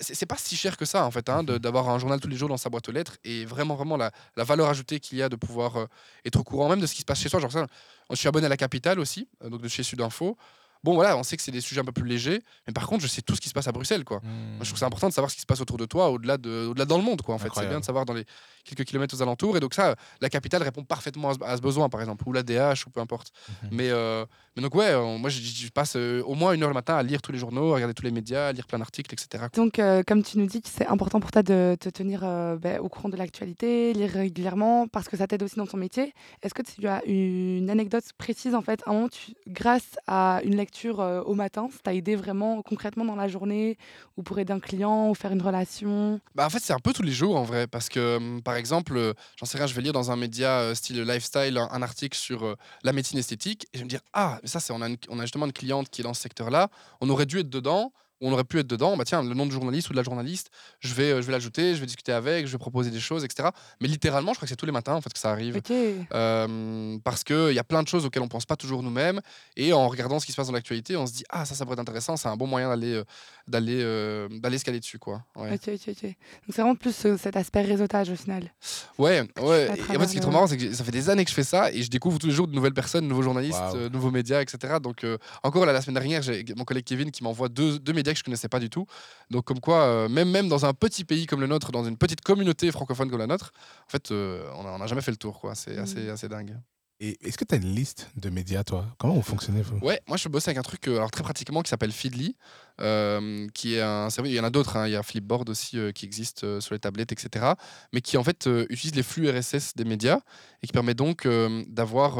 C'est- 0.00 0.26
pas 0.26 0.36
si 0.36 0.54
cher 0.56 0.76
que 0.76 0.84
ça 0.84 1.04
en 1.04 1.10
fait, 1.10 1.28
hein, 1.28 1.42
de- 1.42 1.58
d'avoir 1.58 1.88
un 1.88 1.98
journal 1.98 2.20
tous 2.20 2.28
les 2.28 2.36
jours 2.36 2.48
dans 2.48 2.56
sa 2.56 2.70
boîte 2.70 2.88
aux 2.88 2.92
lettres 2.92 3.16
et 3.24 3.44
vraiment 3.44 3.74
vraiment 3.74 3.96
la, 3.96 4.10
la 4.36 4.44
valeur 4.44 4.68
ajoutée 4.68 5.00
qu'il 5.00 5.18
y 5.18 5.22
a 5.22 5.28
de 5.28 5.36
pouvoir 5.36 5.76
euh, 5.76 5.86
être 6.24 6.38
au 6.40 6.44
courant 6.44 6.68
même 6.68 6.80
de 6.80 6.86
ce 6.86 6.94
qui 6.94 7.00
se 7.00 7.06
passe 7.06 7.20
chez 7.20 7.28
soi. 7.28 7.40
Genre 7.40 7.50
ça, 7.52 7.66
je 8.10 8.16
suis 8.16 8.28
abonné 8.28 8.46
à 8.46 8.48
la 8.48 8.56
Capitale 8.56 9.00
aussi, 9.00 9.28
euh, 9.44 9.48
donc 9.50 9.60
de 9.62 9.68
chez 9.68 9.82
Sudinfo. 9.82 10.36
Bon 10.84 10.94
voilà, 10.94 11.16
on 11.16 11.22
sait 11.22 11.36
que 11.36 11.42
c'est 11.44 11.52
des 11.52 11.60
sujets 11.60 11.80
un 11.80 11.84
peu 11.84 11.92
plus 11.92 12.08
légers, 12.08 12.42
mais 12.66 12.72
par 12.72 12.88
contre 12.88 13.02
je 13.02 13.06
sais 13.06 13.22
tout 13.22 13.36
ce 13.36 13.40
qui 13.40 13.48
se 13.48 13.54
passe 13.54 13.68
à 13.68 13.72
Bruxelles 13.72 14.02
quoi. 14.04 14.20
Moi, 14.24 14.58
je 14.62 14.66
trouve 14.70 14.78
c'est 14.80 14.84
important 14.84 15.08
de 15.08 15.12
savoir 15.14 15.30
ce 15.30 15.36
qui 15.36 15.40
se 15.42 15.46
passe 15.46 15.60
autour 15.60 15.76
de 15.78 15.86
toi, 15.86 16.10
au-delà 16.10 16.38
de, 16.38 16.66
au-delà 16.70 16.84
dans 16.86 16.96
le 16.96 17.04
monde, 17.04 17.22
quoi. 17.22 17.36
En 17.36 17.38
fait, 17.38 17.48
c'est 17.54 17.68
bien 17.70 17.78
de 17.78 17.84
savoir 17.84 18.04
dans 18.04 18.14
les 18.14 18.24
quelques 18.64 18.84
kilomètres 18.84 19.14
aux 19.16 19.22
alentours. 19.22 19.56
Et 19.56 19.60
donc 19.60 19.74
ça, 19.74 19.94
la 20.20 20.28
capitale 20.28 20.60
répond 20.64 20.82
parfaitement 20.82 21.30
à 21.30 21.34
ce, 21.34 21.38
à 21.44 21.56
ce 21.56 21.62
besoin, 21.62 21.88
par 21.88 22.00
exemple, 22.00 22.24
ou 22.26 22.32
la 22.32 22.42
DH, 22.42 22.84
ou 22.86 22.90
peu 22.90 23.00
importe. 23.00 23.30
Mhm. 23.62 23.68
Mais, 23.70 23.90
euh, 23.90 24.26
mais 24.56 24.62
donc 24.62 24.74
ouais, 24.74 24.90
euh, 24.90 25.16
moi, 25.16 25.30
je, 25.30 25.40
je 25.40 25.68
passe 25.70 25.94
euh, 25.96 26.22
au 26.24 26.34
moins 26.34 26.52
une 26.52 26.62
heure 26.62 26.68
le 26.68 26.74
matin 26.74 26.94
à 26.94 27.02
lire 27.02 27.22
tous 27.22 27.32
les 27.32 27.38
journaux, 27.38 27.72
à 27.72 27.76
regarder 27.76 27.94
tous 27.94 28.04
les 28.04 28.10
médias, 28.10 28.48
à 28.48 28.52
lire 28.52 28.66
plein 28.66 28.78
d'articles, 28.78 29.14
etc. 29.14 29.44
Donc, 29.54 29.78
euh, 29.78 30.02
comme 30.06 30.22
tu 30.22 30.38
nous 30.38 30.46
dis 30.46 30.60
que 30.60 30.68
c'est 30.68 30.86
important 30.86 31.20
pour 31.20 31.30
toi 31.30 31.42
de 31.42 31.74
te 31.80 31.88
tenir 31.88 32.20
euh, 32.22 32.56
ben, 32.56 32.78
au 32.80 32.88
courant 32.90 33.08
de 33.08 33.16
l'actualité, 33.16 33.94
lire 33.94 34.10
régulièrement, 34.10 34.88
parce 34.88 35.08
que 35.08 35.16
ça 35.16 35.26
t'aide 35.26 35.42
aussi 35.42 35.56
dans 35.56 35.66
ton 35.66 35.78
métier. 35.78 36.12
Est-ce 36.42 36.52
que 36.52 36.60
tu 36.60 36.86
as 36.86 37.02
une 37.06 37.70
anecdote 37.70 38.04
précise, 38.18 38.54
en 38.54 38.60
fait, 38.60 38.80
un 38.86 38.92
moment, 38.92 39.08
tu, 39.08 39.32
grâce 39.48 39.96
à 40.06 40.40
une 40.44 40.56
lecture 40.56 40.98
au 40.98 41.34
matin, 41.34 41.68
ça 41.72 41.78
t'a 41.82 41.94
aidé 41.94 42.14
vraiment 42.14 42.60
concrètement 42.60 43.06
dans 43.06 43.16
la 43.16 43.28
journée, 43.28 43.78
ou 44.18 44.22
pour 44.22 44.38
aider 44.38 44.52
un 44.52 44.60
client, 44.60 45.08
ou 45.08 45.14
faire 45.14 45.32
une 45.32 45.42
relation? 45.42 46.20
Bah, 46.34 46.44
en 46.44 46.50
fait, 46.50 46.58
c'est 46.60 46.74
un 46.74 46.78
peu 46.78 46.92
tous 46.92 47.02
les 47.02 47.12
jours 47.12 47.36
en 47.36 47.44
vrai, 47.44 47.66
parce 47.66 47.88
que 47.88 48.40
par 48.40 48.56
exemple, 48.56 49.14
j'en 49.36 49.46
sais 49.46 49.56
rien, 49.56 49.66
je 49.66 49.74
vais 49.74 49.82
lire 49.82 49.94
dans 49.94 50.10
un 50.10 50.16
média 50.16 50.74
style 50.74 51.02
lifestyle 51.02 51.56
un, 51.56 51.68
un 51.70 51.82
article 51.82 52.18
sur 52.18 52.56
la 52.82 52.92
médecine 52.92 53.18
esthétique, 53.18 53.66
et 53.72 53.78
je 53.78 53.78
vais 53.78 53.84
me 53.84 53.90
dire 53.90 54.00
ah, 54.12 54.40
ça, 54.48 54.60
c'est 54.60 54.72
on 54.72 54.80
on 55.08 55.18
a 55.18 55.22
justement 55.22 55.46
une 55.46 55.52
cliente 55.52 55.88
qui 55.88 56.00
est 56.00 56.04
dans 56.04 56.14
ce 56.14 56.22
secteur-là, 56.22 56.68
on 57.00 57.08
aurait 57.10 57.26
dû 57.26 57.38
être 57.40 57.50
dedans. 57.50 57.92
On 58.22 58.32
aurait 58.32 58.44
pu 58.44 58.58
être 58.60 58.66
dedans, 58.66 58.96
bah 58.96 59.04
tiens, 59.04 59.22
le 59.22 59.34
nom 59.34 59.44
du 59.46 59.52
journaliste 59.52 59.90
ou 59.90 59.92
de 59.92 59.96
la 59.98 60.02
journaliste, 60.02 60.50
je 60.80 60.94
vais, 60.94 61.10
euh, 61.12 61.20
je 61.22 61.26
vais 61.26 61.32
l'ajouter, 61.32 61.74
je 61.74 61.80
vais 61.80 61.86
discuter 61.86 62.12
avec, 62.12 62.46
je 62.46 62.52
vais 62.52 62.58
proposer 62.58 62.90
des 62.90 63.00
choses, 63.00 63.24
etc. 63.24 63.48
Mais 63.80 63.88
littéralement, 63.88 64.32
je 64.32 64.38
crois 64.38 64.46
que 64.46 64.50
c'est 64.50 64.56
tous 64.56 64.66
les 64.66 64.72
matins 64.72 64.94
en 64.94 65.00
fait 65.00 65.12
que 65.12 65.18
ça 65.18 65.30
arrive. 65.30 65.56
Ok. 65.56 65.70
Euh, 66.14 66.98
parce 67.04 67.24
qu'il 67.24 67.52
y 67.52 67.58
a 67.58 67.64
plein 67.64 67.82
de 67.82 67.88
choses 67.88 68.04
auxquelles 68.06 68.22
on 68.22 68.28
pense 68.28 68.46
pas 68.46 68.56
toujours 68.56 68.82
nous-mêmes. 68.82 69.20
Et 69.56 69.72
en 69.72 69.88
regardant 69.88 70.18
ce 70.20 70.26
qui 70.26 70.32
se 70.32 70.36
passe 70.36 70.46
dans 70.46 70.52
l'actualité, 70.52 70.96
on 70.96 71.06
se 71.06 71.12
dit 71.12 71.24
Ah, 71.30 71.44
ça, 71.44 71.54
ça 71.54 71.64
pourrait 71.64 71.74
être 71.74 71.80
intéressant, 71.80 72.16
c'est 72.16 72.28
un 72.28 72.36
bon 72.36 72.46
moyen 72.46 72.68
d'aller 72.68 72.94
euh, 72.94 73.04
d'aller 73.48 73.80
euh, 73.82 74.28
d'aller 74.40 74.58
se 74.58 74.64
caler 74.64 74.80
dessus. 74.80 74.98
Quoi. 74.98 75.22
Ouais, 75.36 75.54
Ok, 75.54 75.68
ok, 75.74 75.80
ok. 75.88 76.02
Donc, 76.02 76.14
c'est 76.48 76.62
vraiment 76.62 76.74
plus 76.76 76.92
cet 77.18 77.36
aspect 77.36 77.62
réseautage 77.62 78.10
au 78.10 78.16
final. 78.16 78.52
ouais. 78.98 79.22
ouais. 79.40 79.70
Et 79.92 79.96
en 79.96 80.00
fait, 80.00 80.06
ce 80.06 80.12
qui 80.12 80.18
est 80.18 80.20
trop 80.20 80.30
marrant, 80.30 80.46
c'est 80.46 80.56
que 80.56 80.72
ça 80.72 80.84
fait 80.84 80.90
des 80.92 81.10
années 81.10 81.24
que 81.24 81.30
je 81.30 81.34
fais 81.34 81.42
ça 81.42 81.72
et 81.72 81.82
je 81.82 81.90
découvre 81.90 82.18
tous 82.18 82.26
les 82.26 82.32
jours 82.32 82.46
de 82.46 82.54
nouvelles 82.54 82.74
personnes, 82.74 83.04
de 83.04 83.08
nouveaux 83.08 83.22
journalistes, 83.22 83.58
Wow. 83.72 83.76
euh, 83.76 83.88
nouveaux 83.88 84.10
médias, 84.10 84.40
etc. 84.40 84.74
Donc, 84.82 85.04
euh, 85.04 85.18
encore 85.42 85.66
là, 85.66 85.72
la 85.72 85.80
semaine 85.80 85.94
dernière, 85.94 86.22
j'ai 86.22 86.44
mon 86.56 86.64
collègue 86.64 86.84
Kevin 86.84 87.10
qui 87.10 87.22
m'envoie 87.22 87.48
deux, 87.48 87.78
deux 87.78 87.92
médias 87.92 88.11
que 88.12 88.18
je 88.18 88.24
connaissais 88.24 88.48
pas 88.48 88.58
du 88.60 88.70
tout. 88.70 88.86
Donc, 89.30 89.44
comme 89.44 89.60
quoi, 89.60 89.82
euh, 89.84 90.08
même, 90.08 90.30
même 90.30 90.48
dans 90.48 90.64
un 90.66 90.72
petit 90.74 91.04
pays 91.04 91.26
comme 91.26 91.40
le 91.40 91.46
nôtre, 91.46 91.72
dans 91.72 91.84
une 91.84 91.96
petite 91.96 92.20
communauté 92.22 92.70
francophone 92.72 93.10
comme 93.10 93.18
la 93.20 93.26
nôtre, 93.26 93.52
en 93.86 93.90
fait, 93.90 94.10
euh, 94.10 94.48
on 94.56 94.78
n'a 94.78 94.86
jamais 94.86 95.02
fait 95.02 95.10
le 95.10 95.16
tour. 95.16 95.40
quoi. 95.40 95.54
C'est 95.54 95.76
Mm. 95.76 95.82
assez, 95.82 96.08
assez 96.10 96.28
dingue. 96.28 96.56
Et 97.00 97.18
est-ce 97.26 97.36
que 97.36 97.44
tu 97.44 97.54
as 97.54 97.58
une 97.58 97.74
liste 97.74 98.08
de 98.16 98.30
médias, 98.30 98.62
toi? 98.62 98.86
Comment 98.96 99.14
vous 99.14 99.22
fonctionnez, 99.22 99.60
vous? 99.62 99.78
Ouais, 99.84 100.00
moi 100.06 100.16
je 100.16 100.28
bosse 100.28 100.46
avec 100.46 100.58
un 100.58 100.62
truc 100.62 100.86
euh, 100.86 100.98
alors 100.98 101.10
très 101.10 101.24
pratiquement 101.24 101.60
qui 101.62 101.68
s'appelle 101.68 101.90
Feedly, 101.90 102.36
euh, 102.80 103.46
qui 103.54 103.74
est 103.74 103.80
un 103.82 104.08
service. 104.10 104.32
Il 104.32 104.36
y 104.36 104.40
en 104.40 104.44
a 104.44 104.50
d'autres, 104.50 104.76
hein, 104.76 104.86
il 104.86 104.92
y 104.92 104.96
a 104.96 105.02
Flipboard 105.02 105.48
aussi 105.50 105.78
euh, 105.78 105.92
qui 105.92 106.04
existe 106.06 106.44
euh, 106.44 106.60
sur 106.60 106.74
les 106.74 106.78
tablettes, 106.80 107.12
etc. 107.12 107.52
Mais 107.92 108.00
qui 108.00 108.16
en 108.16 108.24
fait 108.24 108.48
utilise 108.70 108.94
les 108.94 109.02
flux 109.02 109.28
RSS 109.30 109.74
des 109.76 109.84
médias 109.84 110.20
et 110.62 110.66
qui 110.66 110.72
permet 110.72 110.94
donc 110.94 111.26
d'avoir 111.68 112.18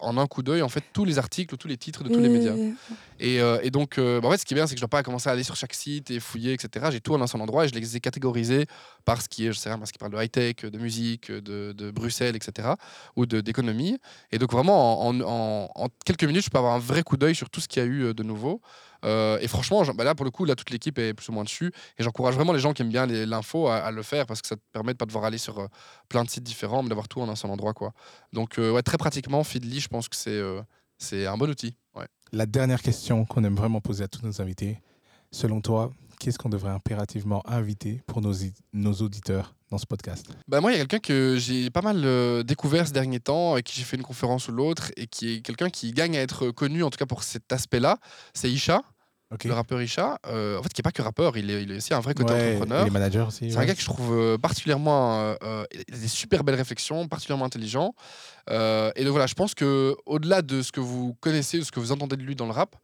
en 0.00 0.18
un 0.18 0.26
coup 0.26 0.42
d'œil 0.42 0.62
en 0.62 0.68
fait 0.68 0.82
tous 0.92 1.04
les 1.04 1.18
articles 1.18 1.54
ou 1.54 1.56
tous 1.56 1.68
les 1.68 1.76
titres 1.76 2.02
de 2.02 2.08
tous 2.08 2.20
les 2.20 2.28
médias. 2.28 2.54
Et- 3.20 3.70
donc, 3.70 3.98
bah, 3.98 4.20
en 4.24 4.30
fait, 4.30 4.38
ce 4.38 4.44
qui 4.44 4.54
est 4.54 4.56
bien, 4.56 4.66
c'est 4.66 4.74
que 4.74 4.78
je 4.78 4.82
dois 4.82 4.88
pas 4.88 5.02
commencer 5.02 5.28
à 5.28 5.32
aller 5.32 5.42
sur 5.42 5.54
chaque 5.56 5.74
site 5.74 6.10
et 6.10 6.18
fouiller, 6.20 6.52
etc. 6.52 6.86
J'ai 6.90 7.00
tout 7.00 7.14
en 7.14 7.20
un 7.20 7.26
seul 7.26 7.40
endroit 7.40 7.64
et 7.64 7.68
je 7.68 7.74
les 7.74 7.96
ai 7.96 8.00
catégorisés 8.00 8.66
par 9.04 9.20
ce 9.22 9.28
qui 9.28 9.46
est, 9.46 9.52
je 9.52 9.58
sais 9.58 9.68
rien, 9.68 9.78
parce 9.78 9.92
qui 9.92 9.98
parle 9.98 10.12
de 10.12 10.22
high-tech, 10.22 10.56
de 10.64 10.78
musique, 10.78 11.30
de, 11.30 11.72
de 11.72 11.90
Bruxelles, 11.90 12.36
etc. 12.36 12.68
ou 13.16 13.26
d'économie. 13.26 13.98
Et 14.32 14.38
donc, 14.38 14.50
vraiment, 14.52 15.06
en, 15.06 15.20
en- 15.20 15.24
en- 15.26 15.70
en 15.74 15.88
quelques 16.04 16.24
minutes, 16.24 16.44
je 16.44 16.50
peux 16.50 16.58
avoir 16.58 16.74
un 16.74 16.78
vrai 16.78 17.02
coup 17.02 17.16
d'œil 17.16 17.34
sur 17.34 17.50
tout 17.50 17.60
ce 17.60 17.68
qu'il 17.68 17.82
y 17.82 17.86
a 17.86 17.88
eu 17.88 18.14
de 18.14 18.22
nouveau. 18.22 18.60
Euh, 19.06 19.38
et 19.40 19.48
franchement, 19.48 19.82
bah 19.94 20.04
là, 20.04 20.14
pour 20.14 20.24
le 20.24 20.30
coup, 20.30 20.44
là, 20.44 20.54
toute 20.54 20.70
l'équipe 20.70 20.98
est 20.98 21.14
plus 21.14 21.28
ou 21.28 21.32
moins 21.32 21.44
dessus. 21.44 21.72
Et 21.98 22.02
j'encourage 22.02 22.34
vraiment 22.34 22.52
les 22.52 22.58
gens 22.58 22.72
qui 22.72 22.82
aiment 22.82 22.90
bien 22.90 23.06
l'info 23.06 23.68
à, 23.68 23.76
à 23.76 23.90
le 23.90 24.02
faire 24.02 24.26
parce 24.26 24.42
que 24.42 24.48
ça 24.48 24.56
te 24.56 24.62
permet 24.72 24.92
de 24.92 24.98
pas 24.98 25.06
devoir 25.06 25.24
aller 25.24 25.38
sur 25.38 25.58
euh, 25.58 25.66
plein 26.08 26.24
de 26.24 26.30
sites 26.30 26.44
différents, 26.44 26.82
mais 26.82 26.88
d'avoir 26.88 27.08
tout 27.08 27.20
en 27.20 27.28
un 27.28 27.36
seul 27.36 27.50
endroit. 27.50 27.72
Quoi. 27.72 27.92
Donc, 28.32 28.58
euh, 28.58 28.72
ouais, 28.72 28.82
très 28.82 28.98
pratiquement, 28.98 29.44
Feedly, 29.44 29.80
je 29.80 29.88
pense 29.88 30.08
que 30.08 30.16
c'est 30.16 30.30
euh, 30.30 30.60
c'est 30.98 31.26
un 31.26 31.36
bon 31.36 31.48
outil. 31.50 31.76
Ouais. 31.94 32.06
La 32.32 32.46
dernière 32.46 32.82
question 32.82 33.24
qu'on 33.24 33.44
aime 33.44 33.56
vraiment 33.56 33.80
poser 33.80 34.04
à 34.04 34.08
tous 34.08 34.24
nos 34.24 34.40
invités. 34.40 34.80
Selon 35.30 35.60
toi, 35.60 35.92
qu'est-ce 36.18 36.38
qu'on 36.38 36.48
devrait 36.48 36.70
impérativement 36.70 37.42
inviter 37.48 38.02
pour 38.06 38.22
nos, 38.22 38.32
nos 38.72 38.92
auditeurs 38.94 39.54
dans 39.70 39.78
ce 39.78 39.86
podcast? 39.86 40.26
Bah 40.48 40.60
moi, 40.60 40.72
il 40.72 40.78
y 40.78 40.80
a 40.80 40.86
quelqu'un 40.86 41.00
que 41.00 41.36
j'ai 41.36 41.68
pas 41.68 41.82
mal 41.82 42.02
euh, 42.04 42.42
découvert 42.42 42.86
ces 42.86 42.92
derniers 42.92 43.20
temps, 43.20 43.52
avec 43.52 43.66
qui 43.66 43.78
j'ai 43.78 43.84
fait 43.84 43.96
une 43.96 44.02
conférence 44.02 44.48
ou 44.48 44.52
l'autre, 44.52 44.92
et 44.96 45.06
qui 45.06 45.34
est 45.34 45.40
quelqu'un 45.42 45.68
qui 45.68 45.92
gagne 45.92 46.16
à 46.16 46.22
être 46.22 46.50
connu, 46.50 46.82
en 46.82 46.90
tout 46.90 46.98
cas 46.98 47.06
pour 47.06 47.22
cet 47.22 47.52
aspect-là. 47.52 47.98
C'est 48.32 48.50
Isha, 48.50 48.82
Le 49.48 49.54
rappeur 49.54 49.82
Isha. 49.82 50.18
Euh, 50.26 50.58
en 50.58 50.62
fait, 50.62 50.72
qui 50.72 50.80
est 50.80 50.84
pas 50.84 50.92
que 50.92 51.02
rappeur, 51.02 51.36
il 51.36 51.50
est, 51.50 51.62
il 51.62 51.72
est 51.72 51.76
aussi 51.78 51.92
un 51.94 52.00
vrai 52.00 52.14
côté 52.14 52.32
Ouais, 52.32 52.54
entrepreneur. 52.54 52.82
et 52.82 52.84
les 52.84 52.90
managers 52.90 53.20
aussi. 53.26 53.50
C'est 53.50 53.58
un 53.58 53.64
gars 53.64 53.74
que 53.74 53.80
je 53.80 53.86
trouve 53.86 54.16
euh, 54.16 54.38
particulièrement. 54.38 55.36
euh, 55.42 55.64
il 55.72 55.94
a 55.94 55.98
des 55.98 56.08
super 56.08 56.44
belles 56.44 56.54
réflexions, 56.54 57.08
particulièrement 57.08 57.44
intelligent. 57.44 57.94
Euh, 58.50 58.92
et 58.94 59.02
donc 59.02 59.10
voilà, 59.10 59.26
je 59.26 59.34
pense 59.34 59.54
que 59.54 59.96
au-delà 60.06 60.42
de 60.42 60.62
ce 60.62 60.70
que 60.70 60.80
vous 60.80 61.14
connaissez, 61.20 61.58
de 61.58 61.64
ce 61.64 61.72
que 61.72 61.80
vous 61.80 61.90
entendez 61.92 62.16
de 62.16 62.22
lui 62.22 62.36
dans 62.36 62.46
le 62.46 62.52
rap, 62.52 62.76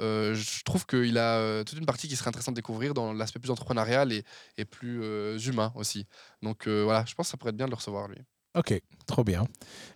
euh, 0.00 0.32
je 0.34 0.62
trouve 0.62 0.86
qu'il 0.86 1.18
a 1.18 1.38
euh, 1.38 1.64
toute 1.64 1.76
une 1.78 1.86
partie 1.86 2.06
qui 2.06 2.14
serait 2.14 2.28
intéressante 2.28 2.54
de 2.54 2.60
découvrir 2.60 2.94
dans 2.94 3.12
l'aspect 3.12 3.40
plus 3.40 3.50
entrepreneurial 3.50 4.12
et, 4.12 4.22
et 4.56 4.64
plus 4.64 5.00
euh, 5.02 5.36
humain 5.40 5.72
aussi. 5.74 6.06
Donc 6.42 6.68
voilà, 6.68 7.04
je 7.08 7.14
pense 7.14 7.26
que 7.26 7.30
ça 7.32 7.36
pourrait 7.36 7.50
être 7.50 7.56
bien 7.56 7.66
de 7.66 7.72
le 7.72 7.76
recevoir 7.76 8.06
lui. 8.06 8.18
Ok, 8.58 8.80
trop 9.06 9.22
bien. 9.24 9.44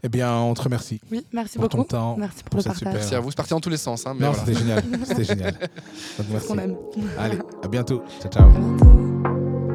Eh 0.04 0.08
bien, 0.08 0.32
on 0.34 0.54
te 0.54 0.62
remercie 0.62 1.00
Oui, 1.10 1.26
merci 1.32 1.58
pour 1.58 1.68
ton 1.68 1.78
beaucoup. 1.78 1.90
temps. 1.90 2.16
Merci 2.18 2.42
pour, 2.44 2.50
pour 2.50 2.56
le 2.58 2.62
cette 2.62 2.72
partage. 2.72 2.78
super- 2.78 2.94
Merci 2.94 3.14
à 3.14 3.20
vous, 3.20 3.30
c'est 3.30 3.36
parti 3.36 3.50
dans 3.50 3.60
tous 3.60 3.70
les 3.70 3.76
sens. 3.76 4.06
Hein, 4.06 4.14
mais 4.18 4.26
Non, 4.26 4.32
voilà. 4.32 4.46
c'était 4.46 4.58
génial. 4.58 4.82
C'était 5.04 5.24
génial. 5.24 5.52
Donc, 5.52 6.26
merci. 6.30 6.46
On 6.50 6.58
aime. 6.58 6.76
Allez, 7.18 7.38
à 7.64 7.68
bientôt. 7.68 8.02
Ciao, 8.20 8.30
ciao. 8.30 8.50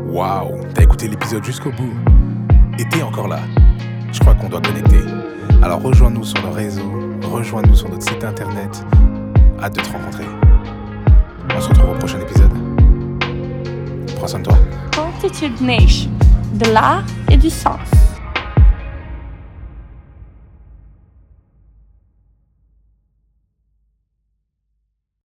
Waouh, 0.10 0.62
t'as 0.74 0.84
écouté 0.84 1.08
l'épisode 1.08 1.44
jusqu'au 1.44 1.72
bout? 1.72 1.94
Et 2.80 2.88
t'es 2.90 3.02
encore 3.02 3.28
là. 3.28 3.40
Je 4.12 4.20
crois 4.20 4.36
qu'on 4.36 4.50
doit 4.50 4.62
connecter. 4.62 5.02
Alors 5.62 5.82
rejoins-nous 5.82 6.24
sur 6.24 6.42
nos 6.44 6.52
réseaux, 6.52 6.92
rejoins-nous 7.32 7.76
sur 7.76 7.90
notre 7.90 8.08
site 8.08 8.24
internet. 8.24 8.84
Hâte 9.62 9.76
de 9.76 9.82
te 9.82 9.90
rencontrer. 9.92 10.26
On 11.56 11.60
se 11.62 11.68
retrouve 11.70 11.90
au 11.92 11.96
prochain 11.98 12.20
épisode. 12.22 12.52
Prends 14.16 14.28
soin 14.28 14.40
de 14.40 14.46
toi. 14.46 14.58
Nation, 15.62 16.10
de 16.54 16.66
l'art 16.72 17.04
et 17.30 17.38
du 17.38 17.50
sens. 17.50 17.80